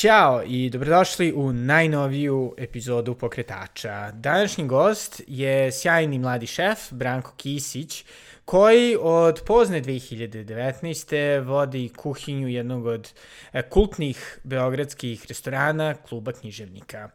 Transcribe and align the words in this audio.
Ćao 0.00 0.42
i 0.46 0.70
dobrodošli 0.70 1.32
u 1.32 1.52
najnoviju 1.52 2.54
epizodu 2.58 3.14
Pokretača. 3.14 4.10
Današnji 4.10 4.66
gost 4.66 5.22
je 5.26 5.72
sjajni 5.72 6.18
mladi 6.18 6.46
šef 6.46 6.78
Branko 6.90 7.32
Kisić, 7.36 8.04
koji 8.44 8.96
od 9.00 9.40
pozne 9.46 9.82
2019. 9.82 11.44
vodi 11.44 11.90
kuhinju 11.96 12.48
jednog 12.48 12.86
od 12.86 13.12
e, 13.52 13.62
kultnih 13.62 14.38
beogradskih 14.44 15.26
restorana 15.28 15.94
Kluba 15.94 16.32
književnika. 16.32 17.10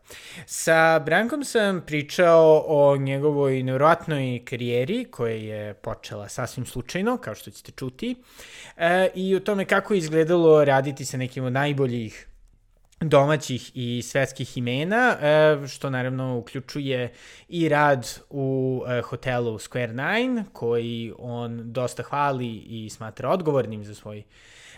Sa 0.45 0.99
Brankom 0.99 1.43
sam 1.43 1.81
pričao 1.87 2.63
o 2.67 2.97
njegovoj 2.97 3.63
nevjerojatnoj 3.63 4.41
karijeri 4.45 5.05
koja 5.05 5.35
je 5.35 5.73
počela 5.73 6.29
sasvim 6.29 6.65
slučajno, 6.65 7.17
kao 7.17 7.35
što 7.35 7.51
ćete 7.51 7.71
čuti, 7.71 8.15
e, 8.77 9.09
i 9.15 9.35
o 9.35 9.39
tome 9.39 9.65
kako 9.65 9.93
je 9.93 9.97
izgledalo 9.97 10.65
raditi 10.65 11.05
sa 11.05 11.17
nekim 11.17 11.43
od 11.43 11.53
najboljih 11.53 12.27
domaćih 13.01 13.71
i 13.73 14.01
svetskih 14.01 14.57
imena, 14.57 15.17
e, 15.21 15.67
što 15.67 15.89
naravno 15.89 16.37
uključuje 16.37 17.13
i 17.49 17.69
rad 17.69 18.19
u 18.29 18.83
e, 18.87 19.01
hotelu 19.01 19.57
Square 19.57 19.91
Nine, 19.91 20.43
koji 20.53 21.13
on 21.17 21.73
dosta 21.73 22.03
hvali 22.03 22.55
i 22.55 22.89
smatra 22.89 23.29
odgovornim 23.29 23.83
za 23.83 23.95
svoj 23.95 24.23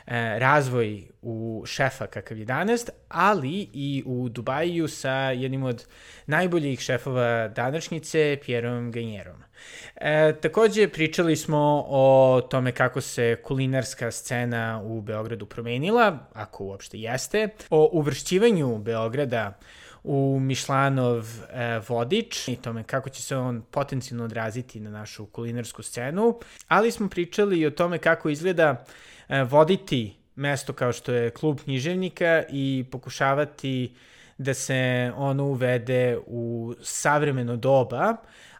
E, 0.07 0.39
razvoj 0.39 1.07
u 1.21 1.63
šefa 1.65 2.07
kakav 2.07 2.37
je 2.37 2.45
danas, 2.45 2.85
ali 3.09 3.69
i 3.73 4.03
u 4.05 4.29
Dubaju 4.29 4.87
sa 4.87 5.11
jednim 5.11 5.63
od 5.63 5.85
najboljih 6.25 6.79
šefova 6.79 7.47
današnjice, 7.47 8.39
Pierom 8.45 8.91
Ganjerom. 8.91 9.46
E, 9.95 10.33
takođe, 10.41 10.87
pričali 10.87 11.35
smo 11.35 11.85
o 11.87 12.41
tome 12.49 12.71
kako 12.71 13.01
se 13.01 13.37
kulinarska 13.43 14.11
scena 14.11 14.81
u 14.83 15.01
Beogradu 15.01 15.45
promenila, 15.45 16.17
ako 16.33 16.63
uopšte 16.63 16.97
jeste, 16.97 17.49
o 17.69 17.89
uvršćivanju 17.93 18.77
Beograda 18.77 19.57
u 20.03 20.39
Mišlanov 20.41 21.25
e, 21.53 21.79
vodič 21.87 22.47
i 22.47 22.55
tome 22.55 22.83
kako 22.83 23.09
će 23.09 23.21
se 23.21 23.37
on 23.37 23.61
potencijalno 23.71 24.23
odraziti 24.23 24.79
na 24.79 24.89
našu 24.89 25.25
kulinarsku 25.25 25.83
scenu, 25.83 26.39
ali 26.67 26.91
smo 26.91 27.09
pričali 27.09 27.59
i 27.59 27.65
o 27.65 27.71
tome 27.71 27.97
kako 27.97 28.29
izgleda 28.29 28.85
E, 29.29 29.43
voditi 29.43 30.15
mesto 30.35 30.73
kao 30.73 30.93
što 30.93 31.11
je 31.11 31.29
klub 31.29 31.59
književnika 31.63 32.43
i 32.49 32.85
pokušavati 32.91 33.95
da 34.37 34.53
se 34.53 35.11
ono 35.15 35.45
uvede 35.45 36.17
u 36.25 36.73
savremeno 36.81 37.55
doba, 37.55 38.15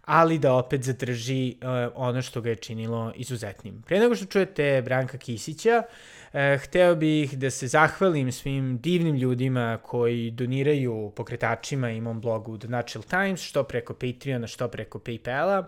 ali 0.08 0.40
da 0.40 0.54
opet 0.54 0.84
zadrži 0.84 1.56
uh, 1.62 1.68
ono 1.96 2.22
što 2.22 2.42
ga 2.42 2.50
je 2.50 2.56
činilo 2.56 3.12
izuzetnim. 3.16 3.82
Pre 3.82 4.00
nego 4.00 4.16
što 4.16 4.26
čujete 4.26 4.82
Branka 4.86 5.18
Kisića, 5.18 5.84
uh, 5.84 6.40
hteo 6.64 6.96
bih 6.96 7.38
da 7.38 7.50
se 7.50 7.68
zahvalim 7.68 8.32
svim 8.32 8.78
divnim 8.78 9.16
ljudima 9.16 9.80
koji 9.84 10.32
doniraju 10.32 11.12
pokretačima 11.16 11.92
i 11.92 12.02
mom 12.02 12.22
blogu 12.22 12.58
The 12.58 12.68
Natural 12.68 13.04
Times, 13.04 13.42
što 13.42 13.64
preko 13.64 13.94
Patreona, 13.94 14.48
što 14.48 14.68
preko 14.68 15.00
Paypala. 15.00 15.66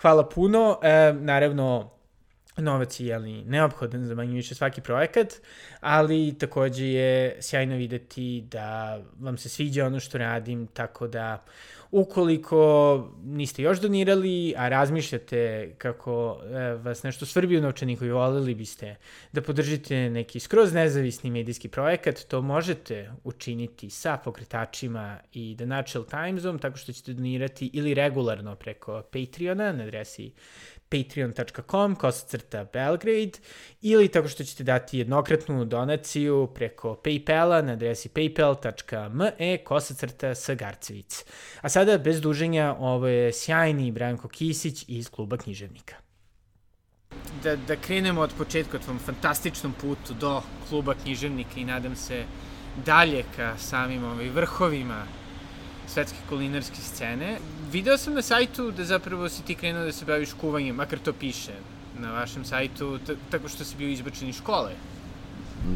Hvala 0.00 0.28
puno. 0.28 0.70
Uh, 0.70 1.22
naravno, 1.22 1.90
novac 2.60 3.00
je 3.00 3.06
jeli, 3.06 3.44
neophodan 3.44 4.04
za 4.04 4.14
manje 4.14 4.34
više 4.34 4.54
svaki 4.54 4.80
projekat, 4.80 5.34
ali 5.80 6.34
takođe 6.38 6.86
je 6.86 7.36
sjajno 7.40 7.76
videti 7.76 8.44
da 8.50 9.00
vam 9.20 9.38
se 9.38 9.48
sviđa 9.48 9.86
ono 9.86 10.00
što 10.00 10.18
radim, 10.18 10.66
tako 10.66 11.08
da 11.08 11.44
ukoliko 11.90 13.12
niste 13.24 13.62
još 13.62 13.80
donirali, 13.80 14.54
a 14.56 14.68
razmišljate 14.68 15.72
kako 15.78 16.40
e, 16.44 16.74
vas 16.74 17.02
nešto 17.02 17.26
svrbi 17.26 17.58
u 17.58 17.60
novčaniku 17.60 18.04
i 18.04 18.10
volili 18.10 18.54
biste 18.54 18.96
da 19.32 19.42
podržite 19.42 20.10
neki 20.10 20.40
skroz 20.40 20.72
nezavisni 20.72 21.30
medijski 21.30 21.68
projekat, 21.68 22.20
to 22.28 22.42
možete 22.42 23.12
učiniti 23.24 23.90
sa 23.90 24.16
pokretačima 24.16 25.18
i 25.32 25.54
The 25.56 25.66
Natural 25.66 26.06
Timesom, 26.06 26.58
tako 26.58 26.76
što 26.76 26.92
ćete 26.92 27.12
donirati 27.12 27.70
ili 27.72 27.94
regularno 27.94 28.56
preko 28.56 29.02
Patreona 29.12 29.72
na 29.72 29.82
adresi 29.82 30.32
patreon.com 30.90 31.94
kosacrta 31.96 32.64
Belgrade 32.72 33.38
ili 33.82 34.08
tako 34.08 34.28
što 34.28 34.44
ćete 34.44 34.64
dati 34.64 34.98
jednokratnu 34.98 35.64
donaciju 35.64 36.48
preko 36.54 37.00
Paypala 37.04 37.62
na 37.62 37.72
adresi 37.72 38.08
paypal.me 38.08 39.58
kosacrta 39.64 40.34
Sagarcevic. 40.34 41.24
A 41.60 41.68
sada, 41.68 41.98
bez 41.98 42.20
duženja, 42.20 42.76
ovo 42.78 43.06
je 43.06 43.32
sjajni 43.32 43.92
Branko 43.92 44.28
Kisić 44.28 44.84
iz 44.88 45.10
kluba 45.10 45.36
književnika. 45.36 45.94
Da, 47.42 47.56
da 47.56 47.76
krenemo 47.76 48.20
od 48.20 48.30
početka, 48.38 48.76
od 48.76 48.86
tom 48.86 48.98
fantastičnom 48.98 49.72
putu 49.80 50.14
do 50.20 50.42
kluba 50.68 50.94
književnika 50.94 51.50
i 51.56 51.64
nadam 51.64 51.96
se 51.96 52.24
dalje 52.86 53.24
ka 53.36 53.56
samim 53.58 54.04
ovaj, 54.04 54.28
vrhovima 54.28 55.06
svetske 55.94 56.18
kulinarske 56.28 56.76
scene. 56.76 57.38
Video 57.72 57.98
sam 57.98 58.14
na 58.14 58.22
sajtu 58.22 58.70
da 58.70 58.84
zapravo 58.84 59.28
si 59.28 59.42
ti 59.42 59.54
krenuo 59.54 59.84
da 59.84 59.92
se 59.92 60.04
baviš 60.04 60.32
kuvanjem, 60.40 60.76
makar 60.76 60.98
to 60.98 61.12
piše 61.12 61.52
na 61.98 62.12
vašem 62.12 62.44
sajtu, 62.44 62.98
tako 63.30 63.48
što 63.48 63.64
si 63.64 63.76
bio 63.76 63.88
izbačen 63.88 64.28
iz 64.28 64.36
škole. 64.36 64.72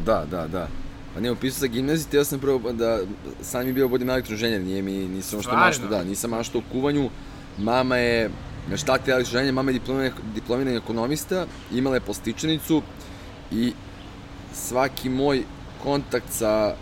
Da, 0.05 0.25
da, 0.31 0.47
da. 0.47 0.67
Pa 1.13 1.21
ne, 1.21 1.31
upisao 1.31 1.59
sa 1.59 1.67
gimnazije, 1.67 2.09
teo 2.09 2.23
sam 2.23 2.39
prvo 2.39 2.71
da 2.71 2.99
sam 3.41 3.65
mi 3.65 3.73
bio 3.73 3.87
budem 3.87 4.09
elektroženjer, 4.09 4.61
nije 4.61 4.81
mi, 4.81 4.91
nisam 4.91 5.41
što 5.41 5.55
mašto, 5.55 5.87
da, 5.87 6.03
nisam 6.03 6.31
mašto 6.31 6.59
u 6.59 6.63
kuvanju. 6.71 7.09
Mama 7.57 7.97
je, 7.97 8.29
na 8.69 8.77
šta 8.77 8.97
te 8.97 9.11
elektroženjer, 9.11 9.53
mama 9.53 9.71
je 9.71 9.79
diplomirani 10.35 10.77
ekonomista, 10.77 11.45
imala 11.71 11.95
je 11.95 12.01
postičanicu 12.01 12.81
i 13.51 13.73
svaki 14.53 15.09
moj 15.09 15.43
kontakt 15.83 16.33
sa, 16.33 16.75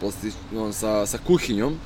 postič, 0.00 0.34
no, 0.52 0.72
sa, 0.72 1.06
sa 1.06 1.18
kuhinjom, 1.26 1.78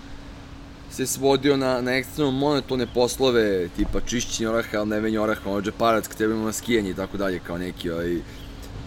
se 0.95 1.07
svodio 1.07 1.57
na, 1.57 1.81
na 1.81 1.97
ekstremno 1.97 2.31
monotone 2.31 2.87
poslove, 2.87 3.69
tipa 3.77 4.01
čišćenje 4.01 4.49
oraha, 4.49 4.79
ali 4.79 4.89
ne 4.89 5.01
venje 5.01 5.21
oraha, 5.21 5.51
ono 5.51 5.63
džeparac, 5.63 6.07
kad 6.09 6.17
trebamo 6.17 6.45
na 6.45 6.53
skijanje 6.53 6.91
i 6.91 6.95
tako 6.95 7.17
dalje, 7.17 7.41
kao 7.47 7.59
neki, 7.59 7.91
ovaj, 7.91 8.17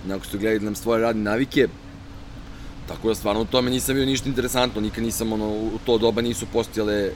neko 0.08 0.26
što 0.26 0.38
gledali 0.38 0.60
da 0.60 0.66
nam 0.66 0.76
svoje 0.76 1.02
radne 1.02 1.24
navike. 1.24 1.68
Tako 2.88 3.08
da 3.08 3.16
stvarno 3.16 3.42
u 3.42 3.46
tome 3.46 3.72
nisam 3.72 3.96
bio 3.96 4.06
ništa 4.06 4.30
interesantno, 4.30 4.82
nikad 4.82 5.04
nisam, 5.04 5.34
ono, 5.34 5.50
u 5.50 5.80
to 5.86 5.98
doba 5.98 6.22
nisu 6.22 6.46
postojale 6.54 6.94
e, 7.04 7.12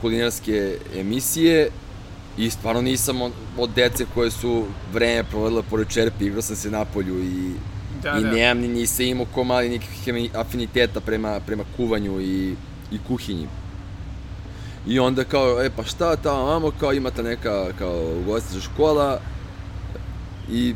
kulinarske 0.00 0.78
emisije 0.96 1.70
i 2.38 2.50
stvarno 2.50 2.82
nisam 2.82 3.22
od, 3.22 3.32
od 3.58 3.70
dece 3.74 4.06
koje 4.14 4.30
su 4.30 4.64
vreme 4.92 5.24
provodile 5.24 5.62
pored 5.70 5.88
čerpi, 5.88 6.26
igrao 6.26 6.42
sam 6.42 6.56
se 6.56 6.70
na 6.70 6.84
polju 6.84 7.18
i, 7.24 7.52
da, 8.02 8.18
i 8.18 8.22
da. 8.22 8.30
nemam 8.30 8.58
ni, 8.58 8.68
nisam 8.68 9.06
imao 9.06 9.26
ko 9.34 9.44
mali 9.44 9.68
nikakvih 9.68 10.30
afiniteta 10.34 11.00
prema, 11.00 11.40
prema 11.40 11.64
kuvanju 11.76 12.20
i, 12.20 12.54
i 12.92 12.98
kuhinji. 13.08 13.48
I 14.86 14.98
onda 14.98 15.24
kao, 15.24 15.62
e 15.62 15.70
pa 15.76 15.84
šta 15.84 16.16
tamo 16.16 16.46
mamo, 16.46 16.72
kao 16.80 16.92
imate 16.92 17.22
neka 17.22 17.72
kao 17.78 18.12
ugostiteljska 18.20 18.72
škola. 18.72 19.20
I 20.50 20.74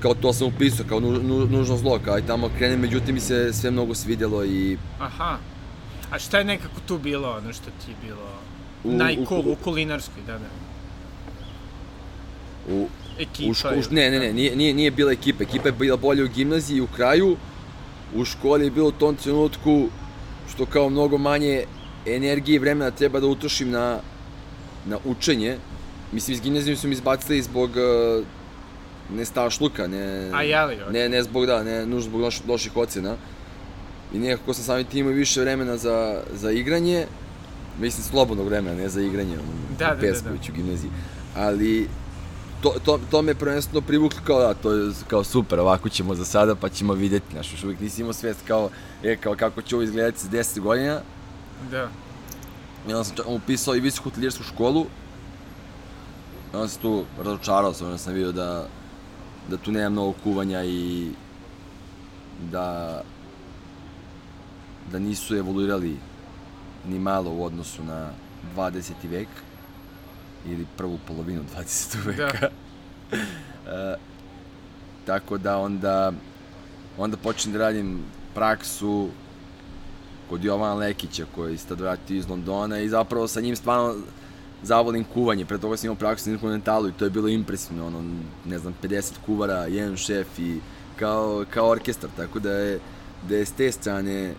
kao 0.00 0.14
to 0.14 0.32
sam 0.32 0.46
upisao, 0.46 0.86
kao 0.88 1.00
nu, 1.00 1.10
nu, 1.10 1.46
nužno 1.46 1.76
zlo, 1.76 2.00
kao 2.04 2.18
i 2.18 2.26
tamo 2.26 2.50
krenem, 2.58 2.80
međutim 2.80 3.14
mi 3.14 3.20
se 3.20 3.52
sve 3.52 3.70
mnogo 3.70 3.94
svidjelo 3.94 4.44
i... 4.44 4.78
Aha. 5.00 5.38
A 6.10 6.18
šta 6.18 6.38
je 6.38 6.44
nekako 6.44 6.80
tu 6.86 6.98
bilo, 6.98 7.36
ono 7.36 7.52
što 7.52 7.64
ti 7.64 7.90
je 7.90 7.96
bilo? 8.06 8.28
U, 8.84 8.92
najcool, 8.92 9.40
u, 9.40 9.48
u, 9.48 9.52
u 9.52 9.56
kulinarskoj, 9.64 10.22
da, 10.26 10.32
da. 10.32 10.48
U, 12.74 12.88
ekipa 13.18 13.50
u 13.50 13.54
ško, 13.54 13.68
u, 13.68 13.94
ne, 13.94 14.10
ne, 14.10 14.18
ne, 14.18 14.32
nije, 14.32 14.56
nije, 14.56 14.74
nije 14.74 14.90
bila 14.90 15.12
ekipa, 15.12 15.42
ekipa 15.42 15.68
je 15.68 15.72
bila 15.72 15.96
bolje 15.96 16.24
u 16.24 16.28
gimnaziji 16.28 16.80
u 16.80 16.86
kraju, 16.96 17.36
u 18.14 18.24
školi 18.24 18.64
je 18.64 18.70
bilo 18.70 18.88
u 18.88 18.92
tom 18.92 19.16
trenutku 19.16 19.88
što 20.54 20.66
kao 20.66 20.90
mnogo 20.90 21.18
manje 21.18 21.64
energije 22.06 22.56
i 22.56 22.58
vremena 22.58 22.90
treba 22.90 23.20
da 23.20 23.26
utrošim 23.26 23.70
na, 23.70 23.98
na 24.86 24.98
učenje. 25.04 25.56
Mislim, 26.12 26.34
iz 26.34 26.40
gimnazije 26.40 26.76
su 26.76 26.88
mi 26.88 26.92
izbacili 26.92 27.42
zbog 27.42 27.70
uh, 27.70 28.24
nestašluka, 29.16 29.86
ne, 29.86 30.30
A 30.32 30.42
jeli, 30.42 30.76
okay. 30.76 30.92
ne, 30.92 31.08
ne 31.08 31.22
zbog, 31.22 31.46
da, 31.46 31.62
ne 31.62 31.86
nužno 31.86 32.00
zbog 32.00 32.20
loš, 32.20 32.40
loših 32.48 32.76
ocena. 32.76 33.16
I 34.14 34.18
nekako 34.18 34.54
sam 34.54 34.64
samim 34.64 34.84
tim 34.84 35.00
imao 35.00 35.12
više 35.12 35.40
vremena 35.40 35.76
za, 35.76 36.22
za 36.32 36.50
igranje, 36.50 37.06
mislim 37.80 38.04
slobodnog 38.04 38.46
vremena, 38.46 38.76
ne 38.76 38.88
za 38.88 39.02
igranje, 39.02 39.36
da, 39.78 39.96
da, 40.00 40.12
da, 40.12 40.20
da. 40.20 40.30
u 40.30 40.56
gimnaziji. 40.56 40.90
Ali 41.36 41.88
to, 42.62 42.74
to, 42.84 43.00
to 43.10 43.22
me 43.22 43.34
prvenstveno 43.34 43.80
privuklo 43.80 44.20
kao 44.24 44.40
da, 44.40 44.54
to 44.54 44.72
je 44.72 44.92
kao 45.08 45.24
super, 45.24 45.60
ovako 45.60 45.88
ćemo 45.88 46.14
za 46.14 46.24
sada, 46.24 46.54
pa 46.54 46.68
ćemo 46.68 46.92
videti, 46.92 47.26
znaš, 47.32 47.52
još 47.52 47.64
uvijek 47.64 47.80
nisi 47.80 48.00
imao 48.00 48.12
svest 48.12 48.40
kao, 48.48 48.70
e, 49.02 49.16
kao 49.16 49.34
kako 49.34 49.62
će 49.62 49.74
ovo 49.76 49.82
izgledati 49.82 50.20
za 50.20 50.28
10 50.28 50.60
godina, 50.60 51.00
Da. 51.70 51.88
I 52.88 52.92
onda 52.92 53.04
sam 53.04 53.16
upisao 53.26 53.76
i 53.76 53.80
visoku 53.80 54.10
hotelijersku 54.10 54.42
školu. 54.42 54.86
I 56.52 56.56
onda 56.56 56.68
sam 56.68 56.82
tu 56.82 57.04
razočarao 57.18 57.74
sam, 57.74 57.86
onda 57.86 57.98
sam 57.98 58.12
vidio 58.14 58.32
da, 58.32 58.66
da 59.50 59.56
tu 59.56 59.72
nema 59.72 59.88
mnogo 59.90 60.14
kuvanja 60.24 60.64
i 60.64 61.10
da 62.52 63.00
da 64.92 64.98
nisu 64.98 65.36
evoluirali 65.36 65.96
ni 66.88 66.98
malo 66.98 67.30
u 67.30 67.44
odnosu 67.44 67.84
na 67.84 68.10
20. 68.56 68.92
vek 69.04 69.28
ili 70.46 70.66
prvu 70.76 70.98
polovinu 71.06 71.42
20. 71.56 72.06
veka. 72.06 72.38
Da. 72.40 73.16
uh, 73.16 74.00
tako 75.06 75.38
da 75.38 75.58
onda 75.58 76.12
onda 76.98 77.16
počnem 77.16 77.52
da 77.52 77.58
radim 77.58 78.04
praksu 78.34 79.08
kod 80.28 80.44
Jovana 80.44 80.74
Lekića 80.74 81.24
koji 81.34 81.58
se 81.58 81.66
tad 81.66 81.80
vratio 81.80 82.16
iz 82.16 82.28
Londona 82.28 82.78
i 82.78 82.88
zapravo 82.88 83.28
sa 83.28 83.40
njim 83.40 83.56
stvarno 83.56 83.94
zavolim 84.62 85.04
kuvanje. 85.04 85.44
Pre 85.44 85.58
toga 85.58 85.76
sam 85.76 85.86
imao 85.86 85.96
praksu 85.96 86.30
na 86.30 86.38
kontinentalu 86.38 86.88
i 86.88 86.92
to 86.92 87.04
je 87.04 87.10
bilo 87.10 87.28
impresivno, 87.28 87.86
ono, 87.86 88.02
ne 88.44 88.58
znam, 88.58 88.74
50 88.82 89.12
kuvara, 89.26 89.66
jedan 89.66 89.96
šef 89.96 90.38
i 90.38 90.60
kao, 90.96 91.44
kao 91.50 91.68
orkestar, 91.68 92.10
tako 92.16 92.38
da 92.38 92.50
je, 92.50 92.80
da 93.28 93.36
je 93.36 93.46
s 93.46 93.52
te 93.52 93.72
strane 93.72 94.34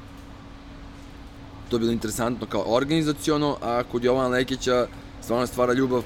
to 1.70 1.80
bilo 1.80 1.92
interesantno 1.92 2.48
kao 2.48 2.64
organizaciono, 2.68 3.58
a 3.62 3.84
kod 3.92 4.04
Jovana 4.04 4.28
Lekića 4.28 4.88
stvarno 5.22 5.48
stvara 5.48 5.74
ljubav 5.74 6.04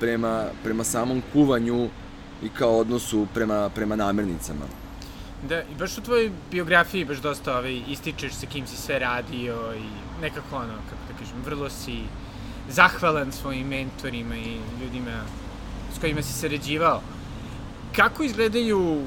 prema, 0.00 0.44
prema 0.64 0.84
samom 0.84 1.22
kuvanju 1.32 1.88
i 2.42 2.48
kao 2.48 2.78
odnosu 2.78 3.26
prema, 3.34 3.68
prema 3.68 3.96
namirnicama. 3.96 4.79
Da, 5.48 5.62
i 5.62 5.74
baš 5.78 5.98
u 5.98 6.00
tvojoj 6.00 6.30
biografiji 6.50 7.04
baš 7.04 7.18
dosta 7.18 7.58
ovaj, 7.58 7.82
ističeš 7.88 8.32
sa 8.32 8.46
kim 8.46 8.66
si 8.66 8.76
sve 8.76 8.98
radio 8.98 9.74
i 9.76 10.20
nekako 10.20 10.56
ono, 10.56 10.74
kako 10.90 11.12
da 11.12 11.18
kažem, 11.18 11.42
vrlo 11.44 11.70
si 11.70 11.98
zahvalan 12.68 13.32
svojim 13.32 13.66
mentorima 13.66 14.36
i 14.36 14.58
ljudima 14.82 15.20
s 15.96 16.00
kojima 16.00 16.22
si 16.22 16.32
sarađivao. 16.32 17.02
Kako 17.96 18.22
izgledaju, 18.22 19.02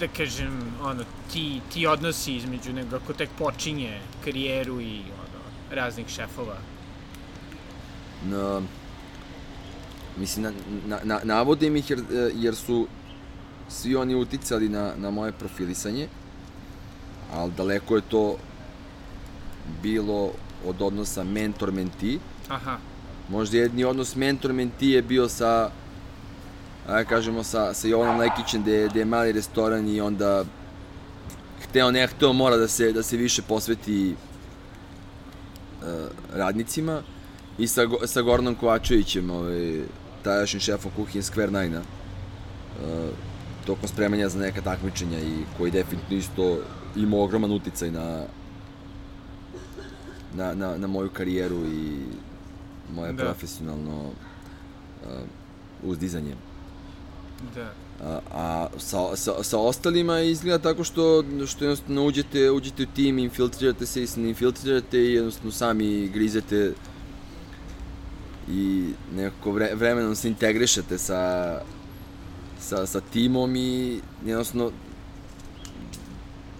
da 0.00 0.08
kažem, 0.08 0.74
ono, 0.82 1.04
ti, 1.32 1.60
ti 1.72 1.86
odnosi 1.86 2.34
između 2.34 2.72
nego 2.72 2.96
ako 2.96 3.12
tek 3.12 3.30
počinje 3.38 4.00
karijeru 4.24 4.80
i 4.80 4.98
ono, 4.98 5.42
raznih 5.70 6.08
šefova? 6.08 6.56
No, 8.24 8.62
mislim, 10.16 10.42
na, 10.42 10.52
na, 10.86 11.00
na, 11.04 11.20
navodim 11.24 11.76
ih 11.76 11.90
jer, 11.90 12.00
jer 12.34 12.56
su 12.56 12.86
svi 13.68 13.96
oni 13.96 14.14
uticali 14.14 14.68
na, 14.68 14.92
na 14.96 15.10
moje 15.10 15.32
profilisanje, 15.32 16.08
ali 17.32 17.52
daleko 17.56 17.96
je 17.96 18.02
to 18.02 18.36
bilo 19.82 20.32
od 20.66 20.82
odnosa 20.82 21.24
mentor-menti. 21.24 22.18
Aha. 22.48 22.78
Možda 23.28 23.58
jedni 23.58 23.84
odnos 23.84 24.16
mentor-menti 24.16 24.90
je 24.90 25.02
bio 25.02 25.28
sa, 25.28 25.70
ajde 26.88 27.08
kažemo, 27.08 27.42
sa, 27.44 27.74
sa 27.74 27.88
Jovanom 27.88 28.18
Lekićem, 28.18 28.62
gde, 28.62 28.88
gde 28.88 29.00
je 29.00 29.04
mali 29.04 29.32
restoran 29.32 29.88
i 29.88 30.00
onda 30.00 30.44
hteo 31.62 31.90
ne 31.90 32.06
hteo 32.06 32.32
mora 32.32 32.56
da 32.56 32.68
se, 32.68 32.92
da 32.92 33.02
se 33.02 33.16
više 33.16 33.42
posveti 33.42 34.14
uh, 34.14 35.88
radnicima 36.32 37.02
i 37.58 37.66
sa, 37.66 37.82
sa 38.06 38.22
Gornom 38.22 38.54
Kovačevićem, 38.54 39.30
ovaj, 39.30 39.80
tadašnjim 40.22 40.60
šefom 40.60 40.90
kuhinje 40.96 41.22
Square 41.22 41.50
Nine-a. 41.50 41.80
Uh, 41.80 43.10
tokom 43.66 43.88
spremanja 43.88 44.28
za 44.28 44.38
neka 44.38 44.60
takmičenja 44.60 45.18
i 45.18 45.44
koji 45.58 45.70
definitivno 45.70 46.18
isto 46.18 46.58
ima 46.96 47.16
ogroman 47.16 47.52
uticaj 47.52 47.90
na, 47.90 48.22
na, 50.34 50.54
na, 50.54 50.76
na 50.76 50.86
moju 50.86 51.10
karijeru 51.10 51.66
i 51.66 51.98
moje 52.94 53.12
da. 53.12 53.24
profesionalno 53.24 54.00
uh, 54.00 55.90
uzdizanje. 55.90 56.34
Da. 57.54 57.72
A, 58.02 58.20
a 58.32 58.68
sa, 58.78 59.16
sa, 59.16 59.42
sa 59.42 59.58
ostalima 59.58 60.20
izgleda 60.20 60.58
tako 60.58 60.84
što, 60.84 61.24
što 61.46 61.64
jednostavno 61.64 62.04
uđete, 62.04 62.50
uđete 62.50 62.82
u 62.82 62.86
tim, 62.86 63.18
infiltrirate 63.18 63.86
se 63.86 64.02
i 64.02 64.06
se 64.06 64.20
infiltrirate 64.20 64.98
i 64.98 65.12
jednostavno 65.12 65.52
sami 65.52 66.08
grizete 66.08 66.72
i 68.48 68.90
nekako 69.16 69.52
vre, 69.52 69.74
vremenom 69.74 70.16
se 70.16 70.28
integrišete 70.28 70.98
sa, 70.98 71.60
sa, 72.68 72.86
sa 72.86 73.00
timom 73.00 73.56
i 73.56 74.00
jednostavno 74.26 74.70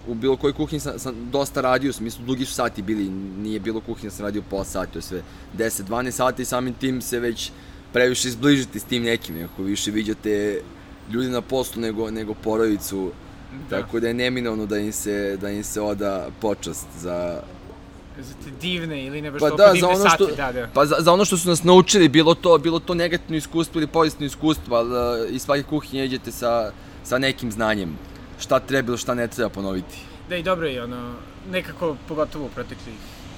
u 0.07 0.13
bilo 0.13 0.37
kojoj 0.37 0.53
kuhinji 0.53 0.79
sam, 0.79 0.99
sam 0.99 1.15
dosta 1.31 1.61
radio, 1.61 1.89
u 1.89 1.93
smislu 1.93 2.25
dugi 2.25 2.45
su 2.45 2.53
sati 2.53 2.81
bili, 2.81 3.09
nije 3.37 3.59
bilo 3.59 3.81
kuhinja, 3.81 4.11
sam 4.11 4.25
radio 4.25 4.41
pola 4.49 4.65
sati, 4.65 4.93
to 4.93 4.99
je 4.99 5.03
sve 5.03 5.21
10-12 5.57 6.11
sati 6.11 6.41
i 6.41 6.45
samim 6.45 6.73
tim 6.73 7.01
se 7.01 7.19
već 7.19 7.51
previše 7.93 8.27
izbližiti 8.27 8.79
s 8.79 8.83
tim 8.83 9.03
nekim, 9.03 9.35
nekako 9.35 9.63
više 9.63 9.91
viđate 9.91 10.61
ljudi 11.11 11.29
na 11.29 11.41
poslu 11.41 11.81
nego, 11.81 12.11
nego 12.11 12.33
porodicu, 12.33 13.11
da. 13.69 13.81
tako 13.81 13.99
da 13.99 14.07
je 14.07 14.13
neminovno 14.13 14.65
da 14.65 14.77
im 14.77 14.91
se, 14.91 15.37
da 15.41 15.49
im 15.49 15.63
se 15.63 15.81
oda 15.81 16.27
počast 16.41 16.87
za, 16.99 17.41
divne 18.61 19.05
ili 19.05 19.21
ne 19.21 19.31
baš 19.31 19.39
pa 19.39 19.49
da, 19.49 19.71
divne 19.73 19.79
za 19.79 20.01
ono 20.01 20.09
što, 20.09 20.27
da, 20.27 20.51
da. 20.51 20.67
Pa 20.73 20.85
za, 20.85 20.95
za 20.99 21.13
ono 21.13 21.25
što 21.25 21.37
su 21.37 21.49
nas 21.49 21.63
naučili, 21.63 22.09
bilo 22.09 22.33
to, 22.33 22.57
bilo 22.57 22.79
to 22.79 22.93
negativno 22.93 23.37
iskustvo 23.37 23.79
ili 23.79 23.87
pozitivno 23.87 24.25
iskustvo, 24.25 24.77
ali 24.77 24.89
uh, 24.89 25.35
iz 25.35 25.41
svake 25.41 25.63
kuhinje 25.63 26.05
idete 26.05 26.31
sa, 26.31 26.71
sa 27.03 27.17
nekim 27.17 27.51
znanjem. 27.51 27.97
Šta 28.39 28.59
treba 28.59 28.89
ili 28.89 28.97
šta 28.97 29.13
ne 29.13 29.27
treba 29.27 29.49
ponoviti. 29.49 29.97
Da 30.29 30.35
i 30.35 30.43
dobro 30.43 30.67
je 30.67 30.83
ono, 30.83 31.13
nekako, 31.51 31.95
pogotovo 32.07 32.45
u 32.45 32.49
proteklih 32.49 32.95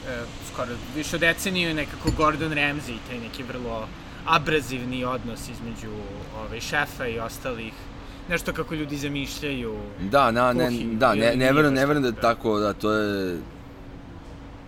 e, 0.07 0.19
skoro 0.53 0.71
više 0.95 1.15
od 1.15 1.21
deceniju, 1.21 1.73
nekako 1.73 2.11
Gordon 2.17 2.51
Ramsay, 2.51 2.97
taj 3.07 3.19
neki 3.19 3.43
vrlo 3.43 3.87
abrazivni 4.25 5.05
odnos 5.05 5.39
između 5.39 5.95
ove, 6.37 6.61
šefa 6.61 7.07
i 7.07 7.19
ostalih 7.19 7.73
nešto 8.29 8.53
kako 8.53 8.75
ljudi 8.75 8.97
zamišljaju 8.97 9.75
da, 9.99 10.31
na, 10.31 10.53
ne, 10.53 10.69
da, 10.91 11.15
ne, 11.15 11.35
ne, 11.35 11.51
verujem, 11.53 11.73
ne 11.73 11.85
verujem 11.85 12.01
da 12.01 12.07
je 12.07 12.21
tako, 12.21 12.59
da, 12.59 12.73
to 12.73 12.93
je 12.93 13.37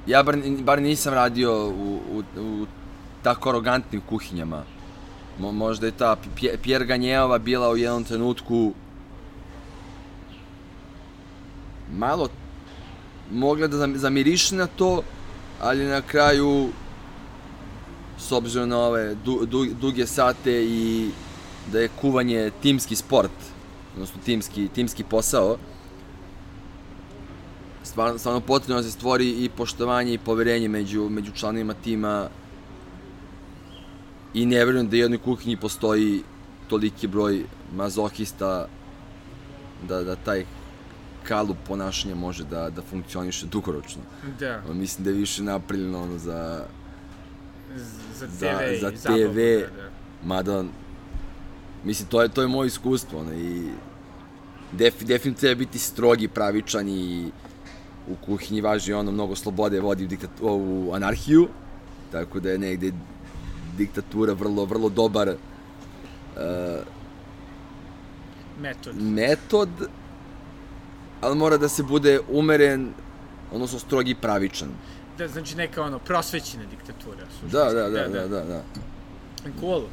ja 0.08 0.24
bar, 0.24 0.38
bar 0.60 0.82
nisam 0.82 1.14
radio 1.14 1.68
u, 1.68 2.00
u, 2.12 2.24
u 2.42 2.66
tako 3.24 3.50
arogantnim 3.50 4.02
kuhinjama. 4.10 4.64
Mo, 5.40 5.52
možda 5.52 5.86
je 5.86 5.92
ta 5.92 6.16
Pierre 6.64 6.86
Ganjeova 6.86 7.38
bila 7.38 7.70
u 7.70 7.78
jednom 7.78 8.04
trenutku 8.04 8.74
malo 11.94 12.30
mogla 13.32 13.68
da 13.68 13.98
zamiriše 13.98 14.56
na 14.56 14.68
to, 14.68 15.02
ali 15.62 15.86
na 15.86 16.02
kraju 16.02 16.70
s 18.20 18.32
obzirom 18.32 18.70
na 18.70 18.80
ove 18.80 19.16
du, 19.16 19.46
du, 19.46 19.66
duge 19.82 20.08
sate 20.08 20.64
i 20.66 21.10
da 21.72 21.80
je 21.80 21.90
kuvanje 22.02 22.52
timski 22.62 22.96
sport, 22.96 23.32
odnosno 23.94 24.22
timski, 24.26 24.68
timski 24.68 25.04
posao, 25.04 25.58
stvarno, 27.92 28.18
stvarno 28.18 28.40
potrebno 28.40 28.82
da 28.82 28.84
se 28.84 28.92
stvori 28.92 29.30
i 29.30 29.50
poštovanje 29.50 30.14
i 30.14 30.18
poverenje 30.18 30.68
među, 30.68 31.10
među 31.10 31.32
članovima 31.32 31.74
tima 31.74 32.30
i 34.34 34.46
ne 34.46 34.66
verujem 34.66 34.90
da 34.90 34.96
u 34.96 35.00
jednoj 35.00 35.20
kuhinji 35.20 35.58
postoji 35.58 36.24
toliki 36.68 37.08
broj 37.08 37.44
mazohista 37.76 38.68
da, 39.88 40.04
da 40.04 40.16
taj 40.16 40.46
kalup 41.24 41.58
ponašanja 41.68 42.16
može 42.16 42.44
da, 42.44 42.70
da 42.70 42.82
funkcioniše 42.82 43.46
dugoročno. 43.46 44.02
Da. 44.40 44.62
Mislim 44.74 45.04
da 45.04 45.10
je 45.10 45.16
više 45.16 45.44
napravljeno 45.44 46.04
ono 46.04 46.18
za 46.18 46.66
za 48.16 48.28
TV, 48.28 48.82
za, 48.82 48.92
za 48.96 49.10
TV 49.10 49.36
da, 49.36 49.60
da. 49.60 49.90
mada 50.24 50.64
mislim 51.84 52.08
to 52.10 52.22
je 52.22 52.30
to 52.30 52.42
je 52.42 52.48
moje 52.48 52.68
iskustvo 52.68 53.20
ono, 53.20 53.34
i 53.34 53.70
def, 54.72 54.94
definitivno 55.02 55.40
treba 55.40 55.60
biti 55.60 55.80
strogi, 55.80 56.28
pravičan 56.28 56.90
i 56.90 57.32
u 58.08 58.16
kuhinji 58.26 58.62
važi 58.62 58.94
ono 58.94 59.12
mnogo 59.12 59.36
slobode 59.36 59.80
vodi 59.80 60.04
u, 60.04 60.08
diktat, 60.08 60.30
u 60.42 60.92
anarhiju, 60.94 61.48
tako 62.12 62.40
da 62.40 62.50
je 62.50 62.58
negde 62.58 62.92
diktatura 63.78 64.34
vrlo, 64.34 64.66
vrlo 64.66 64.90
dobar 64.90 65.30
uh, 65.30 65.36
metod. 68.62 69.02
metod, 69.02 69.70
ali 71.22 71.36
mora 71.36 71.58
da 71.58 71.70
se 71.70 71.84
bude 71.84 72.20
umeren, 72.30 72.94
odnosno 73.52 73.80
strogi 73.80 74.16
pravičan. 74.16 74.70
Da, 75.18 75.28
znači 75.28 75.56
neka 75.56 75.84
ono, 75.84 76.00
prosvećena 76.00 76.64
diktatura. 76.66 77.26
Da, 77.52 77.64
da, 77.74 77.90
da, 77.90 78.08
da, 78.08 78.28
da, 78.28 78.44
da. 78.44 78.64
Cool. 79.60 79.84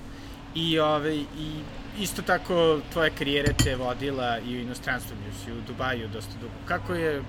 I, 0.54 0.78
ove, 0.78 1.16
i 1.16 1.60
isto 1.98 2.22
tako 2.22 2.80
tvoja 2.92 3.10
karijera 3.18 3.52
te 3.52 3.76
vodila 3.76 4.38
i 4.38 4.56
u 4.56 4.60
inostranstvu, 4.60 5.16
si 5.44 5.52
u 5.52 5.60
Dubaju 5.66 6.08
dosta 6.08 6.32
dugo. 6.40 6.54
Kako 6.68 6.94
je 6.94 7.22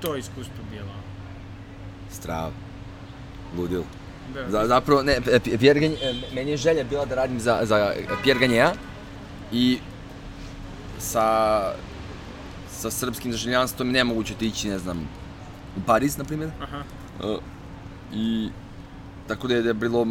to 0.00 0.16
iskustvo 0.16 0.64
bilo? 0.70 0.94
Strav. 2.10 2.50
Ludil. 3.56 3.82
Da. 4.34 4.50
Za, 4.50 4.66
zapravo, 4.66 5.02
ne, 5.02 5.20
Pierre 5.60 5.80
Gagne, 5.80 5.96
meni 6.34 6.50
je 6.50 6.56
želja 6.56 6.84
bila 6.84 7.04
da 7.04 7.14
radim 7.14 7.40
za, 7.40 7.60
za 7.62 7.92
Pierre 8.22 8.40
Gagnea 8.40 8.72
i 9.52 9.78
sa, 10.98 11.72
sa 12.70 12.90
srpskim 12.90 13.30
državljanstvom 13.30 13.90
nemoguće 13.90 14.34
ići, 14.40 14.68
ne 14.68 14.78
znam, 14.78 15.08
u 15.76 15.80
Pariz, 15.86 16.18
na 16.18 16.24
primjer. 16.24 16.50
Aha. 16.62 16.82
Uh, 17.22 17.38
I 18.12 18.48
tako 19.28 19.48
da 19.48 19.54
je, 19.54 19.62
da 19.62 19.68
je 19.68 19.74
bilo 19.74 20.06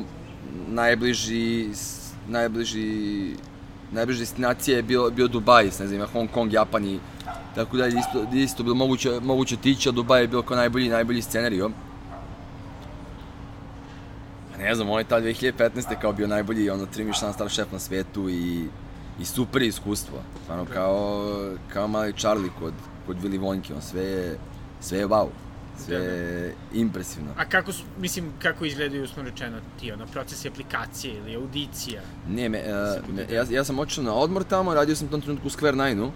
najbliži, 0.68 1.70
najbliži, 2.28 3.36
najbliži 3.92 4.20
destinacija 4.20 4.78
je 4.78 4.84
bio, 4.84 5.10
bio 5.10 5.28
Dubaj, 5.28 5.66
ne 5.66 5.88
znam, 5.88 6.08
Hong 6.14 6.30
Kong, 6.32 6.54
Japan 6.54 6.86
i 6.86 7.00
Tako 7.56 7.78
da 7.78 7.86
je 7.86 8.00
isto, 8.00 8.26
isto 8.34 8.64
bilo 8.64 8.76
moguće, 8.76 9.20
moguće 9.22 9.58
tići, 9.58 9.90
a 9.90 9.92
Dubaj 9.92 10.22
je 10.22 10.28
bilo 10.28 10.42
kao 10.42 10.58
najbolji, 10.58 10.90
najbolji 10.90 11.22
scenario. 11.22 11.70
ne 14.60 14.76
znam, 14.76 14.90
on 14.90 15.00
je 15.00 15.04
ta 15.04 15.22
2015. 15.22 16.02
kao 16.02 16.14
bio 16.14 16.28
najbolji, 16.28 16.70
ono, 16.70 16.86
tri 16.86 17.04
Michelin 17.04 17.34
star 17.34 17.50
šef 17.50 17.72
na 17.72 17.80
svetu 17.80 18.30
i, 18.30 18.68
i 19.20 19.26
super 19.26 19.62
iskustvo. 19.62 20.18
Stvarno, 20.44 20.66
kao, 20.74 21.26
kao 21.74 21.88
mali 21.88 22.14
Charlie 22.14 22.52
kod, 22.60 22.74
kod 23.08 23.18
Willy 23.24 23.40
Wonka, 23.40 23.76
on 23.76 23.82
sve 23.82 24.04
je, 24.04 24.38
sve 24.82 25.00
je 25.00 25.08
wow. 25.08 25.28
Sve 25.78 25.96
je 25.96 26.56
impresivno. 26.74 27.30
A 27.38 27.46
kako, 27.46 27.72
su, 27.72 27.84
mislim, 28.00 28.26
kako 28.42 28.66
izgledaju, 28.66 29.08
smo 29.08 29.24
rečeno, 29.24 29.58
ti, 29.80 29.92
ono, 29.92 30.06
procesi 30.06 30.48
aplikacije 30.48 31.18
ili 31.18 31.36
audicija? 31.36 32.02
Ne, 32.30 32.50
me, 32.50 32.60
uh, 32.60 33.16
me, 33.16 33.36
ja, 33.36 33.46
ja 33.50 33.64
sam 33.64 33.80
očeo 33.80 34.04
na 34.04 34.14
odmor 34.14 34.44
tamo, 34.44 34.74
radio 34.74 34.96
sam 34.96 35.08
u 35.08 35.12
tom 35.12 35.22
trenutku 35.22 35.48
u 35.48 35.52
Square 35.52 35.88
Nine-u. 35.88 36.06
Uh, 36.06 36.12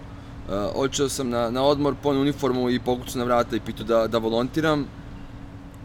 očeo 0.74 1.08
sam 1.08 1.28
na, 1.28 1.50
na 1.50 1.62
odmor, 1.62 1.94
ponio 2.02 2.20
uniformu 2.20 2.70
i 2.70 2.80
pokucu 2.80 3.18
na 3.18 3.24
vrata 3.24 3.56
i 3.56 3.60
pitao 3.60 3.86
da, 3.86 4.06
da 4.06 4.18
volontiram. 4.18 4.86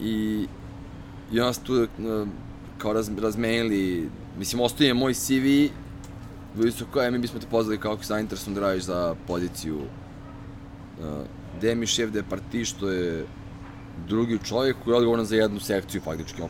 I, 0.00 0.46
i 1.32 1.40
onda 1.40 1.52
tu 1.52 1.74
uh, 1.74 2.28
kao 2.78 2.92
raz, 2.92 3.10
razmenili, 3.18 4.10
mislim, 4.38 4.60
ostaje 4.60 4.94
moj 4.94 5.14
CV, 5.14 5.72
bili 6.54 6.72
su 6.72 6.86
kao, 6.92 7.02
e, 7.02 7.10
mi 7.10 7.18
bismo 7.18 7.40
te 7.40 7.46
pozvali 7.50 7.78
kao 7.78 7.92
ako 7.92 8.02
zainteresovan 8.02 8.54
da 8.54 8.60
radiš 8.60 8.82
za 8.82 9.14
poziciju 9.26 9.76
uh, 9.76 11.26
gde 11.58 11.74
mi 11.74 11.86
šef 11.86 12.10
de 12.10 12.22
parti, 12.22 12.64
što 12.64 12.90
je 12.90 13.26
drugi 14.08 14.38
čovjek 14.44 14.76
koji 14.84 14.92
je 14.92 14.96
odgovoran 14.96 15.24
za 15.24 15.36
jednu 15.36 15.60
sekciju, 15.60 16.00
faktički, 16.00 16.42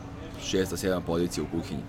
šesta, 0.43 0.77
sedam 0.77 1.03
pozicija 1.03 1.43
u 1.43 1.57
kuhinji. 1.57 1.83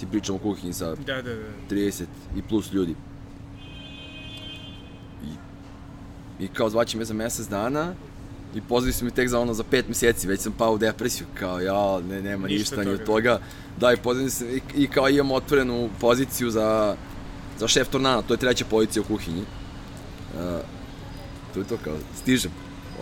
Ti 0.00 0.06
pričamo 0.10 0.38
o 0.38 0.42
kuhinji 0.42 0.72
sa 0.72 0.94
da, 0.94 1.22
da, 1.22 1.22
da. 1.22 1.30
30 1.70 2.04
i 2.36 2.42
plus 2.42 2.72
ljudi. 2.72 2.94
I, 5.24 6.44
i 6.44 6.48
kao 6.48 6.70
zvaće 6.70 6.98
me 6.98 7.04
za 7.04 7.14
mesec 7.14 7.48
dana, 7.48 7.94
i 8.54 8.60
pozvali 8.60 8.92
su 8.92 9.04
mi 9.04 9.10
tek 9.10 9.28
za 9.28 9.40
ono 9.40 9.54
za 9.54 9.64
pet 9.64 9.88
meseci, 9.88 10.28
već 10.28 10.40
sam 10.40 10.52
pao 10.52 10.72
u 10.72 10.78
depresiju, 10.78 11.26
kao 11.34 11.60
ja, 11.60 12.00
ne, 12.00 12.22
nema 12.22 12.48
ništa, 12.48 12.76
ništa 12.76 12.90
ni 12.90 12.94
od 12.94 13.04
toga. 13.04 13.40
Da, 13.80 13.92
i 13.92 13.96
pozvali 13.96 14.30
se, 14.30 14.56
i, 14.56 14.60
i 14.82 14.86
kao 14.86 15.08
imam 15.08 15.30
otvorenu 15.30 15.88
poziciju 16.00 16.50
za, 16.50 16.96
za 17.58 17.68
šef 17.68 17.88
tornana, 17.88 18.22
to 18.22 18.34
je 18.34 18.38
treća 18.38 18.64
pozicija 18.70 19.02
u 19.02 19.04
kuhinji. 19.04 19.40
Uh, 19.40 20.60
to 21.54 21.60
je 21.60 21.66
to 21.66 21.76
kao, 21.84 21.94
stižem. 22.22 22.50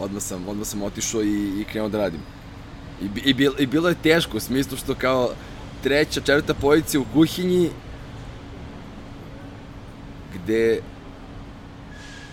Odmah 0.00 0.23
sam, 0.23 0.49
odmah 0.49 0.67
sam 0.67 0.83
otišao 0.83 1.23
i, 1.23 1.61
i 1.61 1.64
krenuo 1.64 1.88
da 1.88 1.99
radim. 1.99 2.21
I, 3.02 3.31
i, 3.31 3.35
bil, 3.35 3.52
I 3.59 3.67
bilo 3.67 3.88
je 3.88 3.95
teško, 4.02 4.37
u 4.37 4.40
smislu 4.40 4.76
što 4.76 4.95
kao 4.95 5.31
treća, 5.83 6.21
četvrta 6.21 6.55
pozicija 6.55 7.00
u 7.00 7.05
kuhinji, 7.12 7.71
gde 10.35 10.81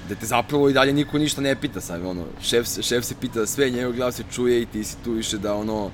da 0.09 0.15
te 0.15 0.25
zapravo 0.25 0.69
i 0.69 0.73
dalje 0.73 0.93
niko 0.93 1.17
ništa 1.17 1.41
ne 1.41 1.55
pita 1.55 1.81
sad, 1.81 2.05
ono, 2.05 2.25
šef, 2.41 2.67
šef 2.81 3.05
se 3.05 3.15
pita 3.21 3.39
da 3.39 3.45
sve, 3.45 3.69
njegov 3.69 3.93
glas 3.93 4.15
se 4.15 4.23
čuje 4.31 4.61
i 4.61 4.65
ti 4.65 4.83
si 4.83 4.95
tu 5.03 5.11
više 5.11 5.37
da, 5.37 5.55
ono, 5.55 5.91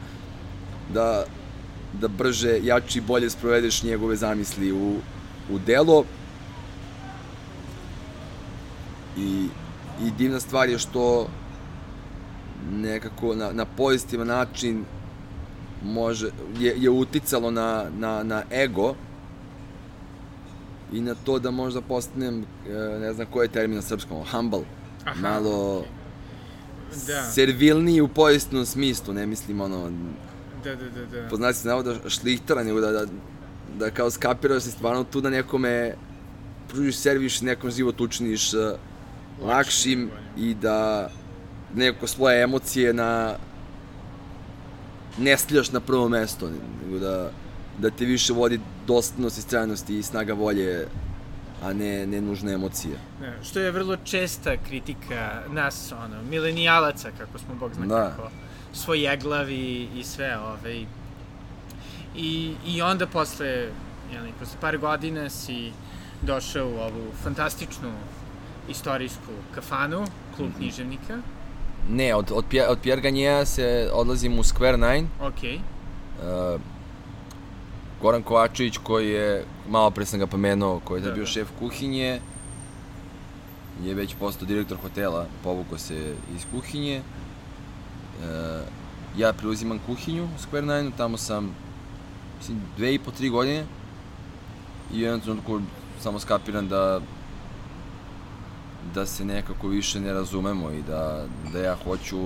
da, 0.94 1.24
da 1.94 2.08
brže, 2.08 2.60
jači 2.64 2.98
i 3.00 3.02
bolje 3.02 3.30
sprovedeš 3.30 3.84
njegove 3.84 4.16
zamisli 4.16 4.72
u, 4.72 4.96
u 5.50 5.60
delo. 5.60 6.04
I, 9.18 9.48
I 10.04 10.12
divna 10.18 10.40
stvar 10.40 10.70
je 10.70 10.80
što 10.80 11.28
nekako 12.72 13.36
na, 13.36 13.52
na 13.52 13.66
pozitivan 13.66 14.28
način 14.28 14.86
može, 15.84 16.30
je, 16.60 16.76
je 16.78 16.90
uticalo 16.90 17.52
na, 17.52 17.86
na, 17.98 18.24
na 18.24 18.44
ego, 18.52 18.96
i 20.94 21.02
na 21.02 21.16
to 21.16 21.40
da 21.40 21.52
možda 21.52 21.82
postanem, 21.82 22.46
e, 22.70 23.00
ne 23.00 23.14
znam 23.14 23.28
koji 23.32 23.46
je 23.46 23.52
termin 23.52 23.76
na 23.76 23.82
srpskom, 23.82 24.24
humble, 24.32 24.62
Aha, 25.06 25.22
malo 25.22 25.86
da. 27.08 27.24
servilniji 27.24 28.02
u 28.02 28.08
povijesnom 28.08 28.66
smislu, 28.66 29.14
ne 29.14 29.26
mislim 29.26 29.62
ono, 29.62 29.92
da, 30.64 30.76
da, 30.76 30.90
da, 30.90 31.22
da. 31.22 31.30
poznati 31.30 31.58
se 31.58 31.68
navoda 31.68 32.10
šlihtara, 32.10 32.64
nego 32.64 32.82
da, 32.82 32.92
da, 32.92 33.06
da 33.80 33.92
kao 33.92 34.12
skapiraš 34.12 34.64
si 34.64 34.72
stvarno 34.72 35.04
tu 35.04 35.22
da 35.22 35.30
nekome 35.30 35.96
pružiš 36.70 36.98
servis, 36.98 37.42
nekom 37.42 37.72
život 37.72 38.02
učiniš 38.02 38.54
uh, 38.54 38.60
lakšim 39.42 40.10
i 40.38 40.54
da 40.54 41.10
neko 41.76 42.08
svoje 42.08 42.44
emocije 42.44 42.94
na 42.94 43.36
ne 45.18 45.38
stiljaš 45.38 45.72
na 45.72 45.80
prvo 45.80 46.10
mesto, 46.10 46.50
nego 46.84 47.00
da 47.00 47.32
da 47.82 47.90
te 47.90 48.06
više 48.06 48.34
vodi 48.34 48.60
dostupnost 48.88 49.38
i 49.38 49.42
strajnost 49.42 49.90
i 49.90 50.04
snaga 50.04 50.34
volje, 50.34 50.88
a 51.64 51.74
ne, 51.74 52.08
ne 52.08 52.22
nužne 52.22 52.54
emocije. 52.54 52.98
Ne, 53.22 53.34
što 53.44 53.60
je 53.60 53.72
vrlo 53.72 53.98
česta 54.04 54.58
kritika 54.68 55.42
nas, 55.50 55.92
ono, 55.92 56.24
milenijalaca, 56.30 57.12
kako 57.18 57.38
smo, 57.38 57.56
Bog 57.56 57.74
zna 57.74 57.86
da. 57.86 58.10
kako, 58.10 58.30
svojeglavi 58.74 59.90
i 59.96 60.04
sve, 60.04 60.38
ove, 60.38 60.86
I, 62.16 62.56
I 62.68 62.82
onda 62.82 63.08
posle, 63.08 63.70
jeli, 64.14 64.34
posle 64.40 64.58
par 64.62 64.78
godina 64.78 65.30
si 65.30 65.72
došao 66.22 66.68
u 66.68 66.80
ovu 66.80 67.12
fantastičnu 67.24 67.92
istorijsku 68.70 69.32
kafanu, 69.56 70.06
klub 70.36 70.50
mm 70.50 70.54
-hmm. 70.54 70.58
književnika. 70.58 71.18
Ne, 71.90 72.16
od, 72.16 72.32
od, 72.32 72.46
od 72.70 72.80
Pierre 72.82 73.02
Gagnea 73.02 73.46
se 73.46 73.90
odlazim 73.94 74.40
u 74.40 74.44
Square 74.44 74.78
Nine. 74.78 75.08
Okej. 75.22 75.60
Okay. 75.60 76.56
Uh, 76.56 76.62
Goran 78.02 78.24
Kovačević 78.24 78.78
koji 78.78 79.10
je, 79.10 79.46
malo 79.70 79.92
pre 79.92 80.06
sam 80.06 80.20
ga 80.20 80.28
pomenuo, 80.28 80.80
koji 80.80 81.02
je 81.02 81.06
da, 81.06 81.12
bio 81.12 81.24
da. 81.24 81.30
šef 81.30 81.48
kuhinje, 81.60 82.20
je 83.84 83.94
već 83.94 84.16
postao 84.20 84.48
direktor 84.48 84.78
hotela, 84.82 85.26
povukao 85.44 85.78
se 85.78 86.16
iz 86.36 86.46
kuhinje. 86.52 86.96
E, 86.96 87.04
ja 89.18 89.34
preuzimam 89.34 89.80
kuhinju 89.86 90.24
u 90.24 90.40
Square 90.40 90.62
Nine, 90.62 90.92
tamo 90.98 91.18
sam 91.18 91.56
mislim, 92.38 92.62
dve 92.78 92.94
i 92.94 93.00
po, 93.00 93.12
tri 93.12 93.30
godine 93.30 93.66
i 94.94 94.98
u 94.98 95.02
jednom 95.02 95.22
trenutku 95.22 95.62
samo 96.00 96.20
skapiram 96.20 96.68
da 96.68 97.02
da 98.94 99.06
se 99.06 99.26
nekako 99.26 99.68
više 99.68 100.00
ne 100.00 100.14
razumemo 100.14 100.72
i 100.72 100.82
da, 100.82 101.26
da 101.54 101.60
ja 101.60 101.76
hoću 101.84 102.18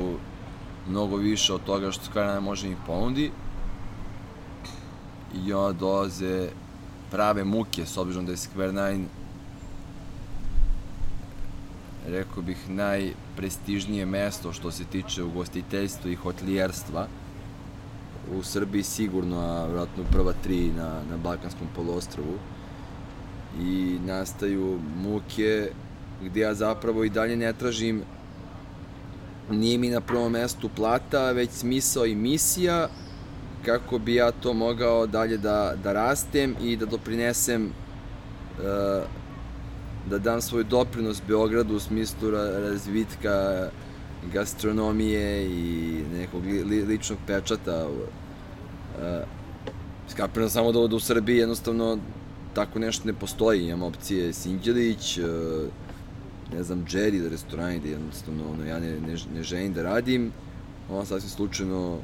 mnogo 0.90 1.16
više 1.16 1.54
od 1.54 1.64
toga 1.64 1.92
što 1.92 2.04
Nine 2.14 2.40
može 2.40 2.68
mi 2.70 2.76
ponudi. 2.86 3.32
I 5.46 5.54
onda 5.54 5.80
dolaze 5.80 6.50
prave 7.12 7.44
muke, 7.44 7.86
s 7.86 7.98
obzirom 7.98 8.26
da 8.26 8.32
je 8.32 8.38
Square 8.38 8.72
Nine 8.72 9.06
rekao 12.08 12.44
bih 12.44 12.70
najprestižnije 12.70 14.06
mesto 14.06 14.54
što 14.54 14.72
se 14.72 14.84
tiče 14.84 15.24
ugostiteljstva 15.24 16.12
i 16.12 16.16
hotelijerstva 16.16 17.08
u 18.38 18.44
Srbiji 18.44 18.84
sigurno, 18.84 19.40
a 19.40 19.68
vratno 19.68 20.04
prva 20.12 20.34
tri 20.44 20.72
na, 20.78 20.90
na 21.10 21.18
Balkanskom 21.24 21.68
poluostrovu 21.76 22.38
i 23.62 24.00
nastaju 24.06 24.80
muke 25.04 25.70
gde 26.24 26.40
ja 26.40 26.54
zapravo 26.54 27.04
i 27.04 27.10
dalje 27.10 27.36
ne 27.38 27.54
tražim 27.54 28.04
nije 29.52 29.78
mi 29.78 29.90
na 29.90 30.02
prvom 30.02 30.32
mestu 30.32 30.70
plata, 30.76 31.32
već 31.32 31.50
smisao 31.50 32.06
i 32.06 32.16
misija 32.16 32.90
kako 33.66 34.00
bi 34.00 34.16
ja 34.16 34.32
to 34.32 34.54
mogao 34.54 35.08
dalje 35.08 35.38
da, 35.38 35.74
da 35.84 35.94
rastem 35.94 36.56
i 36.62 36.78
da 36.78 36.86
doprinesem 36.86 37.66
uh, 37.66 39.04
da 40.10 40.18
dam 40.18 40.42
svoj 40.42 40.64
doprinos 40.64 41.22
Beogradu 41.28 41.76
u 41.76 41.80
smislu 41.80 42.32
razvitka 42.32 43.70
gastronomije 44.34 45.46
i 45.46 46.04
nekog 46.14 46.46
li, 46.46 46.84
ličnog 46.86 47.20
pečata. 47.28 47.88
Uh, 47.88 49.28
skapiram 50.10 50.50
samo 50.50 50.72
da, 50.72 50.96
u 50.96 51.00
Srbiji 51.00 51.38
jednostavno 51.38 51.98
tako 52.54 52.80
nešto 52.80 53.08
ne 53.08 53.14
postoji. 53.14 53.66
Imam 53.66 53.84
opcije 53.84 54.34
Sinđelić, 54.34 55.18
uh, 55.18 55.26
ne 56.54 56.64
znam, 56.64 56.86
Jerry 56.86 57.22
da 57.22 57.30
restorani 57.30 57.80
da 57.80 57.88
jednostavno 57.88 58.44
ono, 58.52 58.66
ja 58.66 58.80
ne, 58.80 59.00
ne, 59.00 59.16
ne 59.36 59.44
želim 59.44 59.74
da 59.74 59.84
radim. 59.84 60.32
Ovo 60.90 61.06
sasvim 61.06 61.30
slučajno 61.30 61.98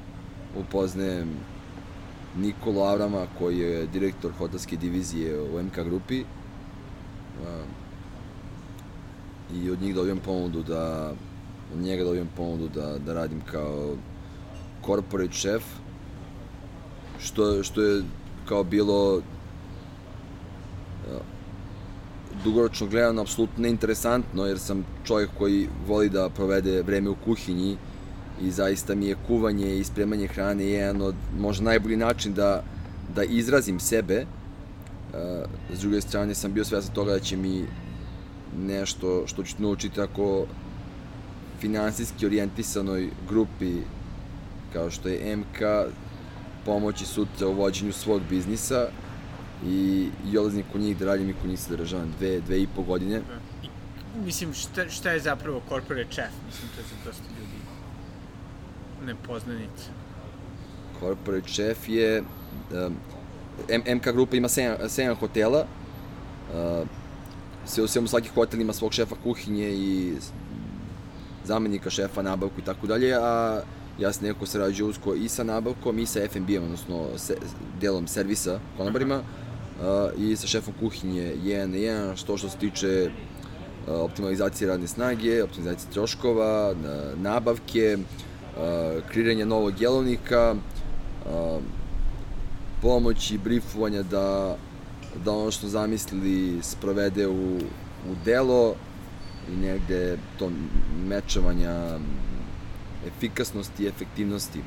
upoznajem 0.58 1.30
Nikolu 2.38 2.82
Avrama 2.82 3.26
koji 3.40 3.60
je 3.60 3.88
direktor 3.88 4.32
hotelske 4.38 4.78
divizije 4.78 5.42
u 5.42 5.64
MK 5.64 5.76
grupi 5.76 6.24
i 9.54 9.70
od 9.70 9.82
njih 9.82 9.96
dobijem 9.96 10.20
ponudu 10.20 10.64
da 10.64 11.14
od 11.74 11.82
njega 11.82 12.04
dobijem 12.04 12.30
ponudu 12.38 12.68
da, 12.68 12.98
da 12.98 13.14
radim 13.14 13.42
kao 13.52 13.96
corporate 14.86 15.34
chef 15.34 15.64
što, 17.20 17.64
što 17.64 17.82
je 17.82 18.04
kao 18.48 18.64
bilo 18.64 19.22
dugoročno 22.44 22.88
gledano 22.88 23.22
apsolutno 23.22 23.62
neinteresantno 23.62 24.46
jer 24.46 24.60
sam 24.60 24.86
čovjek 25.04 25.30
koji 25.38 25.68
voli 25.88 26.10
da 26.10 26.30
provede 26.30 26.82
vreme 26.82 27.10
u 27.10 27.16
kuhinji 27.26 27.78
i 28.42 28.52
zaista 28.52 28.96
mi 28.96 29.06
je 29.06 29.16
kuvanje 29.28 29.78
i 29.78 29.84
spremanje 29.84 30.28
hrane 30.28 30.66
jedan 30.66 31.02
od 31.02 31.16
možda 31.40 31.64
najbolji 31.64 31.98
način 31.98 32.34
da, 32.34 32.64
da 33.16 33.24
izrazim 33.24 33.80
sebe. 33.80 34.26
Uh, 35.14 35.18
s 35.74 35.80
druge 35.80 36.02
strane 36.02 36.36
sam 36.36 36.54
bio 36.54 36.66
svestan 36.66 36.96
toga 36.96 37.12
da 37.12 37.20
će 37.20 37.38
mi 37.38 37.66
nešto 38.58 39.28
što 39.28 39.44
ću 39.44 39.56
naučiti 39.60 40.02
ako 40.02 40.46
finansijski 41.60 42.26
orijentisanoj 42.26 43.10
grupi 43.30 43.74
kao 44.74 44.90
što 44.92 45.10
je 45.10 45.36
MK 45.38 45.62
pomoći 46.66 47.06
sutra 47.06 47.48
u 47.48 47.54
vođenju 47.54 47.94
svog 47.94 48.22
biznisa 48.30 48.88
i, 49.66 50.10
i 50.32 50.38
odlazim 50.38 50.64
kod 50.72 50.82
njih 50.82 50.98
da 50.98 51.06
radim 51.06 51.30
i 51.30 51.34
kod 51.34 51.50
njih 51.50 51.60
se 51.60 51.78
državam 51.78 52.14
dve, 52.20 52.40
dve 52.40 52.62
i 52.62 52.68
po 52.76 52.82
godine. 52.82 53.22
I, 53.64 53.68
mislim, 54.26 54.54
šta, 54.54 54.90
šta 54.90 55.12
je 55.12 55.20
zapravo 55.20 55.62
corporate 55.70 56.12
chef? 56.12 56.32
Mislim, 56.48 56.70
to 56.76 56.82
je 56.82 56.86
za 56.88 56.96
dosta 57.06 57.24
ljudi 57.40 57.62
nepoznanica. 59.06 59.90
Corporate 61.00 61.48
chef 61.48 61.90
je... 61.90 62.24
Um, 62.74 62.96
MK 63.96 64.08
grupa 64.14 64.36
ima 64.36 64.48
7, 64.48 64.76
7 64.84 65.16
hotela. 65.16 65.66
Uh, 66.54 66.88
sve 67.66 67.84
u 67.84 67.88
svemu 67.88 68.08
svaki 68.08 68.30
hotel 68.30 68.62
ima 68.62 68.74
svog 68.74 68.94
šefa 68.94 69.16
kuhinje 69.24 69.70
i 69.70 70.14
zamenika 71.46 71.90
šefa, 71.90 72.22
nabavku 72.22 72.60
i 72.60 72.64
tako 72.64 72.88
dalje, 72.88 73.16
a 73.16 73.62
ja 74.00 74.14
sam 74.14 74.28
neko 74.28 74.46
sarađuje 74.46 74.90
usko 74.90 75.14
i 75.14 75.30
sa 75.30 75.44
nabavkom 75.44 76.00
i 76.00 76.06
sa 76.06 76.20
F&B-om, 76.20 76.64
odnosno 76.64 77.08
se, 77.18 77.38
delom 77.82 78.08
servisa 78.08 78.60
konobarima 78.78 79.16
uh, 79.16 79.51
i 80.18 80.36
sa 80.36 80.48
šefom 80.48 80.74
kuhinje 80.80 81.36
1 81.44 81.66
na 81.66 81.78
1, 81.78 82.16
što 82.16 82.38
što 82.38 82.50
se 82.50 82.58
tiče 82.58 83.12
optimalizacije 83.88 84.68
radne 84.68 84.88
snage, 84.88 85.44
optimalizacije 85.44 85.94
troškova, 85.94 86.76
nabavke, 87.16 87.98
kreiranja 89.10 89.46
novog 89.46 89.82
jelovnika, 89.82 90.56
pomoći, 92.82 93.38
brifovanja 93.38 94.04
da, 94.04 94.58
da 95.26 95.32
ono 95.32 95.52
što 95.52 95.68
zamislili 95.68 96.60
sprovede 96.62 97.28
u, 97.28 97.58
u 98.12 98.16
delo 98.26 98.76
i 99.54 99.56
negde 99.56 100.18
to 100.40 100.52
mečavanja 101.08 102.00
efikasnosti 103.08 103.84
i 103.84 103.88
efektivnosti. 103.88 104.60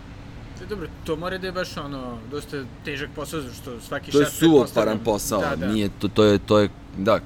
To 0.58 0.64
je 0.64 0.68
dobro, 0.68 0.88
to 1.04 1.16
mora 1.16 1.38
da 1.38 1.46
je 1.46 1.52
baš 1.52 1.76
ono, 1.76 2.18
dosta 2.30 2.64
težak 2.84 3.10
posao, 3.16 3.40
što 3.62 3.80
svaki 3.80 4.10
šef... 4.10 4.12
To 4.12 4.20
je 4.20 4.30
suvoparan 4.30 4.98
posao, 4.98 5.40
da, 5.40 5.56
da. 5.56 5.72
nije, 5.72 5.88
to, 5.98 6.08
to 6.08 6.24
je, 6.24 6.38
to 6.38 6.58
je, 6.58 6.68
da, 6.98 7.20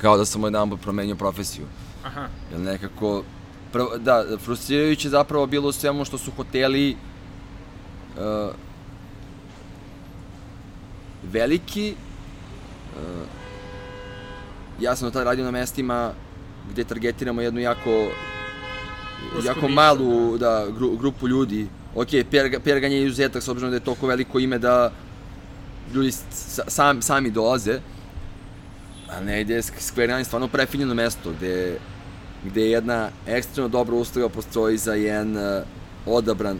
kao 0.00 0.16
da 0.16 0.24
sam 0.24 0.44
jedan 0.44 0.78
promenio 0.78 1.16
profesiju. 1.16 1.66
Aha. 2.04 2.28
Jer 2.52 2.60
nekako, 2.60 3.24
prvo, 3.72 3.98
da, 3.98 4.24
frustrirajuće 4.38 5.08
zapravo 5.08 5.46
bilo 5.46 5.68
u 5.68 5.72
svemu 5.72 6.04
što 6.04 6.18
su 6.18 6.30
hoteli 6.36 6.96
uh, 8.16 8.54
veliki, 11.22 11.94
uh, 12.96 13.26
ja 14.80 14.96
sam 14.96 15.08
do 15.08 15.12
tada 15.12 15.24
radio 15.24 15.44
na 15.44 15.50
mestima 15.50 16.12
gde 16.70 16.84
targetiramo 16.84 17.40
jednu 17.40 17.60
jako 17.60 18.08
jako 19.44 19.68
malu 19.68 20.38
da, 20.38 20.66
gru, 20.76 20.96
grupu 20.96 21.28
ljudi. 21.28 21.66
Ok, 21.94 22.08
Perga, 22.30 22.60
Perganje 22.60 22.96
je 22.96 23.06
izuzetak 23.06 23.42
s 23.42 23.48
obzirom 23.48 23.70
da 23.70 23.76
je 23.76 23.84
toliko 23.84 24.06
veliko 24.06 24.38
ime 24.38 24.58
da 24.58 24.92
ljudi 25.94 26.12
sam, 26.66 27.02
sami 27.02 27.30
dolaze. 27.30 27.78
A 29.10 29.20
negde 29.20 29.54
je 29.54 29.62
Square 29.62 30.24
stvarno 30.24 30.48
prefinjeno 30.48 30.94
mesto 30.94 31.32
gde, 31.32 31.78
gde 32.44 32.60
je 32.60 32.70
jedna 32.70 33.08
ekstremno 33.26 33.68
dobra 33.68 33.94
usluga 33.94 34.28
postoji 34.28 34.78
za 34.78 34.94
jedan 34.94 35.36
uh, 35.36 35.42
odabran 36.06 36.58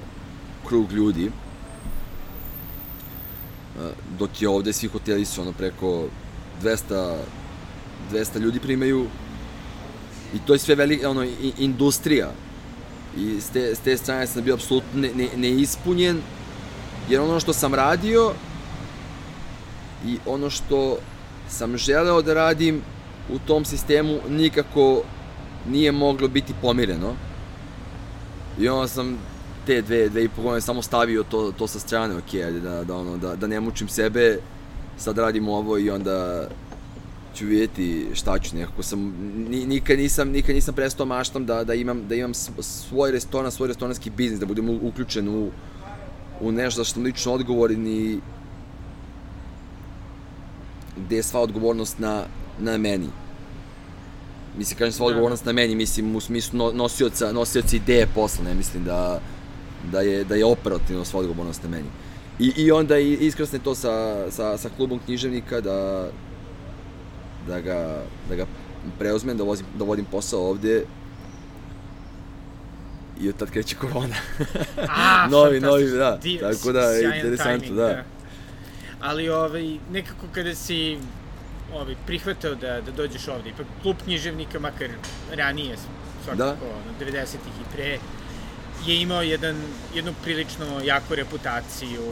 krug 0.69 0.93
ljudi. 0.93 1.26
Uh, 1.26 1.33
dok 4.19 4.43
je 4.43 4.49
ovde 4.49 4.73
svi 4.73 4.88
hoteli 4.88 5.25
su 5.25 5.41
ono 5.41 5.53
preko 5.53 6.05
200 6.62 7.17
200 8.12 8.38
ljudi 8.38 8.61
primaju 8.61 9.07
i 10.35 10.38
to 10.47 10.53
je 10.53 10.59
sve 10.59 10.75
velika 10.75 11.11
ono, 11.11 11.26
industrija 11.59 12.31
I 13.16 13.40
s 13.40 13.50
te, 13.50 13.75
s 13.75 13.78
te 13.78 13.97
strane 13.97 14.26
sam 14.26 14.44
bio 14.44 14.54
apsolutno 14.54 15.00
ne, 15.00 15.11
ne, 15.14 15.28
neispunjen, 15.37 16.23
jer 17.09 17.21
ono 17.21 17.40
što 17.40 17.52
sam 17.52 17.75
radio 17.75 18.33
i 20.07 20.18
ono 20.27 20.50
što 20.50 20.98
sam 21.48 21.77
želeo 21.77 22.22
da 22.22 22.35
radim 22.35 22.83
u 23.33 23.38
tom 23.38 23.64
sistemu 23.64 24.18
nikako 24.29 25.03
nije 25.70 25.92
moglo 25.92 26.29
biti 26.29 26.53
pomireno. 26.62 27.14
I 28.59 28.68
onda 28.68 28.88
sam 28.88 29.18
te 29.66 29.83
dve, 29.83 30.09
dve 30.09 30.24
i 30.24 30.29
po 30.29 30.42
godine 30.42 30.61
samo 30.61 30.83
stavio 30.83 31.22
to, 31.22 31.53
to 31.59 31.66
sa 31.66 31.79
strane, 31.79 32.14
ok, 32.14 32.61
da, 32.62 32.85
da, 32.85 32.96
ono, 32.96 33.16
da, 33.16 33.37
da 33.37 33.46
ne 33.46 33.61
mučim 33.61 33.88
sebe, 33.88 34.38
sad 34.98 35.18
radim 35.18 35.48
ovo 35.48 35.79
i 35.79 35.90
onda 35.90 36.48
ću 37.35 37.47
vidjeti 37.47 38.07
šta 38.14 38.38
ću, 38.38 38.57
nekako 38.57 38.83
sam, 38.83 39.14
nikad 39.49 39.99
nisam, 39.99 40.29
nikad 40.29 40.55
nisam 40.55 40.75
prestao 40.75 41.07
maštam 41.07 41.47
da, 41.47 41.64
da 41.64 41.75
imam, 41.75 42.09
da 42.09 42.14
imam 42.14 42.35
svoj 42.35 43.11
restoran, 43.11 43.51
svoj 43.51 43.68
restoranski 43.68 44.11
biznis, 44.11 44.40
da 44.40 44.47
budem 44.47 44.68
uključen 44.70 45.29
u, 45.29 45.51
u 46.40 46.53
nešto 46.53 46.81
za 46.81 46.85
što 46.85 46.94
sam 46.94 47.03
lično 47.03 47.33
odgovoran 47.33 47.87
i 47.87 48.20
gde 50.97 51.16
je 51.16 51.23
sva 51.23 51.40
odgovornost 51.40 51.99
na, 51.99 52.25
na 52.59 52.79
meni. 52.79 53.09
Mislim, 54.59 54.79
kažem 54.79 54.92
sva 54.92 55.07
da. 55.07 55.11
odgovornost 55.11 55.44
na 55.44 55.53
meni, 55.53 55.75
mislim 55.75 56.16
u 56.16 56.20
smislu 56.20 56.73
nosioca, 56.73 57.33
nosioca 57.33 57.77
ideje 57.77 58.07
posla, 58.14 58.44
ne 58.44 58.55
mislim 58.55 58.85
da, 58.85 59.20
da 59.92 60.01
je, 60.01 60.25
da 60.25 60.35
je 60.35 60.44
operativno 60.44 61.05
sva 61.05 61.20
odgovornost 61.20 61.62
na 61.62 61.68
meni. 61.68 61.88
I, 62.38 62.53
i 62.57 62.70
onda 62.73 62.99
iskrasne 62.99 63.59
to 63.59 63.75
sa, 63.75 64.27
sa, 64.31 64.59
sa 64.59 64.68
klubom 64.77 64.99
književnika, 64.99 65.61
da, 65.61 66.09
da 67.48 67.61
ga, 67.61 68.02
da 68.28 68.35
ga 68.35 68.46
preuzmem, 68.98 69.37
da, 69.37 69.44
vozim, 69.44 69.66
da 69.78 69.85
vodim 69.85 70.04
posao 70.04 70.48
ovde 70.48 70.85
i 73.20 73.28
od 73.28 73.37
tad 73.37 73.50
kreće 73.50 73.76
korona. 73.76 74.16
A, 74.88 75.26
novi, 75.30 75.61
novi, 75.61 75.90
da. 75.90 76.18
Div, 76.22 76.40
Tako 76.40 76.72
da, 76.72 76.80
je 76.80 77.16
interesantno, 77.16 77.74
da. 77.74 77.87
da. 77.87 78.04
Ali 79.00 79.28
ovaj, 79.28 79.78
nekako 79.92 80.26
kada 80.33 80.54
si 80.54 80.98
ovaj, 81.74 81.94
prihvatao 82.07 82.54
da, 82.54 82.80
da 82.80 82.92
dođeš 82.92 83.28
ovde, 83.28 83.50
ipak 83.50 83.66
klub 83.83 83.96
književnika, 84.04 84.59
makar 84.59 84.90
ranije, 85.33 85.76
svakako, 86.24 86.66
da. 86.98 87.07
90-ih 87.07 87.54
i 87.61 87.74
pre, 87.76 87.98
je 88.87 89.00
imao 89.00 89.22
jedan, 89.22 89.57
jednu 89.94 90.12
prilično 90.22 90.80
jaku 90.85 91.14
reputaciju, 91.14 92.02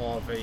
ovaj, 0.00 0.42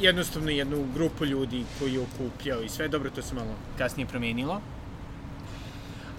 jednostavno 0.00 0.50
jednu 0.50 0.86
grupu 0.94 1.24
ljudi 1.24 1.64
koji 1.78 1.94
je 1.94 2.00
okupljao 2.00 2.62
i 2.62 2.68
sve, 2.68 2.88
dobro, 2.88 3.10
to 3.10 3.22
se 3.22 3.34
malo 3.34 3.54
kasnije 3.78 4.06
promenilo. 4.06 4.60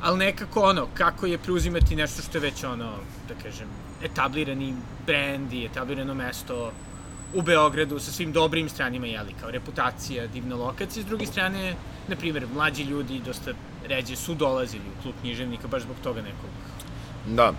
Ali 0.02 0.18
nekako 0.18 0.62
ono, 0.62 0.88
kako 0.94 1.26
je 1.26 1.38
preuzimati 1.38 1.96
nešto 1.96 2.22
što 2.22 2.38
je 2.38 2.42
već 2.42 2.64
ono, 2.64 2.92
da 3.28 3.34
kažem, 3.44 3.68
etablirani 4.04 4.74
brand 5.06 5.54
i 5.54 5.66
etablirano 5.66 6.14
mesto 6.14 6.72
u 7.34 7.42
Beogradu 7.42 8.00
sa 8.00 8.12
svim 8.12 8.32
dobrim 8.32 8.70
stranima, 8.70 9.08
jeli, 9.08 9.34
kao 9.42 9.52
reputacija, 9.52 10.28
divna 10.28 10.56
lokacija, 10.56 11.04
s 11.04 11.06
druge 11.06 11.26
strane, 11.26 11.76
na 12.08 12.16
primjer, 12.16 12.48
mlađi 12.54 12.84
ljudi 12.84 13.22
dosta 13.26 13.52
ređe 13.88 14.16
su 14.16 14.36
dolazili 14.36 14.84
u 14.98 15.02
klub 15.02 15.16
književnika 15.22 15.68
baš 15.68 15.82
zbog 15.82 15.96
toga 16.04 16.22
nekog 16.22 16.50
da. 17.28 17.54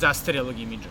zastarelog 0.00 0.58
imidža. 0.58 0.88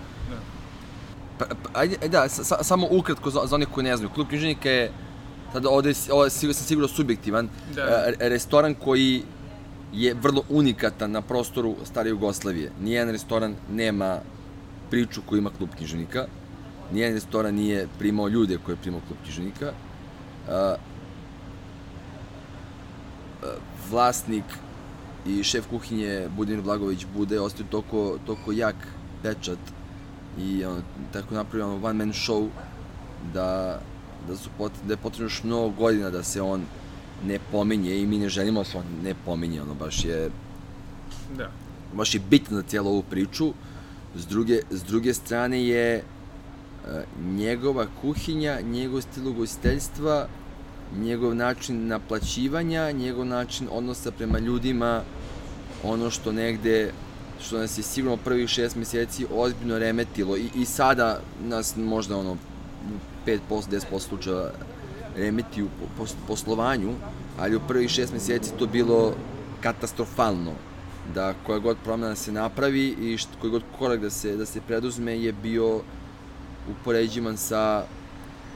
Pa, 1.39 1.45
pa, 1.45 1.79
ajde, 1.79 2.07
da, 2.07 2.29
sa, 2.29 2.63
samo 2.63 2.87
ukratko 2.91 3.29
za, 3.29 3.39
za 3.45 3.55
onih 3.55 3.67
koji 3.67 3.83
ne 3.83 3.97
znaju. 3.97 4.09
Klub 4.09 4.27
književnika 4.27 4.69
je, 4.69 4.91
sada 5.53 5.69
ovde, 5.69 5.93
ovde 6.11 6.29
sam 6.29 6.53
sigurno 6.53 6.87
subjektivan, 6.87 7.49
da. 7.75 7.81
E, 7.81 8.29
restoran 8.29 8.73
koji 8.73 9.23
je 9.93 10.13
vrlo 10.13 10.43
unikatan 10.49 11.11
na 11.11 11.21
prostoru 11.21 11.75
stare 11.83 12.09
Jugoslavije. 12.09 12.71
Nijedan 12.81 13.11
restoran 13.11 13.55
nema 13.71 14.19
priču 14.89 15.21
koju 15.25 15.39
ima 15.39 15.49
klub 15.57 15.69
književnika. 15.77 16.25
Nijedan 16.91 17.13
restoran 17.13 17.55
nije 17.55 17.87
primao 17.99 18.27
ljude 18.27 18.57
koje 18.65 18.73
je 18.73 18.81
primao 18.81 19.01
klub 19.07 19.17
književnika. 19.23 19.71
Uh, 20.47 20.53
vlasnik 23.89 24.43
i 25.25 25.43
šef 25.43 25.67
kuhinje 25.69 26.27
Budimir 26.35 26.61
Blagović 26.61 27.05
Bude 27.15 27.39
ostaju 27.39 27.67
toliko, 27.69 28.17
toliko 28.25 28.51
jak 28.51 28.75
pečat 29.23 29.59
i 30.39 30.65
ono, 30.65 30.81
tako 31.13 31.35
napravio 31.35 31.67
ono 31.67 31.85
one 31.87 31.93
man 31.93 32.13
show 32.13 32.47
da, 33.33 33.79
da, 34.27 34.37
su 34.37 34.49
pot, 34.57 34.71
da 34.87 34.93
je 34.93 34.97
potrebno 34.97 35.25
još 35.25 35.43
mnogo 35.43 35.69
godina 35.69 36.09
da 36.09 36.23
se 36.23 36.41
on 36.41 36.65
ne 37.25 37.39
pominje 37.51 37.99
i 37.99 38.05
mi 38.05 38.17
ne 38.17 38.29
želimo 38.29 38.59
da 38.59 38.65
se 38.65 38.77
on 38.77 38.85
ne 39.03 39.15
pominje, 39.25 39.61
ono 39.61 39.73
baš 39.73 40.05
je 40.05 40.29
da. 41.37 41.49
baš 41.93 42.13
je 42.13 42.21
bitno 42.29 42.57
za 42.57 42.63
cijelu 42.63 42.89
ovu 42.89 43.03
priču 43.09 43.53
s 44.15 44.25
druge, 44.25 44.61
s 44.69 44.83
druge 44.83 45.13
strane 45.13 45.67
je 45.67 46.03
uh, 46.03 46.89
njegova 47.35 47.87
kuhinja, 48.01 48.59
njegov 48.61 49.01
stil 49.01 49.27
ugostiteljstva 49.27 50.27
njegov 50.93 51.35
način 51.35 51.87
naplaćivanja, 51.87 52.91
njegov 52.91 53.25
način 53.25 53.67
odnosa 53.71 54.11
prema 54.11 54.39
ljudima, 54.39 55.01
ono 55.83 56.09
što 56.09 56.31
negde 56.31 56.91
što 57.41 57.57
nas 57.57 57.77
je 57.77 57.83
sigurno 57.83 58.17
prvih 58.17 58.49
šest 58.49 58.75
meseci 58.75 59.25
ozbiljno 59.33 59.79
remetilo 59.79 60.37
i, 60.37 60.49
i 60.55 60.65
sada 60.65 61.19
nas 61.43 61.75
možda 61.75 62.17
ono 62.17 62.37
5%, 63.25 63.39
10% 63.49 63.99
slučaja 63.99 64.51
remeti 65.15 65.63
u 65.63 65.67
poslovanju, 66.27 66.93
ali 67.39 67.55
u 67.55 67.61
prvih 67.67 67.89
šest 67.89 68.13
meseci 68.13 68.51
to 68.59 68.67
bilo 68.67 69.13
katastrofalno 69.61 70.51
da 71.13 71.33
koja 71.45 71.59
god 71.59 71.77
promena 71.83 72.15
se 72.15 72.31
napravi 72.31 72.87
i 72.87 73.17
što, 73.17 73.31
koji 73.41 73.51
god 73.51 73.63
korak 73.79 74.01
da 74.01 74.09
se, 74.09 74.35
da 74.37 74.45
se 74.45 74.61
preduzme 74.61 75.19
je 75.19 75.33
bio 75.33 75.81
upoređivan 76.71 77.37
sa 77.37 77.83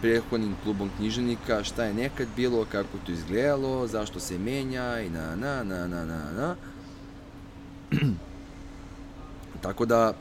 prethodnim 0.02 0.56
klubom 0.64 0.90
književnika, 0.98 1.64
šta 1.64 1.84
je 1.84 1.94
nekad 1.94 2.28
bilo, 2.36 2.66
kako 2.72 2.98
to 3.06 3.12
izgledalo, 3.12 3.88
zašto 3.88 4.20
se 4.20 4.38
menja 4.38 5.02
i 5.02 5.10
na 5.10 5.36
na 5.36 5.64
na 5.64 5.88
na 5.88 6.06
na 6.06 6.32
na. 6.32 6.56
Tako 9.62 9.86
da, 9.86 10.14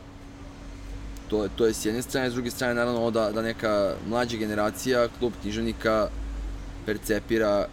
to, 1.29 1.49
to 1.57 1.67
je 1.67 1.75
s 1.75 1.85
jedne 1.85 2.03
strane, 2.03 2.31
s 2.31 2.35
druge 2.35 2.51
strane 2.51 2.75
naravno 2.75 3.11
da, 3.11 3.33
da 3.33 3.43
neka 3.43 3.95
mlađa 4.09 4.37
generacija 4.37 5.09
klub 5.19 5.33
književnika 5.43 6.09
percepira 6.87 7.67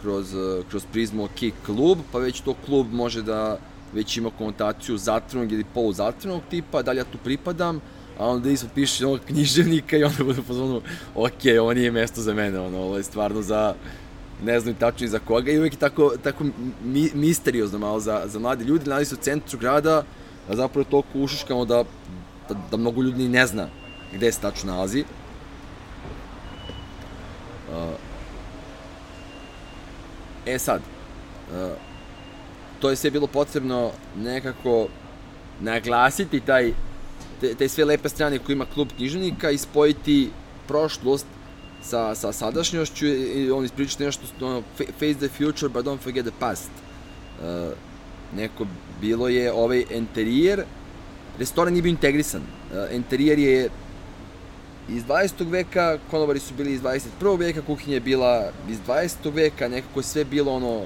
kroz, 0.00 0.34
kroz 0.70 0.84
prizmu 0.92 1.24
ok 1.24 1.40
klub, 1.66 1.98
pa 2.12 2.18
već 2.18 2.40
to 2.40 2.54
klub 2.66 2.92
može 2.92 3.22
da 3.22 3.58
već 3.92 4.16
ima 4.16 4.30
konotaciju 4.38 4.98
zatvornog 4.98 5.52
ili 5.52 5.64
poluzatvornog 5.74 6.42
tipa, 6.50 6.82
da 6.82 6.92
li 6.92 6.98
ja 6.98 7.04
tu 7.04 7.18
pripadam, 7.24 7.80
a 8.18 8.28
onda 8.28 8.50
ispod 8.50 8.70
piše 8.74 9.06
onog 9.06 9.20
književnika 9.26 9.96
i 9.96 10.04
onda 10.04 10.24
bude 10.24 10.42
pozvano, 10.46 10.80
ok, 11.14 11.42
ovo 11.60 11.74
nije 11.74 11.90
mesto 11.90 12.20
za 12.20 12.34
mene, 12.34 12.60
ono, 12.60 12.78
ovo 12.78 12.96
je 12.96 13.02
stvarno 13.02 13.42
za, 13.42 13.74
ne 14.44 14.60
znam 14.60 14.74
tačno 14.74 15.04
i 15.04 15.08
za 15.08 15.18
koga 15.18 15.50
i 15.50 15.58
uvijek 15.58 15.72
je 15.72 15.78
tako, 15.78 16.12
tako 16.22 16.44
mi, 16.84 17.10
misteriozno 17.14 17.78
malo 17.78 18.00
za, 18.00 18.22
za 18.26 18.38
mlade 18.38 18.64
ljudi, 18.64 18.90
nalazi 18.90 19.08
se 19.08 19.14
u 19.14 19.18
centru 19.18 19.58
grada, 19.58 20.02
a 20.48 20.56
zapravo 20.56 20.80
je 20.80 20.90
toliko 20.90 21.18
ušuškamo 21.18 21.64
da, 21.64 21.84
da, 22.48 22.54
da 22.70 22.76
mnogo 22.76 23.02
ljudi 23.02 23.28
ne 23.28 23.46
zna 23.46 23.68
gde 24.12 24.32
se 24.32 24.40
tačno 24.40 24.72
nalazi. 24.72 25.04
E 30.46 30.58
sad, 30.58 30.80
to 32.80 32.90
je 32.90 32.96
sve 32.96 33.10
bilo 33.10 33.26
potrebno 33.26 33.90
nekako 34.16 34.88
naglasiti 35.60 36.40
taj 36.40 36.72
te, 37.40 37.54
te 37.54 37.68
sve 37.68 37.84
lepe 37.84 38.08
strane 38.08 38.38
koje 38.38 38.54
ima 38.54 38.66
klub 38.74 38.88
književnika 38.96 39.50
i 39.50 39.58
spojiti 39.58 40.30
prošlost 40.68 41.26
sa, 41.82 42.14
sa 42.14 42.32
sadašnjošću 42.32 43.06
i 43.06 43.50
on 43.50 43.64
ispričati 43.64 44.04
nešto, 44.04 44.22
ono, 44.40 44.62
face 44.76 45.14
the 45.14 45.28
future 45.28 45.68
but 45.68 45.84
don't 45.84 46.00
forget 46.00 46.24
the 46.26 46.34
past. 46.40 46.70
Uh, 47.40 47.72
neko 48.36 48.66
bilo 49.00 49.28
je 49.28 49.52
ovaj 49.52 49.84
interijer, 49.90 50.64
restoran 51.38 51.72
nije 51.72 51.82
bio 51.82 51.90
integrisan. 51.90 52.42
Interijer 52.92 53.38
je 53.38 53.68
iz 54.88 55.04
20. 55.04 55.50
veka, 55.50 55.98
konobari 56.10 56.38
su 56.38 56.54
bili 56.54 56.72
iz 56.72 56.80
21. 56.80 57.38
veka, 57.38 57.62
kuhinja 57.66 57.94
je 57.94 58.00
bila 58.00 58.50
iz 58.68 58.78
20. 58.86 59.34
veka, 59.34 59.68
nekako 59.68 60.00
je 60.00 60.04
sve 60.04 60.24
bilo 60.24 60.52
ono, 60.52 60.82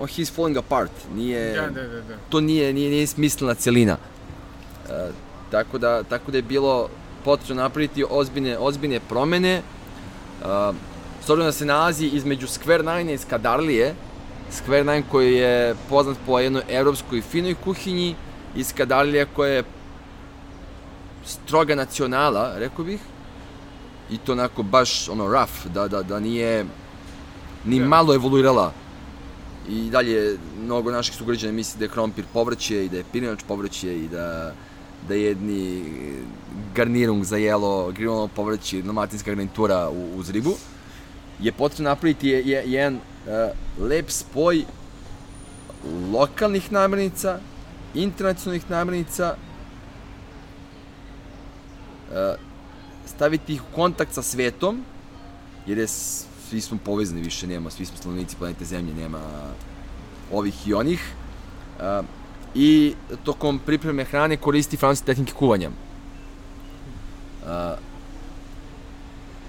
oh, 0.00 0.08
he's 0.08 0.32
falling 0.34 0.56
apart, 0.56 0.90
nije, 1.14 1.52
da, 1.52 1.66
da, 1.66 1.88
da, 1.88 2.00
da. 2.00 2.16
to 2.28 2.40
nije, 2.40 2.72
nije, 2.72 2.90
nije 2.90 3.06
smislena 3.06 3.54
celina. 3.54 3.96
Uh, 4.84 5.14
tako, 5.50 5.78
da, 5.78 6.02
tako 6.02 6.30
da 6.30 6.38
je 6.38 6.42
bilo 6.42 6.88
potrebno 7.24 7.62
napraviti 7.62 8.04
ozbiljne, 8.10 8.58
ozbiljne 8.58 9.00
promene. 9.08 9.62
Uh, 10.40 10.74
s 11.24 11.30
obzirom 11.30 11.48
da 11.48 11.52
se 11.52 11.66
nalazi 11.66 12.06
između 12.06 12.46
Square 12.46 12.96
Nine 12.96 13.14
i 13.14 13.18
Skadarlije, 13.18 13.94
Square 14.50 14.84
Nine 14.84 15.02
koji 15.10 15.34
je 15.34 15.74
poznat 15.88 16.16
po 16.26 16.38
jednoj 16.38 16.62
evropskoj 16.68 17.20
finoj 17.20 17.54
kuhinji 17.54 18.14
i 18.56 18.64
Skadarlija 18.64 19.26
koja 19.26 19.52
je 19.52 19.64
stroga 21.24 21.74
nacionala, 21.74 22.58
rekao 22.58 22.84
bih, 22.84 23.00
i 24.10 24.18
to 24.18 24.32
onako 24.32 24.62
baš 24.62 25.08
ono 25.08 25.28
rough, 25.28 25.66
da, 25.74 25.88
da, 25.88 26.02
da 26.02 26.20
nije 26.20 26.64
ni 27.64 27.80
yeah. 27.80 27.88
malo 27.88 28.14
evoluirala 28.14 28.72
i 29.68 29.90
dalje 29.90 30.38
mnogo 30.64 30.90
naših 30.90 31.14
sugrađana 31.14 31.52
misli 31.52 31.78
da 31.78 31.84
je 31.84 31.88
krompir 31.88 32.24
povrće 32.32 32.84
i 32.84 32.88
da 32.88 32.96
je 32.96 33.04
pirinač 33.12 33.40
povrće 33.48 33.96
i 33.96 34.08
da 34.08 34.54
da 35.08 35.14
jedni 35.14 35.84
garnirung 36.74 37.24
za 37.24 37.36
jelo, 37.36 37.92
grilovano 37.92 38.28
povrće, 38.28 38.82
dalmatinska 38.82 39.30
garnitura 39.30 39.90
uz 40.16 40.30
ribu, 40.30 40.54
je 41.40 41.52
potrebno 41.52 41.90
napraviti 41.90 42.28
je, 42.28 42.42
je, 42.44 42.62
jedan 42.66 42.98
lep 43.78 44.10
spoj 44.10 44.64
lokalnih 46.12 46.72
namirnica, 46.72 47.38
internacionalnih 47.94 48.70
namirnica, 48.70 49.34
uh, 52.10 52.34
staviti 53.06 53.54
ih 53.54 53.62
u 53.62 53.74
kontakt 53.74 54.14
sa 54.14 54.22
svetom, 54.22 54.84
jer 55.66 55.78
je 55.78 55.86
svi 56.48 56.60
smo 56.60 56.78
povezani 56.84 57.22
više, 57.22 57.46
nema, 57.46 57.70
svi 57.70 57.84
smo 57.84 57.96
stanovnici 57.96 58.36
planete 58.36 58.64
Zemlje, 58.64 58.94
nema 58.94 59.20
ovih 60.32 60.68
i 60.68 60.74
onih. 60.74 61.12
Uh, 61.78 62.04
I 62.54 62.94
tokom 63.24 63.58
pripreme 63.58 64.04
hrane 64.04 64.36
koristi 64.36 64.76
francuske 64.76 65.06
tehnike 65.06 65.32
kuvanja. 65.32 65.70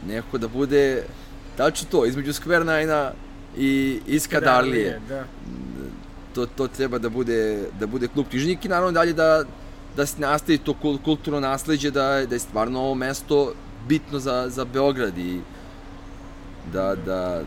Nekako 0.07 0.37
da 0.37 0.47
bude 0.47 1.03
tačno 1.57 1.87
to, 1.91 2.05
između 2.05 2.33
Square 2.33 2.63
Nine-a 2.63 3.11
i 3.57 3.99
Iskadarlije. 4.07 5.01
Da. 5.09 5.23
To, 6.33 6.45
to 6.45 6.67
treba 6.67 6.97
da 6.97 7.09
bude, 7.09 7.67
da 7.79 7.88
bude 7.88 8.07
klub 8.07 8.25
knjižnik 8.29 8.65
i 8.65 8.69
naravno 8.69 8.91
dalje 8.91 9.13
da, 9.13 9.43
da 9.95 10.05
se 10.05 10.21
nastavi 10.21 10.57
to 10.57 10.73
kulturno 11.03 11.39
nasledđe, 11.39 11.91
da, 11.91 12.25
da 12.25 12.35
je 12.35 12.39
stvarno 12.39 12.79
ovo 12.79 12.95
mesto 12.95 13.53
bitno 13.88 14.19
za, 14.19 14.49
za 14.49 14.65
Beograd 14.65 15.17
i 15.17 15.39
da, 16.73 16.95
da, 17.05 17.41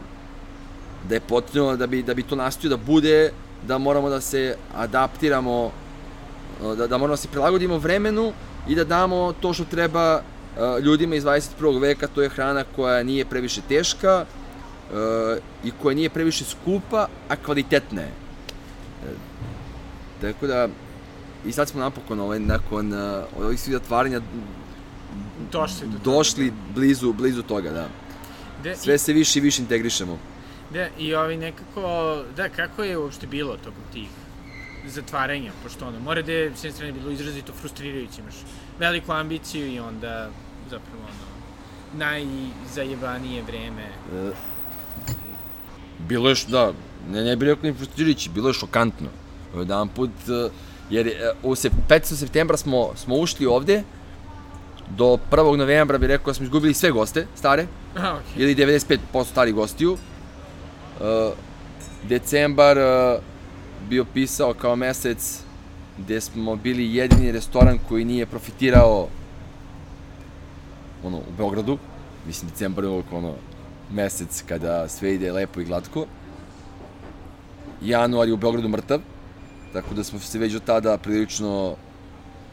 da 1.08 1.14
je 1.14 1.20
potrebno 1.20 1.76
da 1.76 1.86
bi, 1.86 2.02
da 2.02 2.14
bi 2.14 2.22
to 2.22 2.36
nastavio 2.36 2.76
da 2.76 2.84
bude, 2.84 3.32
da 3.66 3.78
moramo 3.78 4.08
da 4.08 4.20
se 4.20 4.56
adaptiramo, 4.74 5.72
da, 6.60 6.86
da 6.86 6.98
moramo 6.98 7.12
da 7.12 7.16
se 7.16 7.28
prilagodimo 7.28 7.78
vremenu 7.78 8.32
i 8.68 8.74
da 8.74 8.84
damo 8.84 9.32
to 9.40 9.52
što 9.52 9.64
treba 9.64 10.14
uh, 10.16 10.84
ljudima 10.84 11.14
iz 11.14 11.24
21. 11.24 11.80
veka, 11.80 12.06
to 12.06 12.22
je 12.22 12.28
hrana 12.28 12.64
koja 12.76 13.02
nije 13.02 13.24
previše 13.24 13.60
teška 13.68 14.24
i 15.64 15.72
koja 15.82 15.94
nije 15.94 16.10
previše 16.10 16.44
skupa, 16.44 17.08
a 17.28 17.36
kvalitetna 17.36 18.00
je. 18.00 18.12
Uh, 19.02 19.16
tako 20.20 20.46
da, 20.46 20.68
i 21.46 21.52
sad 21.52 21.68
smo 21.68 21.80
napokon 21.80 22.20
ovaj, 22.20 22.40
nakon 22.40 22.92
uh, 22.92 23.24
ovih 23.38 23.60
svih 23.60 23.76
otvaranja 23.76 24.20
došli, 25.52 25.86
do 25.86 25.98
došli 26.04 26.48
toga. 26.48 26.60
blizu, 26.74 27.12
blizu 27.12 27.42
toga, 27.42 27.70
da. 27.70 27.88
De, 28.62 28.76
Sve 28.76 28.94
i... 28.94 28.98
se 28.98 29.12
više 29.12 29.38
i 29.38 29.42
više 29.42 29.62
integrišemo. 29.62 30.18
Da, 30.70 30.88
i 30.98 31.14
ovi 31.14 31.36
nekako, 31.36 32.16
da, 32.36 32.48
kako 32.48 32.82
je 32.82 32.98
uopšte 32.98 33.26
bilo 33.26 33.56
tokom 33.56 33.82
tih 33.92 34.08
zatvaranja, 34.86 35.52
pošto 35.62 35.86
ono, 35.86 36.00
mora 36.00 36.22
da 36.22 36.32
je 36.32 36.52
s 36.56 36.64
jedne 36.64 36.72
strane 36.72 36.92
bilo 36.92 37.10
izrazito 37.10 37.52
frustrirajuće, 37.52 38.20
imaš 38.20 38.34
veliku 38.78 39.12
ambiciju 39.12 39.66
i 39.72 39.78
onda 39.80 40.30
zapravo 40.70 41.02
ono, 41.02 41.32
najzajebanije 41.94 43.42
vreme. 43.42 43.82
E, 43.82 44.32
bilo 46.08 46.28
je, 46.28 46.34
da, 46.48 46.72
ne, 47.10 47.24
ne 47.24 47.36
bi 47.36 47.46
rekao 47.46 47.70
ni 47.70 47.76
frustrirajuće, 47.76 48.30
bilo 48.30 48.48
je 48.48 48.54
šokantno. 48.54 49.08
Jedan 49.58 49.88
put, 49.88 50.10
e, 50.28 50.48
jer 50.90 51.06
e, 51.06 51.32
u 51.42 51.54
se, 51.54 51.70
5. 51.88 52.14
septembra 52.14 52.56
smo, 52.56 52.90
smo 52.96 53.16
ušli 53.16 53.46
ovde, 53.46 53.82
do 54.96 55.18
1. 55.30 55.56
novembra 55.56 55.98
bi 55.98 56.06
rekao 56.06 56.26
da 56.26 56.34
smo 56.34 56.44
izgubili 56.44 56.74
sve 56.74 56.90
goste, 56.90 57.26
stare, 57.34 57.66
Aha, 57.96 58.08
okay. 58.08 58.40
ili 58.40 58.54
95% 58.54 59.24
starih 59.24 59.54
gostiju. 59.54 59.92
Uh, 59.92 61.32
decembar 62.08 62.78
uh, 62.78 63.22
bio 63.88 64.04
pisao 64.04 64.54
kao 64.54 64.76
mesec 64.76 65.40
gde 65.98 66.20
smo 66.20 66.56
bili 66.56 66.94
jedini 66.94 67.32
restoran 67.32 67.78
koji 67.88 68.04
nije 68.04 68.26
profitirao 68.26 69.08
ono, 71.04 71.16
u 71.16 71.32
Beogradu. 71.36 71.78
Mislim, 72.26 72.50
decembar 72.50 72.84
je 72.84 73.02
ono, 73.12 73.34
mesec 73.92 74.42
kada 74.48 74.88
sve 74.88 75.14
ide 75.14 75.33
lepo 75.33 75.61
i 75.61 75.64
glatko. 75.64 76.07
Januar 77.83 78.28
je 78.28 78.35
u 78.35 78.37
Beogradu 78.37 78.68
mrtav, 78.68 79.00
tako 79.72 79.94
da 79.94 80.05
smo 80.05 80.18
se 80.18 80.38
već 80.38 80.55
od 80.55 80.64
tada 80.64 80.98
prilično 80.98 81.76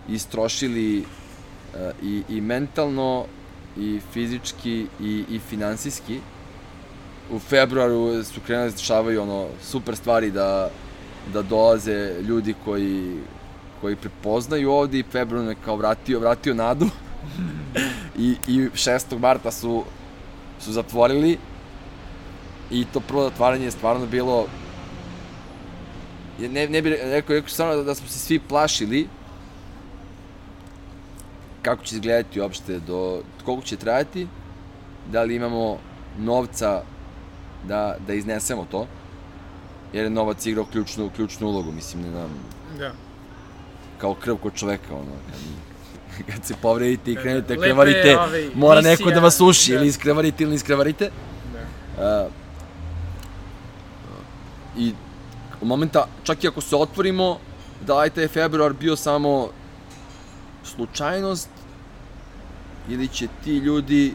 istrošili 0.10 1.00
uh, 1.00 1.06
i, 2.04 2.24
i 2.30 2.42
mentalno, 2.42 3.26
i 3.78 4.00
fizički, 4.14 4.88
i, 5.00 5.26
i 5.30 5.40
finansijski. 5.40 6.20
U 7.32 7.40
februaru 7.40 8.24
su 8.24 8.42
krenuli 8.46 8.70
da 8.70 8.76
dešavaju 8.76 9.22
ono 9.22 9.48
super 9.64 9.96
stvari 9.96 10.32
da, 10.32 10.70
da 11.34 11.42
dolaze 11.42 12.14
ljudi 12.22 12.56
koji, 12.66 13.16
koji 13.82 13.96
prepoznaju 13.96 14.72
ovde 14.72 15.00
i 15.00 15.04
februar 15.12 15.46
me 15.46 15.56
kao 15.66 15.76
vratio, 15.76 16.20
vratio 16.20 16.54
nadu. 16.54 16.90
I, 18.18 18.36
I 18.48 18.60
6. 18.74 19.20
marta 19.20 19.52
su, 19.52 19.84
su 20.60 20.72
zatvorili 20.72 21.38
i 22.72 22.86
to 22.94 23.00
prvo 23.00 23.24
zatvaranje 23.24 23.66
je 23.66 23.72
stvarno 23.72 24.06
bilo 24.06 24.48
ne, 26.40 26.68
ne 26.68 26.82
bih 26.82 26.94
rekao, 27.04 27.36
rekao 27.36 27.50
stvarno 27.50 27.76
da, 27.76 27.84
da 27.84 27.96
smo 27.96 28.08
se 28.08 28.20
svi 28.20 28.40
plašili 28.40 29.08
kako 31.62 31.84
će 31.84 31.96
izgledati 31.96 32.42
uopšte, 32.42 32.80
do 32.80 33.22
koliko 33.46 33.64
će 33.64 33.78
trajati, 33.78 34.28
da 35.12 35.24
li 35.24 35.36
imamo 35.36 35.78
novca 36.18 36.84
da, 37.68 37.98
da 38.08 38.14
iznesemo 38.14 38.66
to, 38.72 38.88
jer 39.94 40.04
je 40.04 40.10
novac 40.10 40.46
igrao 40.46 40.66
ključnu, 40.66 41.10
ključnu 41.16 41.48
ulogu, 41.48 41.72
mislim, 41.72 42.04
ne 42.04 42.10
znam, 42.10 42.30
da. 42.80 42.92
kao 43.98 44.14
krv 44.14 44.36
kod 44.36 44.54
čoveka, 44.54 44.94
ono, 44.96 45.12
kad, 45.32 45.40
kad 46.34 46.46
se 46.46 46.56
povredite 46.62 47.12
i 47.12 47.16
da. 47.16 47.22
krenete 47.22 47.56
da, 47.56 47.62
krevarite, 47.62 48.18
ovaj, 48.18 48.50
mora 48.56 48.82
misija, 48.82 48.92
neko 48.92 49.12
da 49.12 49.20
vas 49.20 49.42
uši, 49.42 49.72
da. 49.72 49.78
ili 49.78 49.88
iskrevarite 49.88 50.44
ili 50.44 50.56
iskrevarite. 50.56 51.10
Da. 51.98 52.26
Uh, 52.26 52.32
I 54.78 54.94
u 55.62 55.66
momenta, 55.66 56.08
čak 56.24 56.44
i 56.44 56.48
ako 56.48 56.62
se 56.62 56.76
otvorimo, 56.76 57.38
da 57.86 58.02
li 58.02 58.10
taj 58.10 58.28
februar 58.28 58.74
bio 58.74 58.96
samo 58.96 59.50
slučajnost 60.64 61.50
ili 62.90 63.08
će 63.08 63.28
ti 63.44 63.58
ljudi 63.58 64.14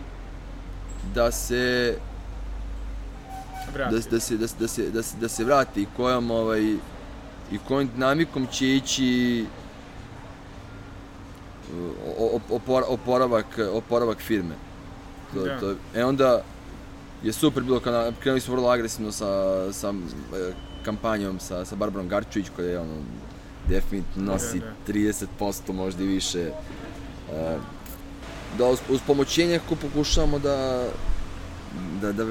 da 1.15 1.33
se 1.33 1.95
da, 3.75 3.89
da, 4.11 4.21
se, 4.21 4.37
da, 4.37 4.47
da, 4.59 4.69
se, 4.69 4.91
da, 4.91 5.03
se, 5.03 5.17
da 5.21 5.29
se 5.29 5.45
vrati 5.45 5.83
i 5.83 5.87
kojom, 5.97 6.31
ovaj, 6.31 6.63
i 7.53 7.59
kojom 7.69 7.89
dinamikom 7.95 8.47
će 8.47 8.77
ići 8.77 9.45
opor, 12.51 12.85
oporavak, 12.89 13.59
oporavak 13.73 14.19
firme. 14.19 14.55
To, 15.35 15.45
da. 15.45 15.61
to, 15.61 15.75
e 15.95 16.05
onda 16.05 16.43
je 17.23 17.33
super 17.33 17.63
bilo, 17.63 17.81
kada 17.81 18.13
krenuli 18.21 18.41
smo 18.41 18.55
vrlo 18.55 18.69
agresivno 18.69 19.13
sa, 19.13 19.27
sa 19.73 19.89
e, 19.89 20.53
kampanjom 20.85 21.41
sa, 21.41 21.65
sa 21.65 21.77
Barbarom 21.77 22.09
Garčević 22.09 22.49
koja 22.57 22.69
je 22.69 22.79
ono, 22.79 22.95
definitivno 23.69 24.33
nosi 24.33 24.59
da, 24.59 24.67
da. 24.87 24.93
30% 24.93 25.73
možda 25.73 26.05
i 26.05 26.07
više. 26.07 26.51
Uh, 27.31 27.63
da 28.59 28.67
uz, 28.67 28.79
uz 28.89 29.01
pomoćenje 29.07 29.53
nekako 29.53 29.77
pokušavamo 29.77 30.39
da, 30.39 30.85
da, 32.01 32.13
da, 32.13 32.25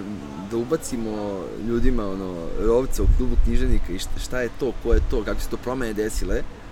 da 0.52 0.58
ubacimo 0.58 1.44
ljudima 1.68 2.10
ono, 2.10 2.48
rovca 2.60 3.04
u 3.04 3.08
klubu 3.18 3.36
književnika 3.44 3.94
i 3.94 4.00
šta, 4.00 4.20
šta 4.24 4.42
je 4.42 4.50
to, 4.60 4.74
ko 4.84 4.94
je 4.94 5.02
to, 5.10 5.24
kako 5.24 5.42
se 5.42 5.50
to 5.50 5.58
promene 5.58 5.94
desile. 5.94 6.40
Uh, 6.40 6.63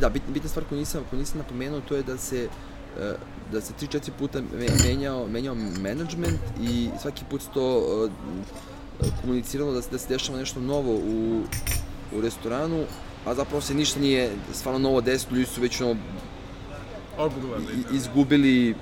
da, 0.00 0.08
bit, 0.08 0.22
bitna 0.28 0.48
stvar 0.48 0.64
koju 0.64 0.78
nisam, 0.78 1.04
koju 1.10 1.18
nisam 1.18 1.38
napomenuo, 1.38 1.80
to 1.80 1.96
je 1.96 2.02
da 2.02 2.16
se 2.16 2.48
uh, 2.96 3.20
da 3.52 3.60
se 3.60 3.72
3-4 3.80 4.10
puta 4.18 4.42
menjao, 4.84 5.26
menjao 5.26 5.54
management 5.54 6.40
i 6.60 6.88
svaki 7.00 7.24
put 7.30 7.42
to 7.54 7.78
uh, 7.78 8.10
komuniciralo 9.20 9.72
da 9.72 9.82
se, 9.82 9.90
da 9.90 9.98
se 9.98 10.08
dešava 10.08 10.38
nešto 10.38 10.60
novo 10.60 10.94
u, 10.94 11.42
u 12.16 12.20
restoranu, 12.20 12.84
a 13.26 13.34
zapravo 13.34 13.60
se 13.60 13.74
ništa 13.74 14.00
nije 14.00 14.30
stvarno 14.52 14.78
novo 14.78 15.00
desilo, 15.00 15.36
ljudi 15.36 15.50
su 15.50 15.60
već 15.60 15.80
ono 15.80 15.96
da. 17.16 17.94
izgubili 17.94 18.74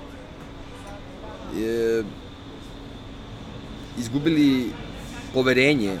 je, 1.55 2.03
izgubili 3.99 4.71
poverenje 5.33 5.97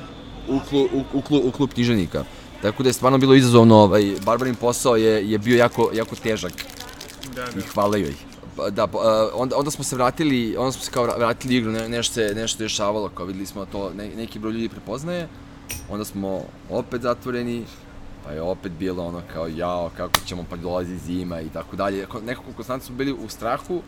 u, 0.47 0.59
klu, 0.69 0.81
u, 0.81 1.03
u, 1.13 1.21
klub, 1.21 1.45
u 1.45 1.51
klub 1.51 1.69
književnika. 1.73 2.23
Tako 2.61 2.83
da 2.83 2.89
je 2.89 2.93
stvarno 2.93 3.17
bilo 3.17 3.33
izazovno, 3.33 3.75
ovaj, 3.75 4.15
Barbarin 4.25 4.55
posao 4.55 4.95
je, 4.95 5.31
je 5.31 5.37
bio 5.37 5.57
jako, 5.57 5.89
jako 5.93 6.15
težak. 6.15 6.53
Da, 7.35 7.41
da. 7.41 7.59
I 7.59 7.61
hvala 7.61 7.97
joj. 7.97 8.13
Pa, 8.55 8.69
da, 8.69 8.87
pa, 8.87 9.29
onda, 9.33 9.57
onda 9.57 9.71
smo 9.71 9.83
se 9.83 9.95
vratili, 9.95 10.55
onda 10.57 10.71
smo 10.71 10.83
se 10.83 10.91
kao 10.91 11.03
vratili 11.17 11.55
igru, 11.55 11.71
ne, 11.71 11.89
nešto 11.89 12.13
se 12.13 12.33
nešto 12.35 12.63
dešavalo, 12.63 13.09
kao 13.09 13.25
videli 13.25 13.45
smo 13.45 13.65
to, 13.65 13.91
ne, 13.97 14.09
neki 14.15 14.39
broj 14.39 14.53
ljudi 14.53 14.69
prepoznaje, 14.69 15.27
onda 15.89 16.05
smo 16.05 16.41
opet 16.69 17.01
zatvoreni, 17.01 17.65
pa 18.25 18.31
je 18.31 18.41
opet 18.41 18.71
bilo 18.71 19.05
ono 19.05 19.21
kao 19.33 19.47
jao, 19.47 19.91
kako 19.97 20.19
ćemo, 20.25 20.45
pa 20.49 20.55
dolazi 20.55 20.97
zima 20.97 21.41
i 21.41 21.49
tako 21.49 21.75
dalje. 21.75 22.07
Nekako 22.25 22.51
konstantno 22.55 22.85
smo 22.85 22.95
bili 22.95 23.13
u 23.13 23.29
strahu, 23.29 23.81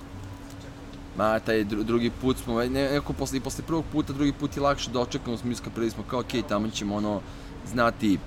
Ma, 1.18 1.40
taj 1.40 1.64
drugi 1.64 2.12
put 2.22 2.38
smo, 2.38 2.64
ne, 2.64 2.92
neko 2.92 3.14
posle, 3.14 3.38
i 3.38 3.42
posle 3.42 3.64
prvog 3.68 3.86
puta, 3.92 4.14
drugi 4.14 4.34
put 4.34 4.56
je 4.58 4.62
lakše 4.64 4.92
da 4.92 5.00
očekamo, 5.00 5.38
smo 5.38 5.52
iskapili 5.52 5.90
smo 5.92 6.04
kao, 6.04 6.20
okej, 6.20 6.42
okay, 6.42 6.48
tamo 6.48 6.70
ćemo 6.70 6.96
ono, 6.96 7.22
znati 7.68 8.20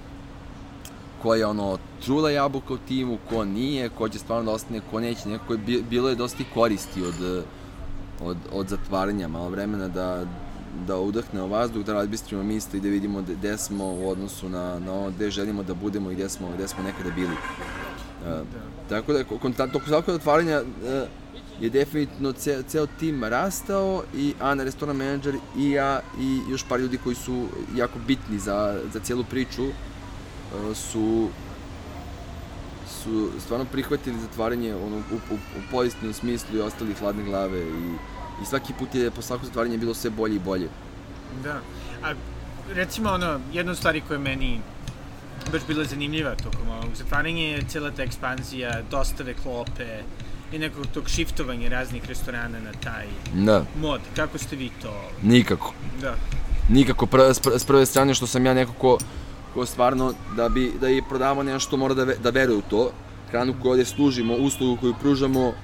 ko 1.22 1.34
je 1.34 1.46
ono 1.46 1.78
trula 2.04 2.30
jabuka 2.30 2.74
u 2.74 2.78
timu, 2.78 3.18
ko 3.28 3.44
nije, 3.44 3.88
ko 3.88 4.08
će 4.08 4.18
stvarno 4.18 4.44
da 4.44 4.50
ostane, 4.50 4.80
ko 4.90 5.00
neće, 5.00 5.28
nekako 5.28 5.52
je 5.52 5.82
bilo 5.90 6.08
je 6.08 6.14
dosta 6.14 6.44
koristi 6.54 7.02
od, 7.02 7.44
od, 8.20 8.36
od 8.52 8.68
zatvaranja, 8.68 9.28
malo 9.28 9.48
vremena 9.48 9.88
da, 9.88 10.24
da 10.86 10.96
udahnemo 10.98 11.46
vazduh, 11.46 11.84
da 11.84 11.92
razbistrimo 11.92 12.42
misli 12.42 12.78
i 12.78 12.82
da 12.82 12.88
vidimo 12.88 13.22
gde 13.22 13.58
smo 13.58 13.84
u 13.84 14.08
odnosu 14.08 14.48
na, 14.48 14.78
na 14.78 14.92
ono 14.92 15.10
gde 15.10 15.30
želimo 15.30 15.62
da 15.62 15.74
budemo 15.74 16.10
i 16.10 16.14
gde 16.14 16.28
smo, 16.28 16.48
gde 16.54 16.68
smo 16.68 16.82
nekada 16.82 17.10
bili. 17.10 17.36
Da. 18.24 18.42
Tako 18.88 19.12
da, 19.12 19.24
tokom 19.24 19.54
svakog 19.86 20.14
otvaranja 20.14 20.62
uh, 20.62 21.08
je 21.60 21.70
definitivno 21.70 22.32
ceo, 22.32 22.62
ceo 22.62 22.86
tim 22.86 23.24
rastao 23.24 24.02
i 24.16 24.34
Ana, 24.40 24.64
restoran 24.64 24.96
menadžer 24.96 25.34
i 25.58 25.70
ja 25.70 26.00
i 26.20 26.40
još 26.50 26.64
par 26.68 26.80
ljudi 26.80 26.98
koji 27.04 27.14
su 27.14 27.46
jako 27.76 27.98
bitni 28.06 28.38
za, 28.38 28.80
za 28.92 29.00
cijelu 29.00 29.24
priču 29.30 29.62
su 30.74 31.28
su 33.02 33.30
stvarno 33.40 33.66
prihvatili 33.72 34.20
zatvaranje 34.20 34.74
ono, 34.74 34.96
u, 34.96 35.14
u, 35.14 35.34
u 35.34 35.60
pozitivnom 35.70 36.12
smislu 36.12 36.56
i 36.56 36.60
ostali 36.60 36.94
hladne 36.94 37.24
glave 37.24 37.60
i 37.60 37.94
I 38.42 38.46
svaki 38.46 38.72
put 38.78 38.94
je 38.94 39.10
po 39.10 39.22
svako 39.22 39.46
zatvaranje 39.46 39.78
bilo 39.78 39.94
sve 39.94 40.10
bolje 40.10 40.36
i 40.36 40.38
bolje. 40.38 40.68
Da. 41.44 41.60
A 42.02 42.14
recimo 42.74 43.10
ono, 43.10 43.40
jedna 43.52 43.74
stvar 43.74 44.00
koja 44.08 44.16
je 44.16 44.18
meni 44.18 44.60
baš 45.52 45.62
bila 45.66 45.84
zanimljiva 45.84 46.34
tokom 46.34 46.68
ovog 46.68 46.94
zatvaranja 46.94 47.42
je 47.42 47.62
cijela 47.68 47.90
ta 47.90 48.02
ekspanzija, 48.02 48.82
dostave 48.90 49.34
klope 49.34 50.02
i 50.52 50.58
nekog 50.58 50.86
tog 50.94 51.10
shiftovanja 51.10 51.68
raznih 51.68 52.08
restorana 52.08 52.58
na 52.60 52.72
taj 52.72 53.06
da. 53.34 53.64
mod. 53.80 54.00
Kako 54.16 54.38
ste 54.38 54.56
vi 54.56 54.70
to? 54.82 55.10
Nikako. 55.22 55.74
Da. 56.00 56.14
Nikako. 56.68 57.06
Pr 57.06 57.20
s 57.58 57.64
prve 57.64 57.86
strane 57.86 58.14
što 58.14 58.26
sam 58.26 58.46
ja 58.46 58.54
neko 58.54 58.72
ko, 58.72 58.98
ko 59.54 59.66
stvarno 59.66 60.12
da 60.36 60.48
bi 60.48 60.72
da 60.80 60.90
i 60.90 61.02
prodavamo 61.08 61.42
nešto 61.42 61.76
mora 61.76 61.94
da, 61.94 62.04
ve, 62.04 62.16
da 62.22 62.30
veruje 62.30 62.58
u 62.58 62.62
to. 62.70 62.90
Hranu 63.30 63.54
koju 63.62 63.72
ovde 63.72 63.84
služimo, 63.84 64.34
uslugu 64.34 64.80
koju 64.80 64.94
pružamo, 65.00 65.48
uh, 65.48 65.54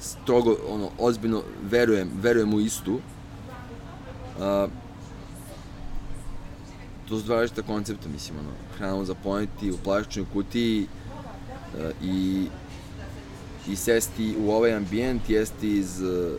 strogo, 0.00 0.56
ono, 0.68 0.90
ozbiljno 0.98 1.42
verujem, 1.70 2.10
verujem 2.22 2.54
u 2.54 2.60
istu. 2.60 2.92
Uh, 2.92 4.70
to 7.08 7.18
su 7.18 7.22
dva 7.22 7.36
različita 7.36 7.62
koncepta, 7.62 8.08
mislim, 8.08 8.38
ono, 8.38 8.50
hranu 8.78 9.04
za 9.04 9.14
poneti 9.14 9.70
u 9.70 9.78
plastičnoj 9.84 10.26
kutiji 10.32 10.86
uh, 10.86 11.90
i, 12.02 12.46
i 13.68 13.76
sesti 13.76 14.36
u 14.38 14.50
ovaj 14.50 14.74
ambijent, 14.74 15.30
jesti 15.30 15.78
iz 15.78 16.00
uh, 16.00 16.32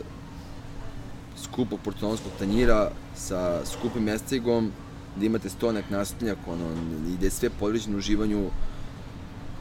skupog 1.42 1.80
porcelonskog 1.84 2.32
tanjira 2.38 2.90
sa 3.16 3.60
skupim 3.64 4.02
mescigom, 4.02 4.72
da 5.16 5.26
imate 5.26 5.48
stonak 5.48 5.84
nasljednjak, 5.90 6.38
ono, 6.48 6.66
i 7.14 7.16
da 7.20 7.26
je 7.26 7.30
sve 7.30 7.50
podređeno 7.50 7.98
uživanju 7.98 8.50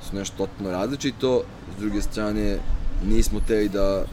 su 0.09 0.15
nešto 0.15 0.37
totalno 0.37 0.71
različito, 0.71 1.43
s 1.77 1.79
druge 1.79 2.01
strane 2.01 2.57
nismo 3.07 3.39
teli 3.47 3.69
da, 3.69 4.03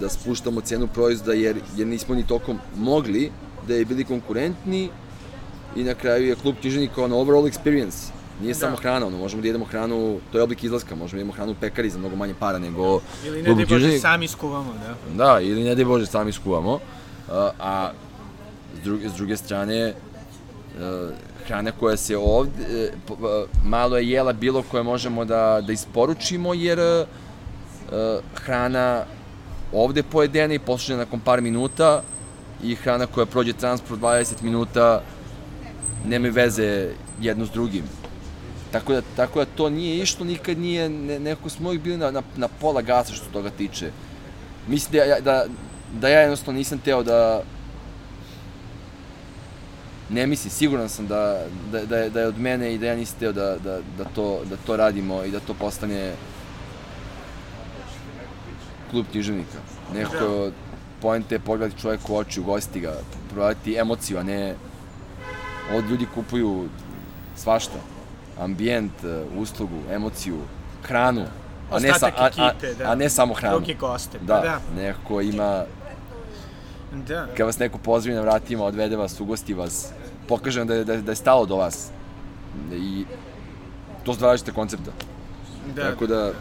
da 0.00 0.08
spuštamo 0.08 0.60
cenu 0.60 0.86
proizvoda 0.86 1.32
jer, 1.32 1.56
jer 1.76 1.86
nismo 1.86 2.14
ni 2.14 2.26
tokom 2.26 2.58
mogli 2.76 3.30
da 3.68 3.74
je 3.74 3.84
bili 3.84 4.04
konkurentni 4.04 4.90
i 5.76 5.84
na 5.84 5.94
kraju 5.94 6.26
je 6.26 6.34
klub 6.34 6.54
književnika 6.60 7.04
ono 7.04 7.18
overall 7.18 7.44
experience. 7.44 8.10
Nije 8.40 8.52
da. 8.52 8.58
samo 8.58 8.76
hrana, 8.76 9.06
ono, 9.06 9.18
možemo 9.18 9.42
da 9.42 9.48
jedemo 9.48 9.64
hranu, 9.64 10.18
to 10.32 10.38
je 10.38 10.42
oblik 10.42 10.64
izlaska, 10.64 10.94
možemo 10.94 11.16
da 11.16 11.20
jedemo 11.20 11.32
hranu 11.32 11.52
u 11.52 11.54
pekari 11.60 11.90
za 11.90 11.98
mnogo 11.98 12.16
manje 12.16 12.34
para 12.40 12.58
nego... 12.58 13.00
Ili 13.26 13.42
ne 13.42 13.54
daj 13.54 13.66
Bože 13.66 13.98
sami 13.98 14.28
skuvamo, 14.28 14.72
da. 14.72 15.24
Da, 15.24 15.40
ili 15.40 15.64
ne 15.64 15.74
daj 15.74 15.84
Bože 15.84 16.06
sami 16.06 16.32
skuvamo. 16.32 16.78
A, 17.30 17.50
a 17.60 17.90
s, 18.76 18.84
druge, 18.84 19.08
s 19.08 19.12
druge 19.12 19.36
strane, 19.36 19.88
uh, 19.88 21.10
hrana 21.46 21.72
koja 21.72 21.96
se 21.96 22.16
ovde, 22.16 22.90
uh, 23.08 23.18
malo 23.64 23.96
je 23.96 24.10
jela 24.10 24.32
bilo 24.32 24.62
koje 24.62 24.82
možemo 24.82 25.24
da, 25.24 25.60
da 25.66 25.72
isporučimo, 25.72 26.54
jer 26.54 27.06
hrana 28.34 29.04
ovde 29.72 30.02
pojedena 30.02 30.54
i 30.54 30.58
poslužena 30.58 30.98
nakon 30.98 31.20
par 31.20 31.40
minuta 31.40 32.02
i 32.62 32.74
hrana 32.74 33.06
koja 33.06 33.26
prođe 33.26 33.52
transport 33.52 34.00
20 34.00 34.42
minuta 34.42 35.02
nema 36.06 36.28
veze 36.28 36.88
jedno 37.20 37.46
s 37.46 37.50
drugim. 37.50 37.84
Tako 38.72 38.92
da, 38.92 39.02
tako 39.16 39.38
da 39.38 39.44
to 39.56 39.70
nije 39.70 39.98
išlo, 39.98 40.26
nikad 40.26 40.58
nije, 40.58 40.88
ne, 40.88 41.18
nekako 41.18 41.48
smo 41.48 41.68
uvijek 41.68 41.82
bili 41.82 41.96
na, 41.96 42.10
na, 42.10 42.22
na 42.36 42.48
pola 42.48 42.82
gasa 42.82 43.14
što 43.14 43.26
toga 43.32 43.50
tiče. 43.50 43.90
Mislim 44.68 44.92
da 44.92 45.20
da, 45.20 45.44
da 46.00 46.08
ja 46.08 46.20
jednostavno 46.20 46.58
nisam 46.58 46.78
teo 46.78 47.02
da, 47.02 47.42
ne 50.10 50.26
mislim, 50.26 50.50
siguran 50.50 50.88
sam 50.88 51.06
da, 51.06 51.40
da, 51.72 51.84
da, 51.84 51.96
je, 51.96 52.10
da 52.10 52.20
je 52.20 52.26
od 52.26 52.38
mene 52.38 52.74
i 52.74 52.78
da 52.78 52.86
ja 52.86 52.96
nisam 52.96 53.18
teo 53.18 53.32
da, 53.32 53.56
da, 53.64 53.78
da, 53.98 54.04
to, 54.04 54.40
da 54.50 54.56
to 54.66 54.76
radimo 54.76 55.24
i 55.24 55.30
da 55.30 55.40
to 55.40 55.54
postane 55.54 56.12
klub 58.90 59.06
književnika. 59.10 59.58
Neko 59.94 60.28
da. 60.44 60.50
poente 61.02 61.34
je 61.34 61.38
pogledati 61.38 61.80
čovjek 61.80 62.00
u 62.08 62.16
oči, 62.16 62.40
ugostiti 62.40 62.80
ga, 62.80 62.94
prodati 63.32 63.76
emociju, 63.78 64.18
a 64.18 64.22
ne 64.22 64.54
od 65.72 65.90
ljudi 65.90 66.06
kupuju 66.14 66.68
svašta. 67.36 67.78
Ambijent, 68.40 68.92
uslugu, 69.36 69.80
emociju, 69.92 70.38
hranu, 70.82 71.24
a 71.70 71.78
ne, 71.78 71.92
sa, 71.98 72.06
a, 72.16 72.30
a, 72.36 72.52
da. 72.78 72.90
a 72.90 72.94
ne 72.94 73.10
samo 73.10 73.34
hranu. 73.34 73.56
Drugi 73.56 73.74
goste, 73.74 74.18
da, 74.18 74.34
pa 74.34 74.40
da. 74.40 74.82
Neko 74.82 75.20
ima... 75.20 75.64
Da. 77.04 77.26
Kad 77.36 77.46
vas 77.46 77.58
neko 77.58 77.78
pozvi 77.78 78.14
na 78.14 78.20
vratima, 78.20 78.64
odvede 78.64 78.96
vas, 78.96 79.20
ugosti 79.20 79.54
vas, 79.54 79.88
pokaže 80.28 80.64
da 80.64 80.74
je, 80.74 80.84
da, 80.84 80.96
da 80.96 81.12
je 81.12 81.16
stalo 81.16 81.46
do 81.46 81.56
vas. 81.56 81.88
I 82.72 83.04
to 84.04 84.12
su 84.12 84.18
dva 84.18 84.28
različite 84.28 84.52
koncepta. 84.52 84.90
Da, 85.74 85.82
Tako 85.90 86.06
da, 86.06 86.32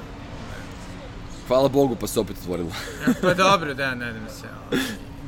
hvala 1.48 1.70
Bogu 1.70 1.96
pa 1.96 2.08
se 2.08 2.20
opet 2.20 2.38
otvorilo. 2.42 2.72
pa 3.22 3.34
dobro, 3.34 3.74
da, 3.74 3.96
nadam 3.96 4.28
se. 4.30 4.48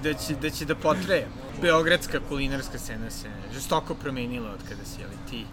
Da 0.03 0.13
će, 0.13 0.35
da 0.41 0.49
će 0.49 0.65
da 0.65 0.75
potreje. 0.75 1.27
Beogradska 1.61 2.19
kulinarska 2.29 2.77
scena 2.79 3.09
se 3.09 3.27
žestoko 3.53 3.95
promenila 3.95 4.51
od 4.51 4.59
kada 4.69 4.85
si, 4.85 5.03
ali 5.03 5.17
ti 5.29 5.45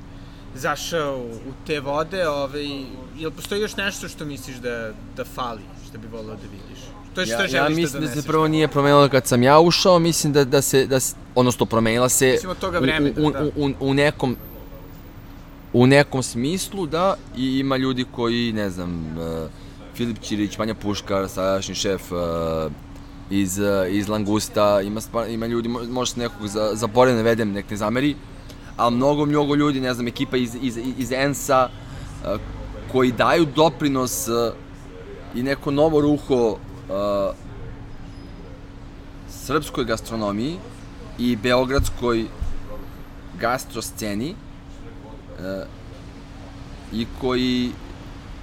zašao 0.55 1.19
u 1.19 1.53
te 1.67 1.81
vode, 1.81 2.29
ovaj, 2.29 2.85
jel 3.17 3.31
postoji 3.31 3.61
još 3.61 3.77
nešto 3.77 4.09
što 4.09 4.25
misliš 4.25 4.57
da, 4.57 4.93
da 5.17 5.25
fali, 5.25 5.63
što 5.89 5.99
bi 5.99 6.07
volio 6.07 6.35
da 6.35 6.49
vidiš? 6.53 6.85
To 7.14 7.20
je 7.20 7.27
što 7.27 7.57
ja, 7.57 7.62
ja 7.62 7.68
mislim 7.68 8.03
da, 8.03 8.09
da 8.09 8.14
se 8.14 8.27
prvo 8.27 8.48
nije 8.48 8.68
promenilo 8.68 9.09
kad 9.09 9.27
sam 9.27 9.42
ja 9.42 9.61
ušao, 9.61 9.98
mislim 9.98 10.33
da, 10.33 10.44
da 10.44 10.62
se, 10.62 10.87
da, 10.87 10.98
odnosno 11.35 11.66
promenila 11.66 12.09
se 12.09 12.27
mislim 12.27 12.50
od 12.50 12.59
toga 12.59 12.79
vreme, 12.79 13.12
u, 13.16 13.27
u, 13.27 13.31
da, 13.31 13.40
da. 13.40 13.50
U, 13.57 13.72
u, 13.81 13.94
nekom 13.94 14.37
u 15.74 15.87
nekom 15.87 16.22
smislu, 16.22 16.87
da, 16.87 17.16
i 17.37 17.59
ima 17.59 17.77
ljudi 17.77 18.05
koji, 18.12 18.53
ne 18.53 18.70
znam, 18.70 19.16
uh, 19.18 19.50
Filip 19.94 20.20
Ćirić, 20.20 20.59
Vanja 20.59 20.74
Puškar, 20.74 21.29
sadašnji 21.29 21.74
šef 21.74 22.12
uh, 22.12 22.18
iz, 23.31 23.59
uh, 23.59 23.66
iz 23.90 24.09
Langusta, 24.09 24.81
ima, 24.81 25.00
ima 25.29 25.46
ljudi, 25.46 25.68
možda 25.68 26.14
se 26.14 26.20
nekog 26.20 26.48
za, 26.48 26.70
zaboravim, 26.74 27.16
ne 27.16 27.22
vedem, 27.22 27.53
nek 27.53 27.70
ne 27.70 27.77
zameri, 27.77 28.14
ali 28.77 28.96
mnogo, 28.96 29.27
mnogo 29.27 29.55
ljudi, 29.55 29.81
ne 29.81 29.94
znam, 29.94 30.09
ekipa 30.09 30.37
iz, 30.37 30.57
iz, 30.62 30.79
iz 30.98 31.12
ENSA, 31.12 31.68
uh, 31.68 32.40
koji 32.92 33.12
daju 33.12 33.46
doprinos 33.57 34.29
uh, 34.29 34.55
i 35.35 35.42
neko 35.42 35.70
novo 35.70 36.00
ruho 36.00 36.59
uh, 36.88 37.35
srpskoj 39.29 39.85
gastronomiji 39.85 40.59
i 41.18 41.37
beogradskoj 41.37 42.27
gastrosceni 43.40 44.35
uh, 45.38 45.66
i 46.92 47.07
koji 47.20 47.73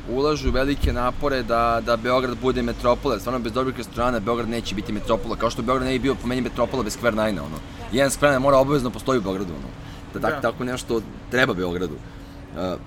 ulažu 0.10 0.52
velike 0.52 0.94
napore 0.94 1.44
da, 1.44 1.82
da 1.86 1.98
Beograd 1.98 2.38
bude 2.42 2.62
metropola. 2.62 3.20
Stvarno, 3.20 3.40
bez 3.40 3.54
dobrih 3.54 3.78
restorana 3.78 4.20
Beograd 4.20 4.50
neće 4.50 4.76
biti 4.76 4.94
metropola. 4.94 5.36
Kao 5.36 5.50
što 5.50 5.62
Beograd 5.62 5.88
ne 5.88 5.94
bi 5.94 6.00
bio 6.00 6.16
po 6.16 6.28
meni 6.28 6.42
metropola 6.42 6.84
bez 6.84 6.98
Square 6.98 7.26
Nine-a. 7.26 7.44
Ono. 7.44 7.58
Jedan 7.92 8.12
Square 8.12 8.30
Nine 8.30 8.40
mora 8.40 8.58
obavezno 8.58 8.90
postoji 8.90 9.20
u 9.20 9.22
Beogradu. 9.22 9.54
Ono. 9.54 9.68
Da, 10.14 10.20
tak, 10.20 10.34
da. 10.34 10.42
tako 10.42 10.64
nešto 10.64 11.02
treba 11.32 11.54
Beogradu. 11.54 11.96
Uh, 11.96 12.80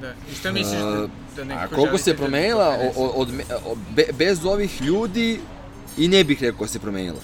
Da. 0.00 0.10
I 0.32 0.34
šta 0.34 0.52
misliš 0.52 0.80
da, 0.80 1.08
da 1.36 1.44
neko 1.44 1.60
A 1.60 1.68
koliko 1.68 1.98
se 1.98 2.12
da 2.12 2.16
promenila 2.16 2.76
da 2.76 2.90
od, 2.96 3.10
od, 3.14 3.28
od, 3.66 3.78
be, 3.96 4.04
bez 4.18 4.44
ovih 4.44 4.82
ljudi 4.82 5.40
i 5.96 6.08
ne 6.08 6.24
bih 6.24 6.42
rekao 6.42 6.60
da 6.60 6.66
se 6.66 6.78
promenila. 6.78 7.20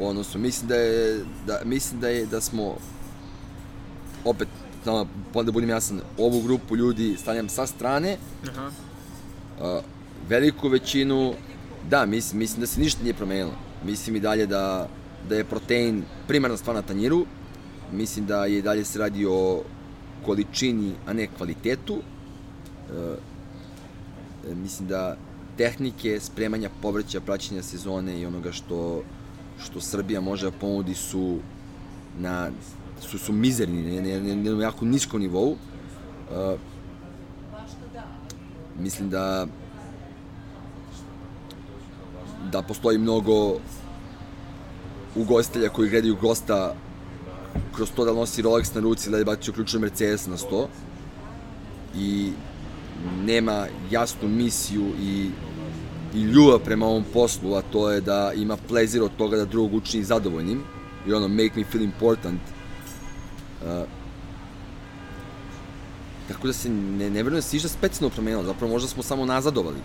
Odnosno, 0.00 0.40
mislim 0.40 0.68
da 0.68 0.74
je, 0.74 1.24
da, 1.46 1.60
mislim 1.64 2.00
da 2.00 2.08
je, 2.08 2.26
da 2.26 2.40
smo 2.40 2.76
opet 4.24 4.48
samo 4.84 5.42
da 5.42 5.52
budem 5.52 5.70
jasan, 5.70 6.00
ovu 6.18 6.40
grupu 6.42 6.76
ljudi 6.76 7.16
stavljam 7.18 7.48
sa 7.48 7.66
strane, 7.66 8.16
Aha. 8.50 8.70
Uh, 9.60 9.84
veliku 10.28 10.68
većinu, 10.68 11.34
da, 11.90 12.06
mislim, 12.06 12.38
mislim 12.38 12.60
da 12.60 12.66
se 12.66 12.80
ništa 12.80 13.02
nije 13.02 13.14
promenilo. 13.14 13.52
Mislim 13.84 14.16
i 14.16 14.20
dalje 14.20 14.46
da, 14.46 14.88
da 15.28 15.36
je 15.36 15.44
protein 15.44 16.02
primarna 16.28 16.56
stvar 16.56 16.76
na 16.76 16.82
tanjiru, 16.82 17.26
mislim 17.92 18.26
da 18.26 18.44
je 18.46 18.62
dalje 18.62 18.84
se 18.84 18.98
radi 18.98 19.26
o 19.26 19.62
količini, 20.28 20.92
a 21.06 21.12
ne 21.12 21.26
kvalitetu. 21.36 21.94
Uh, 21.94 23.16
mislim 24.56 24.88
da 24.88 25.16
tehnike 25.56 26.20
spremanja 26.20 26.70
povrća, 26.82 27.20
praćenja 27.20 27.62
sezone 27.62 28.20
i 28.20 28.26
onoga 28.26 28.52
što, 28.52 29.02
što 29.64 29.80
Srbija 29.80 30.20
može 30.20 30.50
da 30.50 30.58
ponudi 30.60 30.94
su 30.94 31.38
na 32.18 32.50
su, 33.00 33.18
su 33.18 33.32
mizerni, 33.32 34.00
na 34.00 34.08
jednom 34.08 34.60
jako 34.60 34.84
niskom 34.84 35.20
nivou. 35.20 35.50
Uh, 35.50 36.60
mislim 38.78 39.10
da 39.10 39.46
da 42.52 42.62
postoji 42.62 42.98
mnogo 42.98 43.56
ugostitelja 45.16 45.68
koji 45.68 45.90
gledaju 45.90 46.16
gosta 46.20 46.74
kroz 47.76 47.90
to 47.96 48.04
da 48.04 48.12
nosi 48.12 48.42
Rolex 48.42 48.74
na 48.74 48.80
ruci 48.80 49.10
da 49.10 49.18
je 49.18 49.24
bacio 49.24 49.52
ključno 49.52 49.80
Mercedes 49.80 50.26
na 50.26 50.36
sto. 50.36 50.68
I 51.96 52.32
nema 53.24 53.66
jasnu 53.90 54.28
misiju 54.28 54.92
i, 55.00 55.30
i 56.14 56.20
ljubav 56.22 56.58
prema 56.58 56.86
ovom 56.86 57.04
poslu, 57.12 57.54
a 57.54 57.62
to 57.62 57.90
je 57.90 58.00
da 58.00 58.32
ima 58.36 58.56
plezir 58.68 59.02
od 59.02 59.10
toga 59.18 59.36
da 59.36 59.44
drugog 59.44 59.74
učini 59.74 60.04
zadovoljnim. 60.04 60.62
I 61.06 61.12
ono, 61.12 61.28
make 61.28 61.52
me 61.56 61.64
feel 61.64 61.84
important. 61.84 62.40
Uh, 63.62 63.88
tako 66.28 66.46
da 66.46 66.52
se 66.52 66.68
ne, 66.68 67.10
ne 67.10 67.22
verujem 67.22 67.34
da 67.34 67.42
se 67.42 67.56
išta 67.56 67.68
specijalno 67.68 68.14
promenilo, 68.14 68.44
zapravo 68.44 68.72
možda 68.72 68.88
smo 68.88 69.02
samo 69.02 69.26
nazadovali. 69.26 69.78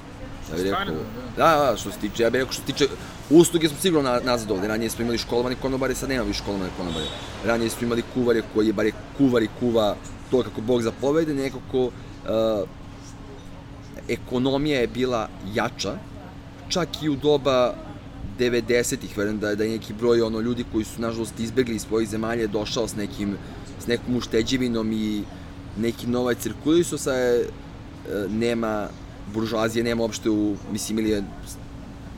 Ja 0.52 0.56
bih 0.56 0.66
rekao, 0.66 0.96
da. 1.38 1.58
da, 1.58 1.72
da, 1.72 1.78
što 1.78 1.92
se 1.92 2.00
tiče, 2.00 2.24
ja 2.24 2.30
bih 2.30 2.40
rekao 2.40 2.54
što 2.54 2.62
se 2.62 2.72
tiče 2.72 2.88
usluge 3.30 3.70
smo 3.70 3.78
sigurno 3.82 4.10
na, 4.10 4.20
nazadovali, 4.20 4.68
ranije 4.68 4.90
smo 4.90 5.04
imali 5.04 5.18
školovane 5.18 5.56
konobare, 5.62 5.96
sad 5.96 6.10
nema 6.10 6.24
više 6.24 6.40
školovane 6.40 6.70
konobare. 6.78 7.06
Ranije 7.46 7.70
smo 7.70 7.86
imali 7.86 8.04
kuvare 8.14 8.42
koji 8.54 8.68
je 8.68 8.74
bare 8.74 8.92
kuvar 9.18 9.44
i 9.44 9.50
kuva 9.60 9.96
to 10.32 10.44
kako 10.44 10.62
Bog 10.62 10.82
zapovede, 10.82 11.34
nekako 11.34 11.84
uh, 11.84 11.92
ekonomija 14.08 14.80
je 14.80 14.88
bila 14.88 15.30
jača, 15.54 15.96
čak 16.70 17.04
i 17.04 17.10
u 17.10 17.16
doba 17.16 17.74
90-ih, 18.40 19.18
verujem 19.18 19.40
da, 19.40 19.56
da 19.56 19.64
je 19.64 19.70
neki 19.70 19.94
broj 19.94 20.22
ono 20.22 20.40
ljudi 20.40 20.66
koji 20.72 20.84
su 20.84 21.02
nažalost 21.02 21.40
izbegli 21.40 21.76
iz 21.76 21.82
svojih 21.82 22.10
zemalja 22.10 22.48
došao 22.48 22.88
s 22.88 22.96
nekim 22.96 23.38
s 23.84 23.88
nekom 23.88 24.16
ušteđevinom 24.16 24.92
i 24.92 25.24
neki 25.78 26.08
novac 26.08 26.38
cirkulisu, 26.38 26.98
sa 26.98 27.14
je, 27.14 27.46
nema, 28.30 28.88
buržuazije 29.34 29.84
nema 29.84 30.02
uopšte 30.02 30.30
u, 30.30 30.56
mislim, 30.72 31.00
ili 31.00 31.10
je 31.10 31.24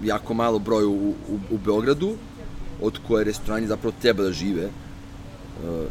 jako 0.03 0.33
malo 0.33 0.59
broj 0.59 0.85
u, 0.85 0.91
u, 0.91 1.39
u 1.51 1.57
Beogradu, 1.65 2.15
od 2.81 2.99
koje 3.07 3.23
restorani 3.23 3.67
zapravo 3.67 3.95
treba 4.01 4.23
da 4.23 4.31
žive. 4.31 4.65
Uh, 4.65 5.85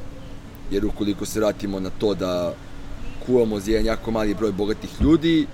jer 0.71 0.87
ukoliko 0.87 1.27
se 1.27 1.41
vratimo 1.41 1.81
na 1.81 1.91
to 1.99 2.15
da 2.15 2.55
kuvamo 3.27 3.61
za 3.61 3.71
jedan 3.71 3.87
jako 3.87 4.11
mali 4.11 4.35
broj 4.35 4.53
bogatih 4.53 4.91
ljudi, 5.01 5.47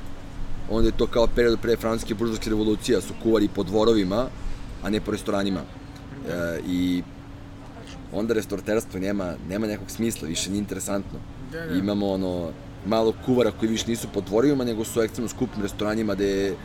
onda 0.71 0.89
je 0.89 0.97
to 0.97 1.07
kao 1.07 1.27
period 1.27 1.59
pre 1.63 1.77
francuske 1.77 2.15
buržovske 2.15 2.51
revolucije, 2.51 2.97
da 2.97 3.03
su 3.03 3.15
kuvari 3.23 3.49
po 3.55 3.63
dvorovima, 3.63 4.27
a 4.83 4.91
ne 4.91 5.01
po 5.01 5.11
restoranima. 5.11 5.61
Uh, 5.61 6.69
I 6.69 7.03
onda 8.13 8.35
restauraterstvo 8.35 9.01
nema, 9.01 9.35
nema 9.49 9.67
nekog 9.67 9.91
smisla, 9.91 10.29
više 10.29 10.51
nije 10.51 10.59
interesantno. 10.59 11.19
Da, 11.53 11.67
da. 11.67 11.79
Imamo 11.79 12.11
ono, 12.11 12.51
malo 12.87 13.13
kuvara 13.27 13.51
koji 13.51 13.69
više 13.69 13.89
nisu 13.89 14.09
po 14.15 14.21
dvorima, 14.21 14.65
nego 14.65 14.85
su 14.85 15.03
ekstremno 15.03 15.29
skupnim 15.29 15.63
restoranima 15.63 16.15
gde 16.15 16.27
je 16.27 16.57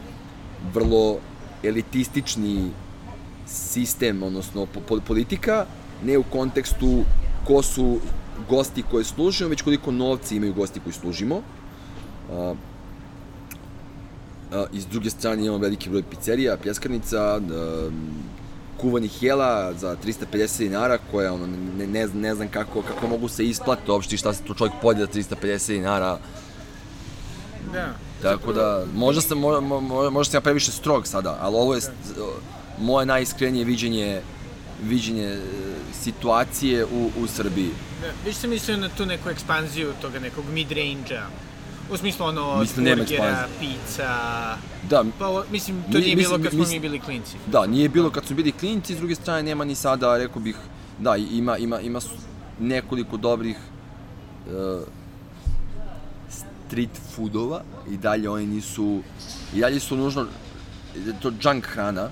vrlo 0.73 1.17
elitistični 1.63 2.71
sistem, 3.47 4.23
odnosno 4.23 4.65
po, 4.65 4.99
politika, 5.07 5.65
ne 6.03 6.17
u 6.17 6.23
kontekstu 6.23 7.03
ko 7.47 7.61
su 7.61 7.99
gosti 8.49 8.83
koje 8.91 9.03
služimo, 9.03 9.49
već 9.49 9.61
koliko 9.61 9.91
novci 9.91 10.35
imaju 10.35 10.53
gosti 10.53 10.79
koji 10.79 10.93
služimo. 10.93 11.35
Uh, 11.35 11.43
uh, 12.51 12.57
iz 14.73 14.85
druge 14.85 15.09
strane 15.09 15.45
imamo 15.45 15.57
veliki 15.57 15.89
broj 15.89 16.03
pizzerija, 16.03 16.57
pjeskarnica, 16.57 17.37
uh, 17.37 17.93
kuvanih 18.81 19.23
jela 19.23 19.73
za 19.73 19.95
350 20.05 20.57
dinara, 20.57 20.97
koja 21.11 21.33
ono, 21.33 21.47
ne, 21.77 21.87
ne, 21.87 22.07
ne 22.07 22.35
znam 22.35 22.47
kako, 22.47 22.81
kako 22.81 23.07
mogu 23.07 23.27
se 23.27 23.45
isplati 23.45 23.91
uopšte 23.91 24.17
šta 24.17 24.33
se 24.33 24.43
to 24.43 24.53
čovjek 24.53 24.73
podje 24.81 25.05
za 25.05 25.11
350 25.11 25.67
dinara. 25.67 26.17
Da. 27.73 27.93
Tako 28.21 28.53
da, 28.53 28.85
možda 28.95 29.21
sam, 29.21 29.37
možda, 29.37 29.61
možda 30.09 30.31
sam 30.31 30.37
ja 30.37 30.41
previše 30.41 30.71
strog 30.71 31.07
sada, 31.07 31.37
ali 31.41 31.55
ovo 31.55 31.75
je 31.75 31.81
moje 32.79 33.05
najiskrenije 33.05 33.65
viđenje 33.65 34.21
viđenje 34.83 35.27
e, 35.27 35.39
situacije 35.93 36.85
u, 36.85 37.11
u 37.17 37.27
Srbiji. 37.27 37.69
Da, 38.01 38.07
više 38.25 38.39
sam 38.39 38.49
mislio 38.49 38.77
na 38.77 38.89
tu 38.89 39.05
neku 39.05 39.29
ekspanziju 39.29 39.93
toga 40.01 40.19
nekog 40.19 40.45
mid-range-a 40.53 41.27
U 41.91 41.97
smislu 41.97 42.25
ono, 42.25 42.59
mislim, 42.59 42.85
burgera, 42.85 43.47
pizza... 43.59 44.57
Da. 44.89 45.03
Pa, 45.19 45.43
mislim, 45.51 45.83
to 45.91 45.97
nije 45.97 46.15
bilo 46.15 46.39
kad 46.43 46.51
smo 46.51 46.65
mi 46.65 46.79
bili 46.79 46.99
klinci. 46.99 47.37
Da, 47.47 47.65
nije 47.65 47.89
bilo 47.89 48.09
kad 48.09 48.25
smo 48.25 48.35
bili 48.35 48.51
klinci, 48.51 48.95
s 48.95 48.97
druge 48.97 49.15
strane 49.15 49.43
nema 49.43 49.65
ni 49.65 49.75
sada, 49.75 50.17
rekao 50.17 50.41
bih, 50.41 50.55
da, 50.99 51.15
ima, 51.15 51.57
ima, 51.57 51.79
ima 51.79 51.99
nekoliko 52.59 53.17
dobrih 53.17 53.57
uh, 53.57 54.87
street 56.67 56.89
foodova 57.15 57.61
i 57.89 57.97
dalje 57.97 58.29
oni 58.29 58.45
nisu, 58.45 59.01
i 59.55 59.59
dalje 59.59 59.79
su 59.79 59.97
nužno, 59.97 60.25
to 61.21 61.31
junk 61.41 61.65
hrana, 61.65 62.09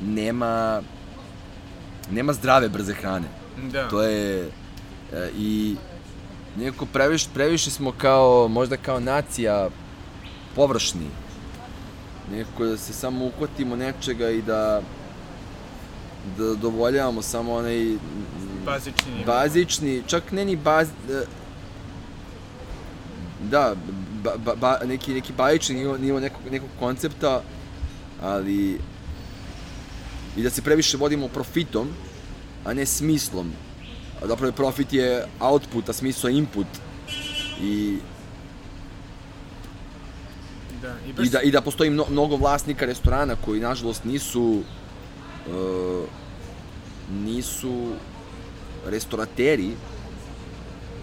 nema, 0.00 0.82
nema 2.10 2.32
zdrave 2.32 2.68
brze 2.68 2.94
hrane. 2.94 3.28
Da. 3.72 3.88
To 3.88 4.02
je, 4.02 4.46
uh, 4.46 5.18
i 5.38 5.76
Nekako 6.58 6.86
previše, 6.86 7.28
previše 7.34 7.70
smo 7.70 7.92
kao, 7.92 8.48
možda 8.48 8.76
kao 8.76 9.00
nacija 9.00 9.68
površni. 10.54 11.06
Nekako 12.32 12.64
da 12.64 12.76
se 12.76 12.92
samo 12.92 13.24
uhvatimo 13.24 13.76
nečega 13.76 14.30
i 14.30 14.42
da 14.42 14.80
da 16.38 16.54
dovoljavamo 16.54 17.22
samo 17.22 17.54
onaj 17.54 17.96
bazični 18.64 19.24
bazični, 19.26 20.02
čak 20.06 20.32
ne 20.32 20.44
ni 20.44 20.56
baz, 20.56 20.88
e, 20.88 21.24
da, 23.50 23.74
ba, 24.22 24.36
ba, 24.44 24.54
ba, 24.54 24.78
neki, 24.86 25.14
neki 25.14 25.32
bajični 25.32 25.74
nivo, 25.74 25.98
nivo 25.98 26.20
nekog, 26.20 26.40
nekog 26.50 26.68
koncepta, 26.78 27.42
ali 28.22 28.80
i 30.36 30.42
da 30.42 30.50
se 30.50 30.62
previše 30.62 30.96
vodimo 30.96 31.28
profitom, 31.28 31.88
a 32.64 32.74
ne 32.74 32.86
smislom. 32.86 33.52
Zapravo 34.24 34.52
profit 34.52 34.92
je 34.92 35.26
output, 35.40 35.88
a 35.88 35.92
smisao 35.92 36.28
je 36.28 36.36
input. 36.36 36.66
I 37.62 37.98
da, 40.82 40.94
i, 41.08 41.12
baš... 41.12 41.26
I, 41.26 41.30
da, 41.30 41.40
I 41.40 41.50
da 41.50 41.60
postoji 41.60 41.90
mno, 41.90 42.06
mnogo 42.10 42.36
vlasnika 42.36 42.86
restorana 42.86 43.36
koji, 43.44 43.60
nažalost, 43.60 44.04
nisu 44.04 44.62
uh, 45.46 46.04
nisu 47.10 47.92
restorateri 48.86 49.70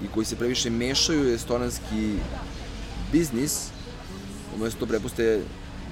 i 0.03 0.07
koji 0.13 0.25
se 0.25 0.35
previše 0.35 0.69
mešaju 0.69 1.21
u 1.21 1.31
restoranski 1.31 2.15
biznis, 3.11 3.67
umesto 4.55 4.85
prepuste 4.85 5.41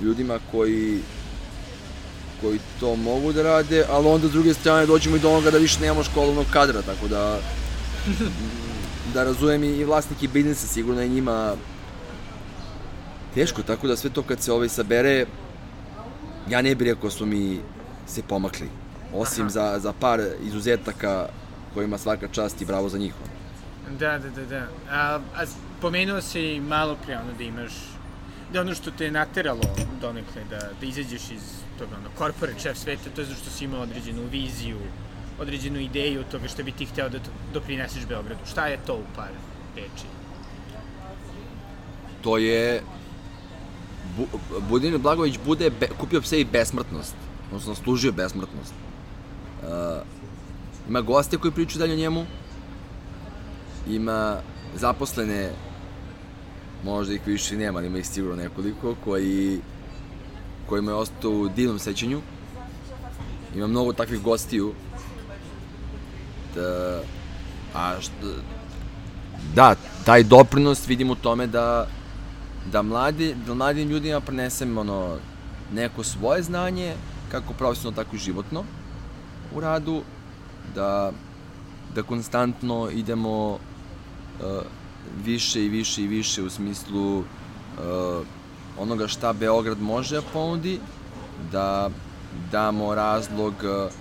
ljudima 0.02 0.40
koji 0.52 1.00
koji 2.42 2.60
to 2.80 2.96
mogu 2.96 3.34
da 3.34 3.44
rade, 3.44 3.86
ali 3.90 4.08
onda 4.08 4.28
s 4.28 4.32
druge 4.32 4.54
strane 4.54 4.86
dođemo 4.86 5.16
i 5.16 5.20
do 5.20 5.30
onoga 5.30 5.52
da 5.52 5.58
više 5.58 5.80
nemamo 5.80 6.04
školovnog 6.04 6.46
kadra, 6.54 6.82
tako 6.82 7.08
da 7.08 7.40
da 9.14 9.24
razumem 9.24 9.64
i 9.64 9.84
vlasniki 9.84 10.28
biznisa, 10.28 10.68
sigurno 10.68 11.02
je 11.02 11.08
njima 11.08 11.56
teško, 13.34 13.62
tako 13.64 13.88
da 13.88 13.96
sve 13.96 14.10
to 14.10 14.24
kad 14.24 14.42
se 14.42 14.52
ovaj 14.52 14.70
sabere, 14.70 15.26
ja 16.50 16.62
ne 16.62 16.76
bih 16.76 16.88
rekao 16.88 17.10
da 17.10 17.16
smo 17.16 17.26
mi 17.26 17.60
se 18.08 18.22
pomakli. 18.24 18.70
Osim 19.14 19.50
za, 19.50 19.80
za 19.80 19.94
par 20.00 20.22
izuzetaka 20.44 21.28
kojima 21.74 21.98
svaka 21.98 22.28
čast 22.28 22.62
i 22.62 22.66
bravo 22.66 22.90
za 22.90 22.98
njih. 22.98 23.14
Da, 24.00 24.20
da, 24.20 24.30
da, 24.30 24.46
da. 24.46 24.68
A, 24.90 25.20
a 25.36 25.46
pomenuo 25.82 26.22
si 26.22 26.60
malo 26.60 26.98
pre 27.06 27.18
ono 27.18 27.34
da 27.38 27.44
imaš 27.44 27.72
da 28.54 28.62
ono 28.62 28.74
što 28.76 28.92
te 28.92 29.06
je 29.06 29.12
nateralo 29.12 29.62
donekle 30.02 30.44
da, 30.50 30.60
da 30.80 30.86
izađeš 30.86 31.32
iz 31.32 31.42
toga 31.82 31.98
ono, 31.98 32.10
corporate 32.18 32.60
chef 32.60 32.78
sveta, 32.78 33.10
to 33.16 33.22
je 33.22 33.28
zato 33.28 33.40
što 33.42 33.50
si 33.50 33.66
imao 33.66 33.82
određenu 33.82 34.22
viziju, 34.32 34.78
određenu 35.40 35.80
ideju 35.80 36.24
toga 36.32 36.48
što 36.48 36.64
bi 36.64 36.72
ti 36.72 36.86
hteo 36.86 37.10
da 37.10 37.20
doprineseš 37.54 38.06
Beogradu. 38.08 38.46
Šta 38.46 38.68
je 38.68 38.80
to 38.86 38.96
u 38.96 39.06
par 39.16 39.34
reči? 39.76 40.08
To 42.22 42.38
je 42.38 42.82
Bu, 44.18 44.28
Budin 44.70 44.98
Blagović 44.98 45.40
bude 45.46 45.70
be, 45.70 45.88
kupio 46.00 46.22
sebi 46.22 46.46
besmrtnost, 46.52 47.16
odnosno 47.48 47.76
služio 47.76 48.12
besmrtnost. 48.12 48.74
Uh, 49.62 49.68
ima 50.90 51.02
goste 51.02 51.38
koji 51.38 51.52
pričaju 51.52 51.80
dalje 51.80 51.94
o 51.94 51.98
njemu, 51.98 52.26
ima 53.88 54.38
zaposlene, 54.76 55.52
možda 56.84 57.14
ih 57.14 57.22
više 57.26 57.58
nema, 57.58 57.78
ali 57.78 57.88
ima 57.88 57.98
ih 57.98 58.08
sigurno 58.08 58.36
nekoliko, 58.44 58.96
koji, 59.04 59.60
kojima 60.72 60.92
je 60.92 60.96
ostao 60.96 61.32
u 61.32 61.50
divnom 61.50 61.80
sećanju. 61.80 62.22
Ima 63.56 63.68
mnogo 63.68 63.94
takvih 63.94 64.22
gostiju. 64.22 64.72
Da, 66.56 67.02
a 67.76 67.96
što, 68.00 68.36
da, 69.56 69.76
taj 70.06 70.24
doprinos 70.24 70.88
vidim 70.88 71.12
u 71.12 71.16
tome 71.16 71.48
da 71.48 71.88
da, 72.72 72.82
mladi, 72.82 73.36
da 73.48 73.54
mladim 73.54 73.90
ljudima 73.90 74.20
prenesem 74.20 74.78
ono, 74.78 75.18
neko 75.74 76.04
svoje 76.04 76.44
znanje, 76.44 76.96
kako 77.32 77.54
profesionalno, 77.54 78.04
tako 78.04 78.16
i 78.16 78.20
životno 78.20 78.64
u 79.56 79.60
radu, 79.60 80.02
da, 80.76 81.12
da 81.96 82.04
konstantno 82.04 82.90
idemo 82.94 83.52
uh, 83.52 83.60
više 85.26 85.66
i 85.66 85.70
više 85.70 86.04
i 86.04 86.08
više 86.08 86.44
u 86.44 86.50
smislu 86.50 87.20
uh, 87.20 87.26
onoga 88.80 89.08
šta 89.08 89.34
Beograd 89.34 89.82
može 89.82 90.16
da 90.16 90.22
ponudi, 90.34 90.80
da 91.52 91.90
damo 92.52 92.96
razlog 92.96 93.54
uh, 93.64 93.92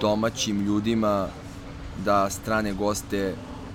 domaćim 0.00 0.60
ljudima 0.60 1.28
da 2.04 2.30
strane 2.30 2.72
goste 2.72 3.34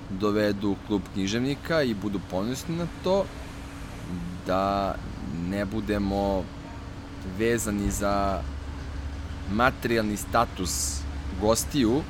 dovedu 0.10 0.76
klub 0.88 1.02
književnika 1.14 1.82
i 1.82 1.94
budu 1.94 2.20
ponosni 2.32 2.76
na 2.76 2.88
to, 3.04 3.26
da 4.48 4.96
ne 5.50 5.66
budemo 5.66 6.44
vezani 7.38 7.92
za 7.92 8.42
materijalni 9.52 10.18
status 10.18 11.00
gostiju, 11.42 12.02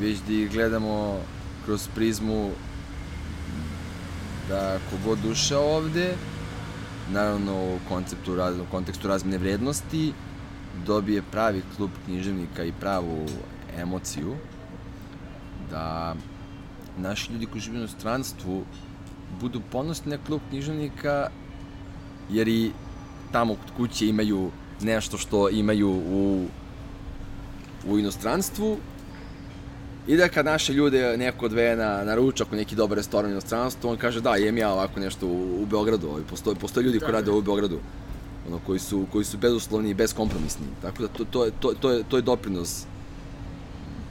već 0.00 0.18
da 0.26 0.32
ih 0.32 0.50
gledamo 0.50 1.20
kroz 1.64 1.88
prizmu 1.94 2.50
da 4.48 4.78
kogod 4.90 5.18
duša 5.18 5.58
ovde, 5.58 6.14
naravno 7.12 7.52
u, 7.52 7.78
konceptu, 7.88 8.32
u 8.34 8.70
kontekstu 8.70 9.08
razmene 9.08 9.38
vrednosti, 9.38 10.12
dobije 10.86 11.22
pravi 11.30 11.62
klub 11.76 11.90
književnika 12.04 12.64
i 12.64 12.72
pravu 12.80 13.26
emociju, 13.78 14.34
da 15.70 16.14
naši 16.98 17.32
ljudi 17.32 17.46
koji 17.46 17.60
žive 17.60 17.84
u 17.84 17.88
stranstvu 17.88 18.64
budu 19.40 19.60
ponosni 19.72 20.10
na 20.10 20.18
klub 20.26 20.40
književnika, 20.48 21.28
jer 22.30 22.48
i 22.48 22.72
tamo 23.32 23.54
kod 23.54 23.76
kuće 23.76 24.08
imaju 24.08 24.50
nešto 24.80 25.18
što 25.18 25.48
imaju 25.50 25.90
u, 25.90 26.46
u 27.88 27.98
inostranstvu 27.98 28.76
i 30.08 30.16
da 30.16 30.28
kad 30.28 30.46
naše 30.46 30.72
ljude 30.72 31.16
neko 31.16 31.46
odveje 31.46 31.76
na, 31.76 32.04
na 32.04 32.14
ručak 32.14 32.52
u 32.52 32.56
neki 32.56 32.76
dobar 32.76 32.96
restoran 32.96 33.30
u 33.30 33.32
inostranstvu, 33.32 33.90
on 33.90 33.96
kaže 33.96 34.20
da, 34.20 34.36
jem 34.36 34.58
ja 34.58 34.72
ovako 34.72 35.00
nešto 35.00 35.26
u, 35.26 35.62
u 35.62 35.66
Beogradu, 35.66 36.08
ovaj, 36.08 36.22
postoje, 36.30 36.56
postoje 36.56 36.84
ljudi 36.84 37.00
koji 37.00 37.12
rade 37.12 37.30
u 37.30 37.42
Beogradu, 37.42 37.78
ono, 38.48 38.60
koji 38.66 38.78
su, 38.78 39.06
koji 39.12 39.24
su 39.24 39.38
bezuslovni 39.38 39.90
i 39.90 39.94
beskompromisni, 39.94 40.66
tako 40.82 41.02
da 41.02 41.08
to, 41.08 41.24
to, 41.24 41.44
je, 41.44 41.50
to, 41.60 41.72
to, 41.80 41.90
je, 41.90 42.02
to 42.08 42.16
je 42.16 42.22
doprinos 42.22 42.86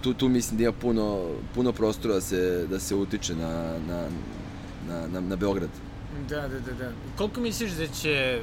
tu, 0.02 0.14
tu 0.14 0.30
mislim 0.30 0.58
da 0.58 0.64
ima 0.64 0.72
puno, 0.72 1.26
puno 1.56 1.72
prostora 1.72 2.14
da 2.14 2.22
se, 2.22 2.66
da 2.70 2.80
se 2.80 2.96
utiče 2.96 3.36
na, 3.36 3.74
na, 3.88 4.08
na, 4.88 5.08
na, 5.08 5.20
na 5.20 5.36
Beograd. 5.36 5.70
Da, 6.30 6.42
da, 6.42 6.60
da, 6.60 6.74
da. 6.74 6.92
Koliko 7.18 7.42
misliš 7.42 7.72
da 7.72 7.88
će 7.88 8.40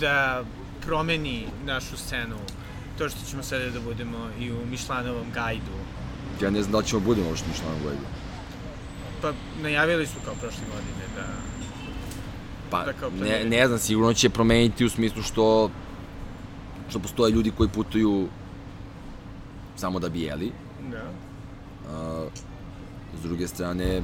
da 0.00 0.44
promeni 0.86 1.46
našu 1.64 1.96
scenu 1.96 2.36
to 2.98 3.08
što 3.08 3.30
ćemo 3.30 3.42
sada 3.42 3.70
da 3.70 3.80
budemo 3.80 4.30
i 4.40 4.52
u 4.52 4.66
Mišlanovom 4.70 5.26
gajdu? 5.34 5.76
Ja 6.42 6.50
ne 6.50 6.62
znam 6.62 6.72
da 6.72 6.82
ćemo 6.82 7.00
budemo 7.00 7.28
uopšte 7.28 7.46
u 7.46 7.50
Mišlanovom 7.50 7.82
gajdu. 7.84 8.06
Pa 9.22 9.32
najavili 9.62 10.06
su 10.06 10.14
kao 10.24 10.34
prošle 10.34 10.64
godine 10.66 11.06
da... 11.16 11.26
Pa, 12.70 12.84
da 12.84 12.92
kao 12.92 13.10
ne, 13.10 13.44
ne 13.44 13.66
znam, 13.66 13.78
sigurno 13.78 14.14
će 14.14 14.30
promeniti 14.30 14.84
u 14.84 14.90
smislu 14.90 15.22
što 15.22 15.70
što 16.90 16.98
postoje 16.98 17.32
ljudi 17.32 17.50
koji 17.50 17.68
putuju 17.68 18.28
samo 19.76 19.98
da 19.98 20.08
bi 20.08 20.20
jeli. 20.20 20.52
Da. 20.90 21.02
Uh, 21.02 22.32
s 23.20 23.22
druge 23.22 23.48
strane, 23.48 24.02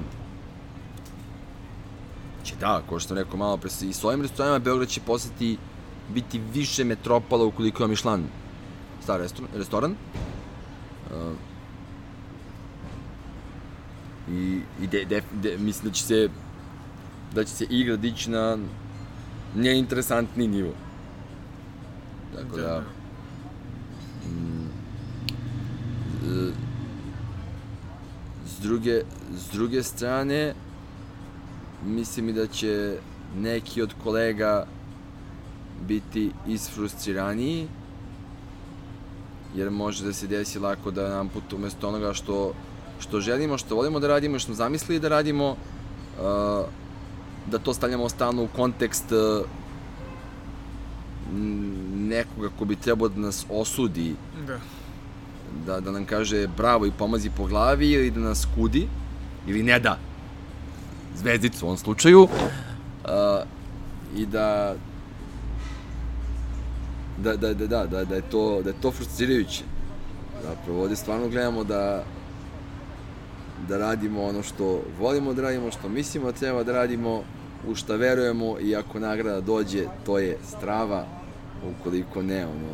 će 2.44 2.54
da, 2.60 2.82
kao 2.88 2.98
što 2.98 3.08
sam 3.08 3.16
rekao 3.16 3.36
malo 3.36 3.56
pre, 3.56 3.70
i 3.82 3.92
s 3.92 4.04
ovim 4.04 4.22
restoranima 4.22 4.58
Beograd 4.58 4.88
će 4.88 5.00
postati 5.00 5.58
biti 6.08 6.40
više 6.52 6.84
metropola 6.84 7.44
ukoliko 7.44 7.82
ima 7.82 7.88
Michelin 7.88 8.24
star 9.02 9.20
restoran. 9.20 9.50
restoran. 9.54 9.90
Uh, 9.90 11.32
I, 14.30 14.60
i 14.82 14.86
de, 14.86 15.04
de, 15.04 15.22
de, 15.42 15.58
mislim 15.58 15.88
da 15.88 15.94
će 15.94 16.04
se 16.04 16.28
da 17.34 17.44
će 17.44 17.50
se 17.50 17.64
igra 17.70 17.96
dići 17.96 18.30
na 18.30 18.58
neinteresantni 19.54 20.48
nivo. 20.48 20.72
Tako 22.36 22.56
da, 22.56 22.62
da 22.62 22.84
mm, 24.28 24.62
s 28.46 28.60
druge, 28.62 29.02
s 29.36 29.52
druge 29.52 29.82
strane, 29.82 30.54
mislim 31.86 32.28
i 32.28 32.32
da 32.32 32.46
će 32.46 32.98
neki 33.36 33.82
od 33.82 33.94
kolega 34.02 34.66
biti 35.88 36.30
isfrustriraniji, 36.46 37.68
jer 39.54 39.70
može 39.70 40.04
da 40.04 40.12
se 40.12 40.26
desi 40.26 40.58
lako 40.58 40.90
da 40.90 41.08
nam 41.08 41.28
put 41.28 41.52
umesto 41.52 41.88
onoga 41.88 42.12
što, 42.14 42.54
što 43.02 43.20
želimo, 43.20 43.58
što 43.58 43.74
volimo 43.74 44.00
da 44.00 44.08
radimo, 44.08 44.38
što 44.38 44.46
smo 44.46 44.54
zamislili 44.54 45.00
da 45.00 45.08
radimo, 45.08 45.50
uh, 45.50 46.66
da 47.50 47.58
to 47.58 47.74
stavljamo 47.74 48.08
stalno 48.08 48.42
u 48.42 48.48
kontekst 48.56 49.12
uh, 49.12 49.46
nekoga 51.94 52.48
ko 52.58 52.64
bi 52.64 52.76
trebao 52.76 53.08
da 53.08 53.20
nas 53.20 53.46
osudi, 53.50 54.14
da. 54.46 54.58
da, 55.66 55.80
da 55.80 55.90
nam 55.90 56.04
kaže 56.04 56.46
bravo 56.56 56.86
i 56.86 56.92
pomazi 56.98 57.30
po 57.36 57.46
glavi 57.46 57.90
ili 57.90 58.10
da 58.10 58.20
nas 58.20 58.46
kudi, 58.54 58.88
ili 59.46 59.62
ne 59.62 59.78
da, 59.78 59.98
zvezdicu 61.16 61.64
u 61.64 61.68
ovom 61.68 61.78
slučaju, 61.78 62.22
uh, 62.22 62.28
i 64.16 64.26
da 64.26 64.74
da, 67.18 67.36
da, 67.36 67.54
da, 67.54 67.66
da, 67.66 67.86
da, 67.86 68.04
da, 68.04 68.14
je 68.14 68.22
to, 68.30 68.62
da 68.62 68.70
je 68.70 68.80
to 68.80 68.90
frustrirajuće. 68.90 69.64
Zapravo, 70.42 70.82
ovde 70.82 70.96
stvarno 70.96 71.28
gledamo 71.28 71.64
da 71.64 72.04
da 73.68 73.78
radimo 73.78 74.22
ono 74.22 74.42
što 74.42 74.82
volimo 74.98 75.34
da 75.34 75.42
radimo, 75.42 75.70
što 75.70 75.88
mislimo 75.88 76.32
da 76.32 76.38
treba 76.38 76.62
da 76.62 76.72
radimo 76.72 77.22
u 77.68 77.74
šta 77.74 77.96
verujemo 77.96 78.56
i 78.60 78.76
ako 78.76 78.98
nagrada 78.98 79.40
dođe, 79.40 79.84
to 80.06 80.18
je 80.18 80.38
strava, 80.48 81.06
ukoliko 81.70 82.22
ne, 82.22 82.46
ono... 82.46 82.68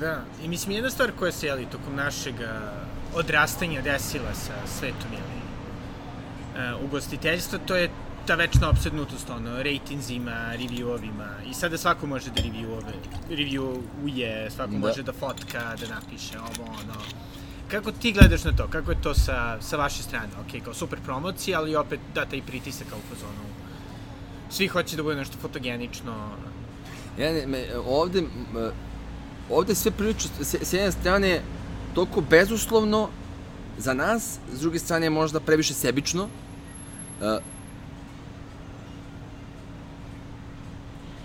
Da, 0.00 0.22
i 0.44 0.48
mislim 0.48 0.76
jedna 0.76 0.90
stvar 0.90 1.12
koja 1.18 1.32
se, 1.32 1.46
jeli, 1.46 1.66
tokom 1.66 1.96
našeg 1.96 2.34
odrastanja 3.14 3.82
desila 3.82 4.34
sa 4.34 4.52
svetom, 4.78 5.12
jeli, 5.12 5.40
uh, 6.74 6.84
ugostiteljstva, 6.84 7.58
to 7.66 7.76
je 7.76 7.90
ta 8.26 8.34
večna 8.34 8.68
obsednutost, 8.68 9.30
ono, 9.30 9.62
rejtinzima, 9.62 10.52
reviewovima, 10.56 11.28
i 11.50 11.54
sada 11.54 11.78
svako 11.78 12.06
može 12.06 12.30
da 12.30 12.42
reviewove, 12.42 12.92
reviewuje, 13.30 14.50
svako 14.50 14.72
da. 14.72 14.78
može 14.78 15.02
da 15.02 15.12
fotka, 15.12 15.76
da 15.80 15.94
napiše 15.94 16.38
ovo, 16.38 16.70
ono. 16.70 17.00
Kako 17.70 17.92
ti 17.92 18.12
gledaš 18.12 18.44
na 18.44 18.52
to? 18.56 18.68
Kako 18.68 18.90
je 18.90 19.02
to 19.02 19.14
sa, 19.14 19.60
sa 19.60 19.76
vaše 19.76 20.02
strane? 20.02 20.28
Ok, 20.40 20.64
kao 20.64 20.74
super 20.74 20.98
promocija, 21.04 21.58
ali 21.58 21.76
opet 21.76 22.00
da 22.14 22.26
taj 22.26 22.42
pritisak 22.42 22.86
kao 22.88 22.98
u 22.98 23.14
fazonu. 23.14 23.50
Svi 24.50 24.68
hoće 24.68 24.96
da 24.96 25.02
bude 25.02 25.16
nešto 25.16 25.36
fotogenično. 25.42 26.12
Ja, 27.18 27.32
ne, 27.32 27.46
me, 27.46 27.64
ovde, 27.86 28.22
ovde 29.50 29.74
sve 29.74 29.90
prilično, 29.90 30.30
s, 30.40 30.54
s 30.54 30.72
jedne 30.72 30.92
strane, 30.92 31.42
toliko 31.94 32.20
bezuslovno 32.20 33.08
za 33.78 33.94
nas, 33.94 34.38
s 34.52 34.60
druge 34.60 34.78
strane 34.78 35.10
možda 35.10 35.40
previše 35.40 35.74
sebično. 35.74 36.28
Uh, 37.20 37.38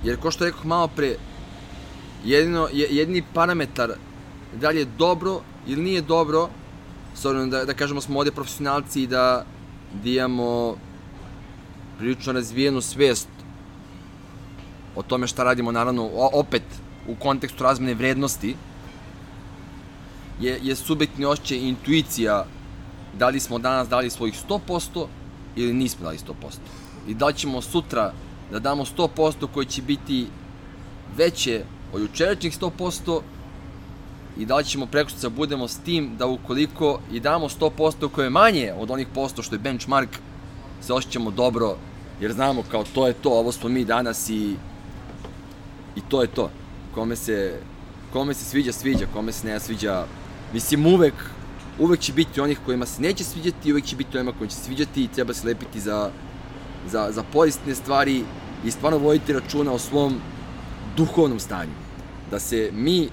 Jer, 0.05 0.19
ko 0.19 0.31
što 0.31 0.45
rekao 0.45 0.63
malo 0.63 0.87
pre, 0.87 1.15
jedino, 2.25 2.67
jedini 2.71 3.23
parametar 3.33 3.91
da 4.61 4.69
li 4.69 4.79
je 4.79 4.85
dobro 4.85 5.41
ili 5.67 5.81
nije 5.81 6.01
dobro, 6.01 6.49
s 7.15 7.25
obzirom 7.25 7.49
da, 7.49 7.65
da 7.65 7.73
kažemo 7.73 8.01
smo 8.01 8.19
ovde 8.19 8.31
profesionalci 8.31 9.03
i 9.03 9.07
da, 9.07 9.45
da 10.03 10.09
imamo 10.09 10.75
prilično 11.97 12.33
razvijenu 12.33 12.81
svest 12.81 13.27
o 14.95 15.03
tome 15.03 15.27
šta 15.27 15.43
radimo, 15.43 15.71
naravno, 15.71 16.09
opet 16.33 16.63
u 17.07 17.15
kontekstu 17.15 17.63
razmene 17.63 17.93
vrednosti, 17.93 18.55
je, 20.41 20.59
je 20.63 20.75
subjektni 20.75 21.25
osjećaj 21.25 21.57
intuicija 21.57 22.45
da 23.19 23.29
li 23.29 23.39
smo 23.39 23.59
danas 23.59 23.89
dali 23.89 24.09
svojih 24.09 24.35
100% 24.49 25.05
ili 25.55 25.73
nismo 25.73 26.03
dali 26.03 26.17
100%. 26.17 26.33
I 27.07 27.13
da 27.13 27.25
li 27.25 27.33
ćemo 27.33 27.61
sutra 27.61 28.13
da 28.51 28.59
damo 28.59 28.85
100% 28.85 29.47
koji 29.53 29.65
će 29.65 29.81
biti 29.81 30.27
veće 31.17 31.63
od 31.93 32.01
jučerašnjih 32.01 32.59
100% 32.59 33.21
i 34.37 34.45
da 34.45 34.55
li 34.55 34.65
ćemo 34.65 34.85
prekoštica 34.85 35.29
budemo 35.29 35.67
s 35.67 35.77
tim 35.77 36.11
da 36.17 36.25
ukoliko 36.25 36.99
i 37.11 37.19
damo 37.19 37.49
100% 37.49 38.09
koje 38.09 38.25
je 38.25 38.29
manje 38.29 38.73
od 38.79 38.91
onih 38.91 39.07
posto 39.13 39.41
što 39.41 39.55
je 39.55 39.59
benchmark, 39.59 40.09
se 40.81 40.93
osjećamo 40.93 41.31
dobro, 41.31 41.77
jer 42.21 42.33
znamo 42.33 42.63
kao 42.71 42.83
to 42.83 43.07
je 43.07 43.13
to, 43.13 43.29
ovo 43.29 43.51
smo 43.51 43.69
mi 43.69 43.85
danas 43.85 44.29
i 44.29 44.55
i 45.95 46.01
to 46.09 46.21
je 46.21 46.27
to. 46.27 46.49
Kome 46.93 47.15
se, 47.15 47.59
kome 48.13 48.33
se 48.33 48.45
sviđa, 48.45 48.71
sviđa, 48.71 49.05
kome 49.13 49.31
se 49.31 49.47
ne 49.47 49.59
sviđa, 49.59 50.05
mislim 50.53 50.85
uvek, 50.85 51.13
uvek 51.79 51.99
će 51.99 52.13
biti 52.13 52.41
onih 52.41 52.59
kojima 52.65 52.85
se 52.85 53.01
neće 53.01 53.23
sviđati, 53.23 53.71
uvek 53.71 53.85
će 53.85 53.95
biti 53.95 54.17
onima 54.17 54.33
koji 54.37 54.49
će 54.49 54.55
se 54.55 54.63
sviđati 54.63 55.03
i 55.03 55.07
treba 55.07 55.33
se 55.33 55.47
lepiti 55.47 55.79
za 55.79 56.11
za, 56.87 57.11
za 57.11 57.23
poistne 57.33 57.75
stvari 57.75 58.23
i 58.65 58.71
stvarno 58.71 58.97
voditi 58.97 59.33
računa 59.33 59.71
o 59.71 59.79
svom 59.79 60.15
duhovnom 60.97 61.39
stanju. 61.39 61.71
Da 62.31 62.39
se 62.39 62.69
mi 62.73 63.09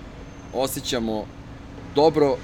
osjećamo 0.55 1.27
dobro 1.95 2.37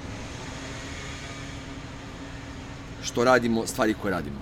što 3.03 3.23
radimo 3.23 3.67
stvari 3.67 3.95
koje 4.01 4.11
radimo. 4.11 4.39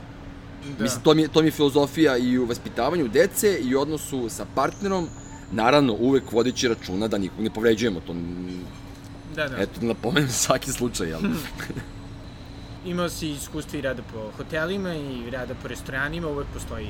Da. 0.78 0.84
Mislim, 0.84 1.04
to 1.04 1.14
mi, 1.14 1.22
je, 1.22 1.28
to 1.28 1.42
mi 1.42 1.48
je 1.48 1.52
filozofija 1.52 2.18
i 2.18 2.38
u 2.38 2.46
vaspitavanju 2.46 3.08
dece 3.08 3.58
i 3.62 3.76
u 3.76 3.80
odnosu 3.80 4.30
sa 4.30 4.46
partnerom, 4.56 5.08
naravno, 5.52 5.94
uvek 5.94 6.32
vodići 6.32 6.68
računa 6.68 7.08
da 7.08 7.18
nikog 7.18 7.40
ne 7.40 7.50
povređujemo, 7.50 8.00
to... 8.00 8.16
Da, 9.36 9.48
da. 9.48 9.58
Eto, 9.58 9.80
da 9.80 9.88
napomenem 9.88 10.30
svaki 10.46 10.72
slučaj, 10.72 11.08
jel? 11.08 11.22
imao 12.92 13.10
si 13.10 13.30
iskustva 13.30 13.80
i 13.80 13.82
rada 13.82 14.02
po 14.14 14.32
hotelima 14.38 14.96
i 14.96 15.30
rada 15.30 15.54
po 15.62 15.68
restoranima, 15.68 16.28
uvek 16.28 16.48
postoji 16.54 16.88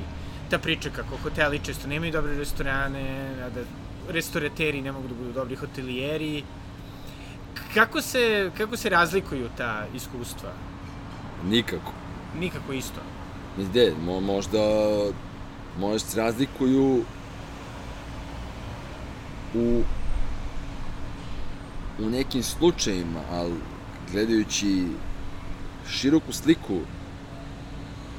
ta 0.50 0.58
priča 0.58 0.90
kako 0.90 1.16
hoteli 1.22 1.60
često 1.64 1.88
nemaju 1.88 2.12
dobre 2.12 2.36
restorane, 2.36 3.34
da 3.54 3.60
restorateri 4.12 4.82
ne 4.82 4.92
mogu 4.92 5.08
da 5.08 5.14
budu 5.14 5.32
dobri 5.32 5.56
hotelijeri. 5.56 6.42
Kako 7.74 8.02
se, 8.02 8.50
kako 8.56 8.76
se 8.76 8.88
razlikuju 8.88 9.48
ta 9.56 9.86
iskustva? 9.94 10.52
Nikako. 11.44 11.92
Nikako 12.38 12.72
isto? 12.72 13.00
Gde, 13.56 13.94
mo, 14.04 14.20
možda, 14.20 14.58
možda 15.78 16.08
se 16.08 16.20
razlikuju 16.20 17.02
u 19.54 19.82
u 21.98 22.10
nekim 22.10 22.42
slučajima, 22.42 23.20
ali 23.30 23.54
gledajući 24.12 24.86
široku 25.90 26.32
sliku 26.32 26.78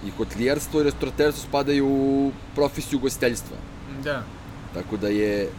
i 0.05 0.09
hotelijerstvo 0.09 0.81
i 0.81 0.83
restauraterstvo 0.83 1.47
spadaju 1.49 1.87
u 1.87 2.31
profesiju 2.55 2.99
ugostiteljstva. 2.99 3.57
Da. 4.03 4.23
Tako 4.73 4.97
da 4.97 5.07
je 5.07 5.49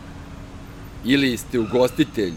ili 1.05 1.37
ste 1.37 1.59
ugostitelj 1.59 2.33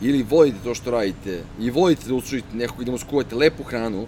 ili 0.00 0.22
volite 0.22 0.56
to 0.64 0.74
što 0.74 0.90
radite 0.90 1.42
i 1.60 1.70
volite 1.70 2.08
da 2.08 2.14
uslužite 2.14 2.56
nekog 2.56 2.82
i 2.82 2.84
da 2.84 2.92
mu 2.92 2.98
skuvate 2.98 3.36
lepu 3.36 3.62
hranu 3.62 4.06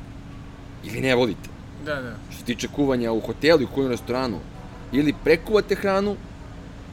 ili 0.84 1.00
ne 1.00 1.14
volite. 1.14 1.48
Da, 1.84 1.94
da. 1.94 2.14
Što 2.30 2.38
se 2.38 2.44
tiče 2.44 2.68
kuvanja 2.68 3.12
u 3.12 3.20
hotelu 3.20 3.62
i 3.62 3.66
kuvanja 3.66 3.88
u 3.88 3.90
restoranu, 3.90 4.38
ili 4.92 5.14
prekuvate 5.24 5.74
hranu, 5.74 6.16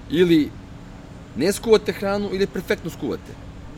ili 0.09 0.49
ne 1.35 1.51
skuvate 1.51 1.91
hranu, 1.91 2.29
ili 2.33 2.47
perfektno 2.47 2.89
skuvate. 2.89 3.31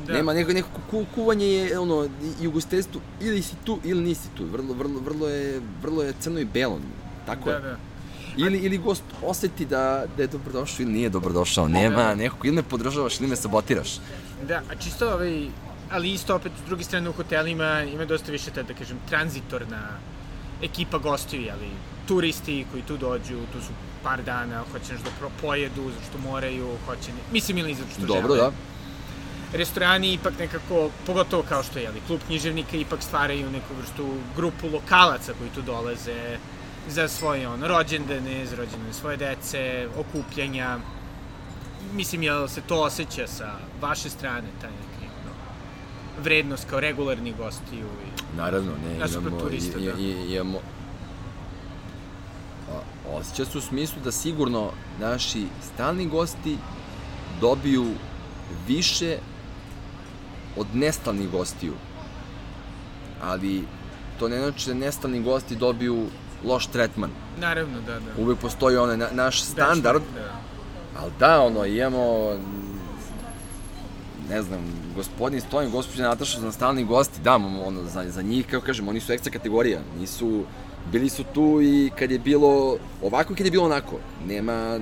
Da. 0.07 0.13
Nema 0.13 0.33
neko, 0.33 0.53
neko 0.53 0.69
ku, 0.91 1.05
kuvanje 1.15 1.45
je 1.45 1.79
ono 1.79 2.09
i 2.41 2.47
ugostiteljstvo 2.47 3.01
ili 3.21 3.41
si 3.41 3.55
tu 3.63 3.79
ili 3.83 4.01
nisi 4.01 4.29
tu. 4.37 4.45
Vrlo 4.45 4.73
vrlo 4.73 4.99
vrlo 4.99 5.27
je 5.27 5.61
vrlo 5.81 6.03
je 6.03 6.13
crno 6.19 6.39
i 6.39 6.45
belo. 6.45 6.79
Tako 7.25 7.49
da, 7.49 7.55
je. 7.55 7.61
Da. 7.61 7.77
Ili, 8.37 8.57
ili 8.57 8.77
gost 8.77 9.03
oseti 9.23 9.65
da, 9.65 10.05
da 10.17 10.23
je 10.23 10.27
dobrodošao 10.27 10.83
ili 10.83 10.91
nije 10.91 11.09
dobrodošao. 11.09 11.67
Nema 11.67 12.03
da. 12.03 12.15
nekog, 12.15 12.45
ili 12.45 12.55
me 12.55 12.63
podržavaš 12.63 13.19
ili 13.19 13.29
me 13.29 13.35
sabotiraš. 13.35 13.99
Da, 14.43 14.61
a 14.71 14.75
čisto 14.75 15.13
ovaj, 15.13 15.47
ali 15.91 16.11
isto 16.11 16.35
opet 16.35 16.51
s 16.63 16.67
druge 16.67 16.83
strane 16.83 17.09
u 17.09 17.13
hotelima 17.13 17.83
ima 17.83 18.05
dosta 18.05 18.31
više 18.31 18.51
ta, 18.51 18.63
da 18.63 18.73
kažem, 18.73 18.97
tranzitorna 19.09 19.81
ekipa 20.61 20.97
gostiju, 20.97 21.49
ali 21.51 21.69
turisti 22.07 22.65
koji 22.71 22.83
tu 22.83 22.97
dođu, 22.97 23.37
tu 23.53 23.61
su 23.61 23.71
par 24.03 24.23
dana, 24.23 24.63
hoće 24.71 24.93
nešto 24.93 25.09
da 25.21 25.29
pojedu, 25.41 25.91
zašto 25.99 26.17
moraju, 26.17 26.77
hoće, 26.85 27.11
ne, 27.11 27.19
mislim 27.31 27.57
ili 27.57 27.73
zato 27.73 27.89
što 27.91 28.05
Dobro, 28.05 28.35
žele. 28.35 28.37
da 28.37 28.51
restorani 29.53 30.13
ipak 30.13 30.33
nekako, 30.39 30.89
pogotovo 31.05 31.43
kao 31.43 31.63
što 31.63 31.79
je 31.79 31.83
jeli, 31.83 32.01
klub 32.07 32.19
književnika, 32.27 32.77
ipak 32.77 33.03
stvaraju 33.03 33.51
neku 33.51 33.73
vrstu 33.81 34.07
grupu 34.35 34.67
lokalaca 34.67 35.33
koji 35.39 35.49
tu 35.49 35.61
dolaze 35.61 36.37
za 36.89 37.07
svoje 37.07 37.47
on, 37.47 37.63
rođendane, 37.63 38.45
za 38.45 38.55
rođendane 38.55 38.93
svoje 38.93 39.17
dece, 39.17 39.87
okupljanja. 39.97 40.77
Mislim, 41.93 42.23
jel 42.23 42.47
se 42.47 42.61
to 42.61 42.81
osjeća 42.81 43.27
sa 43.27 43.51
vaše 43.81 44.09
strane, 44.09 44.47
taj 44.61 44.69
neki 44.69 45.05
no, 45.25 45.31
vrednost 46.23 46.69
kao 46.69 46.79
regularni 46.79 47.33
gostiju 47.37 47.85
i 47.85 48.37
Naravno, 48.37 48.71
ne, 48.71 49.07
imamo, 49.09 49.39
turista, 49.39 49.79
i, 49.79 49.85
da. 49.85 49.91
i, 49.99 50.35
imamo 50.35 50.59
osjeća 53.11 53.45
se 53.45 53.57
u 53.57 53.61
smislu 53.61 54.01
da 54.03 54.11
sigurno 54.11 54.71
naši 54.99 55.45
stalni 55.73 56.07
gosti 56.07 56.57
dobiju 57.41 57.85
više 58.67 59.17
od 60.57 60.67
nestalnih 60.73 61.29
gostiju. 61.29 61.73
Ali 63.21 63.63
to 64.19 64.27
ne 64.27 64.37
znači 64.39 64.69
da 64.69 64.73
nestalni 64.73 65.23
gosti 65.23 65.55
dobiju 65.55 66.05
loš 66.43 66.67
tretman. 66.67 67.09
Naravno, 67.39 67.81
da, 67.81 67.93
da. 67.93 68.21
Uvek 68.21 68.39
postoji 68.39 68.77
onaj 68.77 68.97
na, 68.97 69.07
naš 69.11 69.41
standard, 69.41 70.03
da. 70.15 70.46
Ali 70.99 71.11
da, 71.19 71.41
ono, 71.41 71.65
imamo 71.65 72.33
ne 74.29 74.41
znam, 74.41 74.59
gospodin 74.95 75.41
Stojim, 75.41 75.71
gospođa 75.71 76.03
Nataša 76.03 76.39
za 76.39 76.51
stalni 76.51 76.83
gosti, 76.83 77.21
da, 77.21 77.35
ono, 77.35 77.83
za, 77.83 78.03
za 78.09 78.21
njih, 78.21 78.47
kako 78.47 78.65
kažem, 78.65 78.87
oni 78.87 78.99
su 78.99 79.13
ekstra 79.13 79.31
kategorija, 79.31 79.79
nisu, 79.99 80.43
bili 80.91 81.09
su 81.09 81.23
tu 81.33 81.61
i 81.61 81.91
kad 81.99 82.11
je 82.11 82.19
bilo 82.19 82.77
ovako 83.03 83.33
i 83.33 83.35
kad 83.35 83.45
je 83.45 83.51
bilo 83.51 83.65
onako, 83.65 83.99
nema 84.27 84.79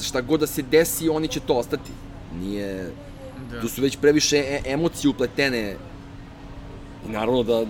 šta 0.00 0.20
god 0.20 0.40
da 0.40 0.46
se 0.46 0.62
desi, 0.62 1.08
oni 1.08 1.28
će 1.28 1.40
to 1.40 1.54
ostati. 1.54 1.90
Nije, 2.40 2.90
Da. 3.50 3.60
Tu 3.60 3.68
su 3.68 3.82
već 3.82 3.96
previše 3.96 4.36
e 4.36 4.62
emocije 4.66 5.10
upletene. 5.10 5.76
I 7.06 7.12
naravno 7.12 7.42
da 7.42 7.64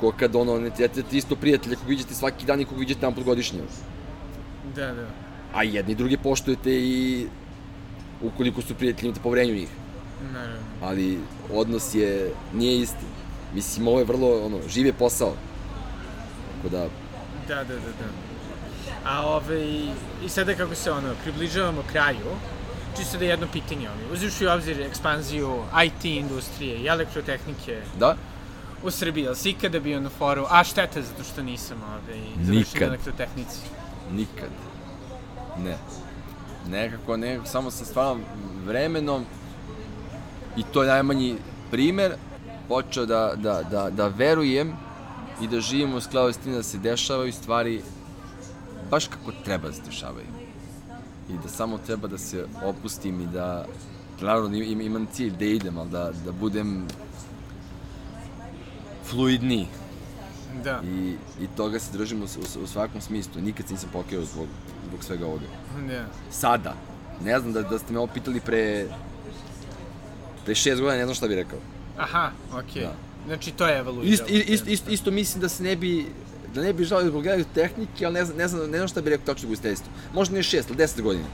ko 0.00 0.12
kad 0.12 0.36
ono, 0.36 0.58
ne 0.58 0.70
tijete 0.70 1.02
isto 1.12 1.36
prijatelja 1.36 1.76
kog 1.76 1.88
viđete 1.88 2.14
svaki 2.14 2.46
dan 2.46 2.60
i 2.60 2.64
kog 2.64 2.78
viđete 2.78 3.00
tamo 3.00 3.16
godišnje. 3.24 3.60
Da, 4.76 4.86
da. 4.94 5.21
A 5.54 5.62
jedni 5.62 5.92
i 5.92 5.96
drugi 5.96 6.16
poštujete 6.16 6.70
i 6.72 7.26
ukoliko 8.22 8.62
su 8.62 8.74
prijatelji 8.74 9.08
imate 9.08 9.20
poverenju 9.22 9.54
njih. 9.54 9.68
Naravno. 10.32 10.66
Ali 10.82 11.18
odnos 11.52 11.94
je, 11.94 12.32
nije 12.52 12.78
isti. 12.78 13.06
Mislim, 13.54 13.88
ovo 13.88 13.98
je 13.98 14.04
vrlo, 14.04 14.46
ono, 14.46 14.58
živ 14.68 14.86
je 14.86 14.92
posao. 14.92 15.34
Tako 16.56 16.68
da... 16.68 16.88
Da, 17.48 17.64
da, 17.64 17.74
da, 17.74 17.92
da. 18.00 18.08
A 19.04 19.26
ovaj, 19.26 19.62
i 20.24 20.28
sada 20.28 20.54
kako 20.54 20.74
se 20.74 20.90
ono, 20.92 21.14
približavamo 21.22 21.82
kraju, 21.92 22.36
čisto 22.96 23.18
da 23.18 23.24
je 23.24 23.30
jedno 23.30 23.46
pitanje 23.52 23.88
ovaj, 23.90 24.12
uzviš 24.12 24.40
u 24.40 24.48
obzir 24.54 24.80
ekspanziju 24.80 25.62
IT 25.86 26.04
industrije 26.04 26.76
i 26.76 26.86
elektrotehnike 26.86 27.80
Da? 27.98 28.16
u 28.82 28.90
Srbiji, 28.90 29.26
ali 29.26 29.36
si 29.36 29.50
ikada 29.50 29.80
bio 29.80 30.00
na 30.00 30.08
foru, 30.08 30.44
a 30.50 30.64
šteta 30.64 31.02
zato 31.02 31.24
što 31.24 31.42
nisam 31.42 31.82
ovaj, 31.82 32.20
završio 32.42 32.58
Nikad. 32.58 32.80
na 32.80 32.86
elektrotehnici. 32.86 33.58
Nikad. 34.12 34.71
Ne. 35.58 35.76
Nekako, 36.68 37.16
nekako, 37.16 37.46
samo 37.46 37.70
sa 37.70 37.84
stvarno 37.84 38.22
vremenom 38.66 39.24
i 40.56 40.62
to 40.62 40.82
je 40.82 40.88
najmanji 40.88 41.36
primer, 41.70 42.14
počeo 42.68 43.06
da, 43.06 43.32
da, 43.36 43.62
da, 43.70 43.90
da 43.90 44.08
verujem 44.08 44.72
i 45.42 45.48
da 45.48 45.60
živim 45.60 45.94
u 45.94 46.00
skladu 46.00 46.32
s 46.32 46.36
tim 46.36 46.52
da 46.52 46.62
se 46.62 46.78
dešavaju 46.78 47.32
stvari 47.32 47.82
baš 48.90 49.06
kako 49.06 49.32
treba 49.44 49.68
da 49.68 49.74
se 49.74 49.82
dešavaju. 49.82 50.26
I 51.30 51.32
da 51.42 51.48
samo 51.48 51.78
treba 51.78 52.08
da 52.08 52.18
se 52.18 52.46
opustim 52.64 53.20
i 53.20 53.26
da, 53.26 53.66
naravno 54.20 54.56
im, 54.56 54.80
imam 54.80 55.06
cilj 55.12 55.30
da 55.30 55.44
idem, 55.44 55.78
ali 55.78 55.90
da, 55.90 56.10
da 56.24 56.32
budem 56.32 56.86
fluidniji 59.04 59.66
Da, 60.64 60.80
i, 60.84 61.16
i 61.40 61.46
toga 61.56 61.78
se 61.78 61.98
držim 61.98 62.22
u, 62.22 62.24
u, 62.24 62.62
u 62.62 62.66
svakom 62.66 63.00
smislu. 63.00 63.42
Nikad 63.42 63.66
se 63.66 63.74
nisam 63.74 63.90
pokrio 63.92 64.24
zbog, 64.24 64.46
zbog 64.92 65.04
svega 65.04 65.26
ovoga. 65.26 65.44
da. 65.88 66.04
Sada, 66.30 66.74
ne 67.20 67.38
znam 67.38 67.52
da, 67.52 67.62
da 67.62 67.78
ste 67.78 67.92
me 67.92 67.98
ovo 67.98 68.06
pitali 68.08 68.40
pre, 68.40 68.86
pre 70.44 70.54
šest 70.54 70.80
godina, 70.80 70.98
ne 70.98 71.04
znam 71.04 71.14
šta 71.14 71.28
bih 71.28 71.36
rekao. 71.36 71.58
Aha, 71.98 72.30
okej. 72.52 72.82
Da. 72.82 72.92
Znači, 73.26 73.50
to 73.52 73.66
je 73.66 73.78
evaluiralo. 73.78 74.12
Ist, 74.28 74.48
ist, 74.48 74.66
ist, 74.66 74.88
isto 74.88 75.10
mislim 75.10 75.40
da 75.40 75.48
se 75.48 75.62
ne 75.62 75.76
bi 75.76 76.06
da 76.54 76.62
ne 76.62 76.72
bi 76.72 76.84
žalio 76.84 77.08
zbog 77.08 77.22
gledaju 77.22 77.44
tehnike, 77.54 78.04
ali 78.04 78.14
ne 78.14 78.24
znam, 78.24 78.36
ne 78.36 78.48
znam, 78.48 78.70
ne 78.70 78.78
znam 78.78 78.88
šta 78.88 79.00
bih 79.00 79.10
rekao 79.10 79.26
tačno 79.26 79.48
u 79.48 79.50
gostiteljstvu. 79.50 79.88
Možda 80.14 80.34
ne 80.34 80.42
šest, 80.42 80.68
ali 80.68 80.76
deset 80.76 81.00
godina. 81.02 81.24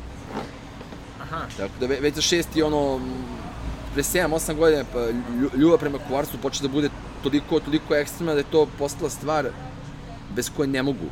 Aha, 1.23 1.41
Tako 1.57 1.73
da 1.81 1.87
ve- 1.87 2.01
već 2.01 2.15
za 2.15 2.21
šest 2.23 2.57
i 2.57 2.63
ono, 2.63 3.01
pre 3.95 4.03
7-8 4.03 4.55
godina, 4.55 4.85
pa 4.93 4.99
lju- 5.01 5.57
ljubav 5.57 5.79
prema 5.79 5.99
kovarstvu 5.99 6.39
počne 6.43 6.69
da 6.69 6.73
bude 6.73 6.89
toliko, 7.23 7.61
toliko 7.61 7.95
ekstremna 7.95 8.33
da 8.33 8.39
je 8.39 8.51
to 8.53 8.67
postala 8.79 9.11
stvar 9.11 9.49
bez 10.31 10.51
koje 10.51 10.69
ne 10.69 10.83
mogu. 10.83 11.09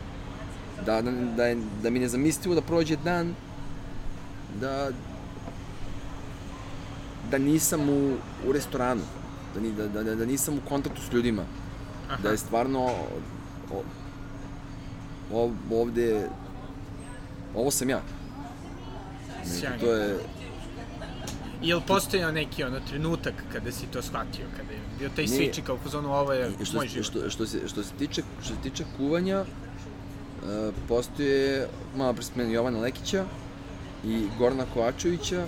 Da, 0.85 1.03
da, 1.03 1.11
da, 1.11 1.45
je- 1.45 1.59
da 1.83 1.91
mi 1.91 1.99
ne 1.99 2.09
zamislivo 2.09 2.55
da 2.55 2.61
prođe 2.61 2.97
dan 2.97 3.35
da 4.61 4.91
da 7.31 7.39
nisam 7.39 7.89
u, 7.89 8.14
u 8.47 8.53
restoranu, 8.53 9.03
da, 9.55 9.61
ni, 9.61 9.72
da, 9.72 9.89
da, 9.89 10.14
da 10.14 10.27
nisam 10.27 10.55
u 10.55 10.68
kontaktu 10.68 11.03
s 11.03 11.12
ljudima, 11.12 11.43
aha. 12.09 12.22
da 12.22 12.29
je 12.29 12.37
stvarno 12.37 12.85
o, 13.72 13.83
o, 15.33 15.51
ovde 15.72 16.29
ovo 17.55 17.70
sam 17.70 17.91
ja. 17.91 18.01
Sjajno. 19.45 19.79
To 19.81 19.93
je, 19.93 20.18
Jel 21.62 21.81
postojao 21.81 22.33
neki 22.33 22.64
ono 22.64 22.81
trenutak 22.81 23.35
kada 23.53 23.72
si 23.72 23.87
to 23.87 24.03
shvatio, 24.03 24.45
kada 24.57 24.72
je 24.72 24.79
bio 24.99 25.09
taj 25.09 25.24
Nije. 25.24 25.39
switch 25.41 25.59
i 25.59 25.62
kao 25.62 25.79
fuzonu 25.79 26.12
ovo 26.12 26.33
je 26.33 26.51
što, 26.64 26.77
moj 26.77 26.89
život? 26.89 27.07
što, 27.07 27.31
što, 27.31 27.47
se, 27.47 27.68
što 27.68 27.83
se 27.83 27.91
tiče, 27.99 28.22
što 28.43 28.55
se 28.55 28.61
tiče 28.62 28.85
kuvanja, 28.97 29.45
postoje, 30.88 31.68
malo 31.97 32.12
pre 32.12 32.24
spomenuo 32.24 32.55
Jovana 32.55 32.78
Lekića 32.78 33.24
i 34.05 34.26
Gorana 34.38 34.64
Kovačevića. 34.74 35.47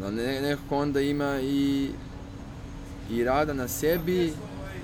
Da 0.00 0.10
ne, 0.10 0.40
nekako 0.40 0.78
onda 0.78 1.00
ima 1.00 1.40
i, 1.40 1.90
i 3.10 3.24
rada 3.24 3.52
na 3.52 3.68
sebi 3.68 4.32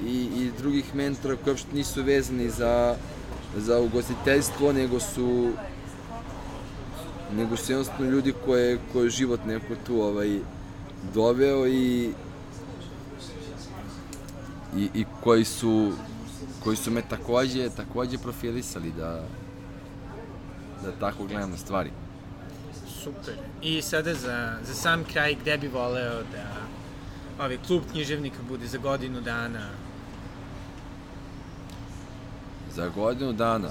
i, 0.07 0.29
i 0.37 0.51
drugih 0.59 0.95
mentora 0.95 1.37
koji 1.37 1.53
uopšte 1.53 1.75
nisu 1.75 2.03
vezani 2.03 2.51
za, 2.51 2.97
za 3.57 3.81
ugostiteljstvo, 3.81 4.73
nego 4.73 5.01
su 5.01 5.53
nego 7.37 7.57
su 7.57 7.73
jednostavno 7.73 8.11
ljudi 8.11 8.35
koje, 8.45 8.79
koje 8.93 9.05
je 9.05 9.11
život 9.11 9.41
neko 9.47 9.75
tu 9.87 10.01
ovaj, 10.03 10.39
doveo 11.15 11.67
i, 11.67 12.11
i, 14.77 14.89
i 14.95 15.05
koji 15.21 15.45
su 15.45 15.93
koji 16.65 16.77
su 16.77 16.91
me 16.91 17.03
takođe, 17.03 17.71
takođe 17.71 18.19
profilisali 18.19 18.93
da 18.93 19.25
da 20.85 20.93
tako 21.01 21.25
gledam 21.25 21.51
na 21.51 21.57
stvari. 21.57 21.91
Super. 23.03 23.35
I 23.63 23.83
sada 23.83 24.15
za, 24.15 24.57
za 24.67 24.75
sam 24.75 25.05
kraj, 25.05 25.35
gde 25.35 25.59
bi 25.59 25.69
voleo 25.69 26.23
da 26.23 26.47
ovaj 27.45 27.59
klub 27.67 27.83
književnika 27.91 28.39
bude 28.49 28.67
za 28.67 28.79
godinu 28.79 29.21
dana? 29.21 29.69
Za 32.75 32.89
godinu 32.89 33.33
dana 33.33 33.69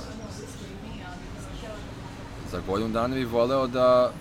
za 2.51 2.61
godinu 2.67 2.89
dana 2.89 3.15
bih 3.15 3.27
voleo 3.27 3.67
da 3.67 4.11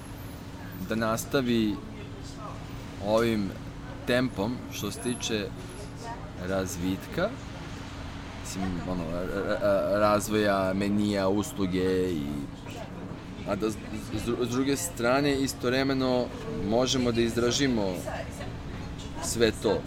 da 0.89 0.95
nastavi 0.95 1.77
ovim 3.07 3.51
tempom 4.07 4.57
što 4.73 4.91
se 4.91 5.01
tiče 5.01 5.47
razvitka 6.49 7.29
mislim, 8.57 8.81
ono, 8.91 9.05
ra- 9.05 9.61
ra- 9.61 9.99
razvoja 9.99 10.73
menija, 10.75 11.29
usluge 11.29 12.13
i 12.13 12.23
a 13.49 13.57
da 13.57 13.71
s, 13.71 13.75
s 14.43 14.49
druge 14.51 14.77
strane 14.77 15.41
istovremeno 15.41 16.27
možemo 16.69 17.13
da 17.13 17.21
izdražimo 17.21 17.95
sve 19.25 19.53
to. 19.63 19.79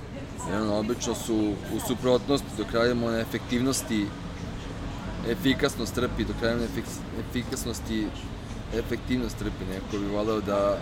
Jer 0.49 0.61
ono, 0.61 0.79
obično 0.79 1.15
su 1.15 1.35
u 1.75 1.79
suprotnosti 1.87 2.47
dok 2.57 2.71
radimo 2.73 3.11
na 3.11 3.19
efektivnosti 3.19 4.05
efikasnost 5.29 5.95
trpi, 5.95 6.25
dok 6.25 6.35
radimo 6.41 6.61
na 6.61 6.67
efik- 6.67 7.27
efikasnosti 7.29 8.07
efektivnost 8.77 9.37
trpi. 9.37 9.65
Neko 9.73 9.97
bi 9.97 10.15
voleo 10.15 10.41
da, 10.41 10.77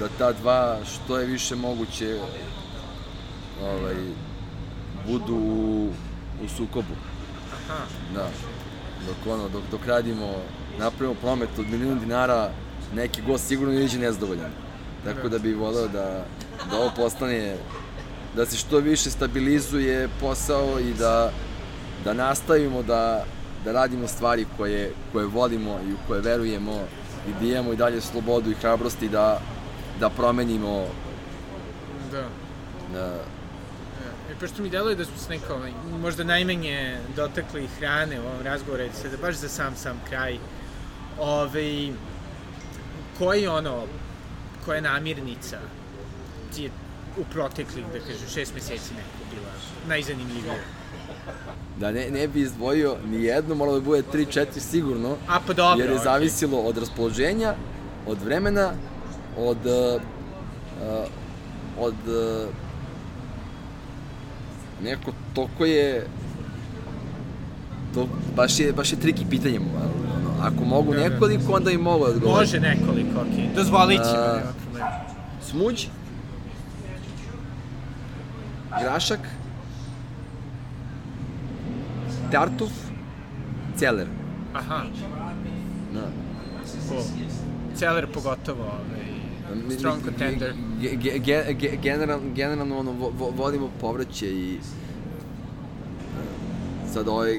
da 0.00 0.08
ta 0.18 0.32
dva 0.32 0.78
što 0.84 1.18
je 1.18 1.26
više 1.26 1.56
moguće 1.56 2.18
ovaj, 3.62 3.96
budu 5.06 5.34
u, 5.34 5.88
u 6.44 6.48
sukobu. 6.48 6.94
Aha, 7.52 7.84
Da. 8.14 8.28
Dok, 9.06 9.34
ono, 9.34 9.48
dok, 9.48 9.62
dok 9.70 9.86
radimo, 9.86 10.34
napravimo 10.78 11.14
promet 11.20 11.48
od 11.58 11.68
milijun 11.70 12.00
dinara, 12.00 12.50
neki 12.94 13.22
gost 13.22 13.46
sigurno 13.46 13.74
ne 13.74 13.84
iđe 13.84 13.98
nezadovoljan. 13.98 14.50
Tako 15.04 15.28
da 15.28 15.38
bih 15.38 15.56
voleo 15.56 15.88
da, 15.88 16.24
da 16.70 16.76
ovo 16.78 16.90
postane, 16.96 17.56
da 18.36 18.46
se 18.46 18.56
što 18.56 18.78
više 18.78 19.10
stabilizuje 19.10 20.08
posao 20.20 20.80
i 20.80 20.94
da, 20.94 21.30
da 22.04 22.12
nastavimo 22.12 22.82
da, 22.82 23.24
da 23.64 23.72
radimo 23.72 24.08
stvari 24.08 24.46
koje, 24.56 24.92
koje 25.12 25.26
volimo 25.26 25.78
i 25.88 25.92
u 25.92 25.96
koje 26.06 26.20
verujemo 26.20 26.80
i 27.28 27.32
da 27.40 27.46
imamo 27.46 27.72
i 27.72 27.76
dalje 27.76 28.00
slobodu 28.00 28.50
i 28.50 28.54
hrabrosti 28.54 29.08
da, 29.08 29.40
da 30.00 30.10
promenimo 30.10 30.86
da. 32.12 32.18
E, 32.98 33.35
pošto 34.40 34.62
mi 34.62 34.70
deluje 34.70 34.94
da 34.94 35.04
smo 35.04 35.18
se 35.18 35.30
neko, 35.30 35.54
ovaj, 35.54 35.72
možda 36.00 36.24
najmanje 36.24 36.96
dotakli 37.16 37.66
hrane 37.78 38.20
u 38.20 38.26
ovom 38.26 38.42
razgovoru, 38.42 38.82
i 38.82 38.88
sada 39.02 39.16
baš 39.16 39.34
za 39.34 39.48
sam 39.48 39.76
sam 39.76 40.00
kraj, 40.08 40.38
ovaj, 41.18 41.92
koji 43.18 43.46
ono, 43.46 43.82
koja 44.64 44.80
namirnica 44.80 45.58
ti 46.54 46.62
je 46.62 46.70
u 47.18 47.24
proteklih, 47.32 47.84
da 47.92 47.98
kažem, 47.98 48.28
šest 48.34 48.54
meseci 48.54 48.94
neko 48.94 49.30
bila 49.30 49.52
najzanimljivija? 49.88 50.54
da 51.80 51.92
ne, 51.92 52.10
ne 52.10 52.28
bi 52.28 52.40
izdvojio 52.40 52.96
ni 53.06 53.24
jedno, 53.24 53.54
moralo 53.54 53.80
da 53.80 53.84
bude 53.84 54.02
3-4 54.12 54.46
sigurno, 54.58 55.16
A 55.28 55.40
pa 55.46 55.52
dobro, 55.52 55.84
jer 55.84 55.92
je 55.92 55.98
zavisilo 55.98 56.58
od 56.58 56.78
raspoloženja, 56.78 57.54
od 58.06 58.22
vremena, 58.22 58.72
od 59.36 59.66
uh, 59.66 60.02
uh, 60.82 61.06
od 61.78 61.94
uh, 62.08 62.48
neko 64.82 65.12
toko 65.34 65.64
je 65.64 66.06
to 67.94 68.08
baš 68.36 68.60
je 68.60 68.72
baš 68.72 68.92
je 68.92 69.00
triki 69.00 69.24
pitanje 69.30 69.58
ono, 69.58 70.42
ako 70.42 70.64
mogu 70.64 70.94
nekoliko 70.94 71.52
onda 71.52 71.70
i 71.70 71.78
mogu 71.78 72.04
odgovorim 72.04 72.38
Može 72.38 72.60
nekoliko, 72.60 73.20
okej. 73.20 73.44
Okay. 73.44 73.54
Dozvolit 73.54 73.98
ćemo, 73.98 74.22
A, 74.22 74.36
nema 74.36 74.52
problema. 74.64 74.90
smuđ 75.42 75.86
grašak 78.80 79.20
tartuf 82.30 82.72
celer 83.76 84.06
Aha, 84.54 84.82
da. 85.94 86.00
cool. 86.88 87.02
Celer 87.74 88.06
pogotovo, 88.06 88.62
ovaj, 88.62 89.78
strong 89.78 90.04
contender. 90.04 90.54
Ge, 90.80 90.96
ge, 91.18 91.18
ge, 91.52 91.76
general, 91.76 92.20
generalno 92.34 92.78
ono, 92.78 92.92
vo, 92.92 93.12
vo, 93.18 93.30
vodimo 93.30 93.70
povraće 93.80 94.26
i 94.28 94.58
sad 96.92 97.08
ovaj 97.08 97.38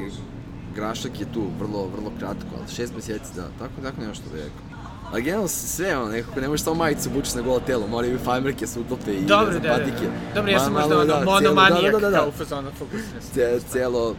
grašak 0.76 1.20
je 1.20 1.34
tu 1.34 1.44
vrlo, 1.60 1.88
vrlo 1.88 2.12
kratko, 2.20 2.48
ali 2.58 2.68
šest 2.70 2.94
meseci, 2.96 3.36
da, 3.36 3.48
tako, 3.60 3.82
tako 3.84 4.02
nešto 4.02 4.24
da 4.30 4.36
rekao. 4.36 4.68
A 5.14 5.20
generalno 5.20 5.48
sve, 5.48 5.98
ono, 5.98 6.12
nekako 6.12 6.42
ne 6.42 6.48
možeš 6.48 6.64
samo 6.64 6.76
majicu 6.76 7.10
bučiš 7.10 7.34
na 7.34 7.42
golo 7.42 7.60
telo, 7.60 7.88
moraju 7.88 8.16
i 8.16 8.20
fajmerke 8.20 8.68
se 8.68 8.80
utope 8.80 9.14
i 9.14 9.22
Dobro, 9.22 9.46
ne 9.46 9.54
da, 9.54 9.60
znam, 9.60 9.64
da, 9.64 9.70
patike. 9.86 10.06
da. 10.08 10.36
Dobro, 10.36 10.52
ja 10.52 10.60
sam 10.60 10.74
Ma- 10.74 10.80
možda 10.80 10.96
ono 10.96 11.06
da, 11.06 11.22
monomanijak 11.26 11.82
da, 11.84 11.92
da, 11.92 12.00
da, 12.00 12.10
da. 12.10 12.18
kao 12.18 12.28
u 12.28 12.32
fazonu 12.32 12.72
fokusnosti. 12.72 13.34
Ce, 13.34 13.60
celo, 13.70 14.16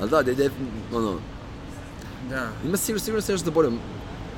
Ali 0.00 0.10
da, 0.10 0.22
da, 0.22 0.34
da, 0.34 0.44
ono, 0.94 1.12
Da. 2.30 2.48
ima 2.64 2.76
sigurno, 2.76 3.00
sigurno 3.00 3.20
se 3.20 3.32
još 3.32 3.40
zaboravim, 3.40 3.78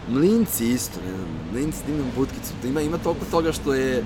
mlinci 0.09 0.67
isto, 0.67 1.01
ne 1.01 1.17
znam, 1.17 1.29
mlinci 1.53 1.79
s 1.79 1.87
dimnom 1.87 2.07
butkicu, 2.17 2.53
da 2.63 2.69
ima, 2.69 2.81
ima 2.81 2.99
toliko 2.99 3.25
toga 3.31 3.53
što 3.53 3.75
je, 3.75 4.05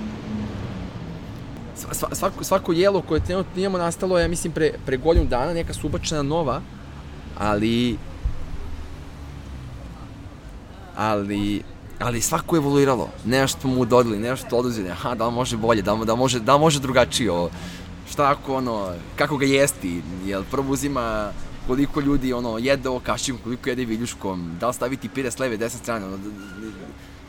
sva, 1.75 1.93
sva, 1.93 2.09
svako, 2.15 2.43
svako 2.43 2.73
jelo 2.73 3.01
koje 3.01 3.23
trenutno 3.23 3.61
imamo 3.61 3.77
nastalo 3.77 4.17
je, 4.17 4.23
ja 4.23 4.27
mislim, 4.27 4.53
pre, 4.53 4.73
pre 4.85 4.97
godinu 4.97 5.25
dana, 5.25 5.53
neka 5.53 5.73
su 5.73 5.89
nova, 6.23 6.61
ali, 7.37 7.97
ali, 10.95 11.63
ali 11.99 12.21
svako 12.21 12.55
je 12.55 12.59
evoluiralo, 12.59 13.09
nešto 13.25 13.67
mu 13.67 13.85
dodali, 13.85 14.19
nešto 14.19 14.57
oduzeli, 14.57 14.89
aha, 14.89 15.15
da 15.15 15.27
li 15.27 15.33
može 15.33 15.57
bolje, 15.57 15.81
da 15.81 15.93
li, 15.93 16.05
da 16.05 16.15
može, 16.15 16.39
da 16.39 16.55
li 16.55 16.59
može 16.59 16.79
drugačije 16.79 17.31
ovo, 17.31 17.49
šta 18.11 18.31
ako 18.31 18.55
ono, 18.55 18.93
kako 19.15 19.37
ga 19.37 19.45
jesti, 19.45 20.01
jel 20.25 20.43
prvo 20.51 20.71
uzima 20.71 21.31
koliko 21.69 22.01
ljudi 22.01 22.33
ono 22.33 22.57
jede 22.57 22.89
ovo 22.89 22.99
kašikom, 22.99 23.39
koliko 23.43 23.69
jede 23.69 23.85
viljuškom, 23.85 24.57
da 24.59 24.67
li 24.67 24.73
staviti 24.73 25.09
pire 25.09 25.31
s 25.31 25.39
leve, 25.39 25.57
desne 25.57 25.79
strane, 25.79 26.05
ono, 26.05 26.17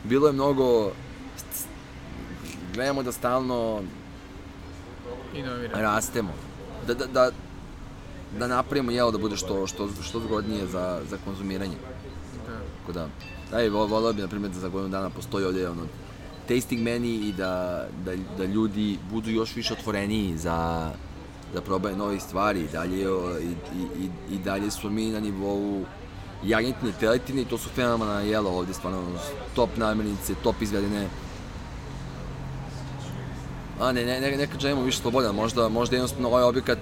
bilo 0.03 0.27
je 0.27 0.33
mnogo, 0.33 0.91
gledamo 2.73 3.03
da 3.03 3.11
stalno 3.11 3.81
Inovira. 5.35 5.81
rastemo, 5.81 6.33
da, 6.87 6.93
da, 6.93 7.05
da, 7.07 7.31
da 8.39 8.47
napravimo 8.47 8.91
jelo 8.91 9.11
da 9.11 9.17
bude 9.17 9.37
što, 9.37 9.67
što, 9.67 9.89
što 10.01 10.19
zgodnije 10.19 10.67
za, 10.67 11.01
za 11.09 11.17
konzumiranje. 11.25 11.75
Da. 12.47 12.57
Tako 12.79 12.91
da, 12.91 13.07
daj, 13.51 13.69
vo- 13.69 13.85
volao 13.87 14.13
bi, 14.13 14.21
na 14.21 14.27
primjer, 14.27 14.51
da 14.51 14.59
za 14.59 14.69
godinu 14.69 14.91
dana 14.91 15.09
postoji 15.09 15.45
ovdje 15.45 15.69
ono, 15.69 15.81
tasting 16.47 16.81
menu 16.81 17.05
i 17.05 17.33
da, 17.37 17.53
da, 18.05 18.11
da 18.37 18.45
ljudi 18.45 18.97
budu 19.11 19.29
još 19.29 19.55
više 19.55 19.73
otvoreniji 19.73 20.37
za, 20.37 20.91
da 21.53 21.61
probaju 21.61 21.97
nove 21.97 22.19
stvari 22.19 22.59
i 22.59 22.67
dalje, 22.67 23.01
i, 23.01 23.05
i, 23.77 24.03
i, 24.03 24.35
i 24.35 24.37
dalje 24.37 24.71
smo 24.71 24.89
mi 24.89 25.11
na 25.11 25.19
nivou 25.19 25.85
jagnjetine, 26.43 26.91
teletine 26.99 27.41
i 27.41 27.45
to 27.45 27.57
su 27.57 27.69
fenomenalna 27.69 28.21
jela 28.21 28.51
ovdje, 28.51 28.73
stvarno 28.73 29.03
top 29.55 29.69
namirnice, 29.77 30.35
top 30.43 30.61
izvedene. 30.61 31.07
A 33.79 33.91
ne, 33.91 34.05
ne, 34.05 34.21
ne, 34.21 34.37
nekad 34.37 34.59
želimo 34.59 34.81
više 34.81 34.97
sloboda, 34.97 35.31
možda, 35.31 35.69
možda 35.69 35.95
jednostavno 35.95 36.27
ovaj 36.27 36.43
objekat 36.43 36.79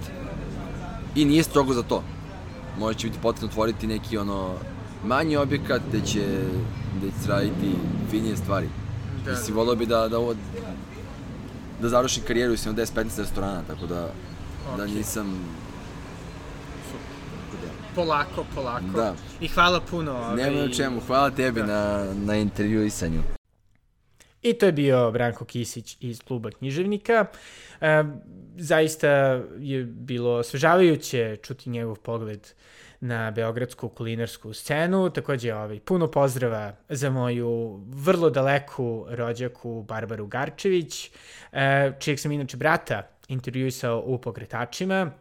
i 1.15 1.25
nije 1.25 1.43
strogo 1.43 1.73
za 1.73 1.83
to. 1.83 2.03
Možda 2.79 2.99
će 2.99 3.07
biti 3.07 3.19
potrebno 3.21 3.49
otvoriti 3.49 3.87
neki 3.87 4.17
ono 4.17 4.53
manji 5.05 5.37
objekat 5.37 5.81
gde 5.89 6.01
će, 6.01 6.43
gde 6.97 7.07
će 7.07 7.29
raditi 7.29 7.75
finije 8.11 8.37
stvari. 8.37 8.69
Da. 9.25 9.31
Mislim, 9.31 9.55
volio 9.55 9.75
bi 9.75 9.85
da, 9.85 10.07
da 10.07 10.19
ovo, 10.19 10.35
da 11.81 11.89
završim 11.89 12.23
karijeru 12.27 12.57
s 12.57 12.65
10-15 12.65 13.17
restorana, 13.17 13.61
tako 13.67 13.85
da, 13.85 14.09
da 14.77 14.83
Okej. 14.83 14.95
nisam... 14.95 15.39
Da, 17.51 17.67
Polako, 17.95 18.45
polako. 18.55 18.85
Da. 18.95 19.15
I 19.41 19.47
hvala 19.47 19.81
puno. 19.81 20.11
Ovaj, 20.11 20.35
Nema 20.35 20.61
o 20.63 20.69
čemu, 20.69 20.99
hvala 21.07 21.31
tebi 21.31 21.59
Da. 21.59 21.65
na, 21.65 22.13
na 22.25 22.35
intervjuisanju. 22.35 23.21
I 24.41 24.53
to 24.53 24.65
je 24.65 24.71
bio 24.71 25.11
Branko 25.11 25.45
Kisić 25.45 25.97
iz 25.99 26.21
kluba 26.21 26.51
književnika. 26.51 27.25
E, 27.81 28.03
zaista 28.57 29.07
je 29.59 29.83
bilo 29.83 30.31
osvežavajuće 30.31 31.37
čuti 31.43 31.69
njegov 31.69 31.95
pogled 31.95 32.47
na 33.01 33.31
beogradsku 33.31 33.89
kulinarsku 33.89 34.53
scenu. 34.53 35.09
Takođe, 35.09 35.53
ovaj, 35.55 35.79
puno 35.79 36.07
pozdrava 36.11 36.73
za 36.89 37.09
moju 37.09 37.81
vrlo 37.87 38.29
daleku 38.29 39.05
rođaku 39.09 39.83
Barbaru 39.83 40.27
Garčević, 40.27 41.11
e, 41.51 41.91
čijeg 41.99 42.19
sam 42.19 42.31
inače 42.31 42.57
brata 42.57 43.07
intervjuisao 43.29 44.03
u 44.05 44.17
Pokretačima 44.17 45.11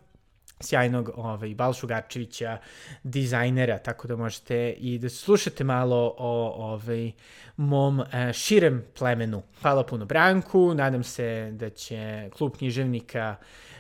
sjajnog 0.61 1.11
ovaj, 1.15 1.55
Balšu 1.55 1.87
Garčevića, 1.87 2.59
dizajnera, 3.03 3.79
tako 3.79 4.09
da 4.09 4.17
možete 4.17 4.71
i 4.71 4.99
da 4.99 5.09
slušate 5.09 5.65
malo 5.65 6.15
o 6.19 6.53
ovaj, 6.57 7.13
mom 7.57 8.01
e, 8.01 8.33
širem 8.33 8.85
plemenu. 8.99 9.43
Hvala 9.63 9.87
puno 9.87 10.05
Branku, 10.05 10.75
nadam 10.75 11.05
se 11.05 11.51
da 11.53 11.71
će 11.71 12.31
klub 12.37 12.57
književnika 12.57 13.37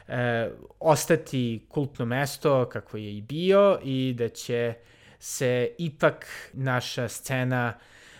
e, 0.08 0.50
ostati 0.80 1.66
kultno 1.68 2.04
mesto 2.04 2.68
kako 2.68 2.96
je 2.96 3.16
i 3.16 3.22
bio 3.22 3.78
i 3.84 4.14
da 4.18 4.28
će 4.28 4.74
se 5.18 5.70
ipak 5.78 6.26
naša 6.52 7.08
scena 7.08 7.74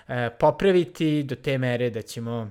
e, 0.09 0.31
popraviti 0.39 1.23
do 1.23 1.35
te 1.35 1.59
mere 1.59 1.91
da 1.91 2.03
ćemo 2.03 2.51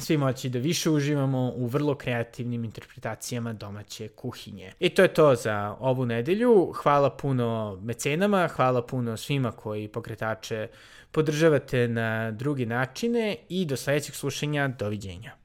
svi 0.00 0.16
moći 0.16 0.48
da 0.48 0.58
više 0.58 0.90
uživamo 0.90 1.52
u 1.56 1.66
vrlo 1.66 1.94
kreativnim 1.94 2.64
interpretacijama 2.64 3.52
domaće 3.52 4.08
kuhinje. 4.08 4.72
I 4.80 4.88
to 4.88 5.02
je 5.02 5.14
to 5.14 5.34
za 5.34 5.76
ovu 5.80 6.06
nedelju. 6.06 6.72
Hvala 6.82 7.10
puno 7.10 7.78
mecenama, 7.82 8.48
hvala 8.48 8.86
puno 8.86 9.16
svima 9.16 9.52
koji 9.52 9.88
pokretače 9.88 10.68
podržavate 11.10 11.88
na 11.88 12.30
drugi 12.30 12.66
načine 12.66 13.36
i 13.48 13.64
do 13.64 13.76
sledećeg 13.76 14.14
slušanja, 14.14 14.68
doviđenja. 14.68 15.32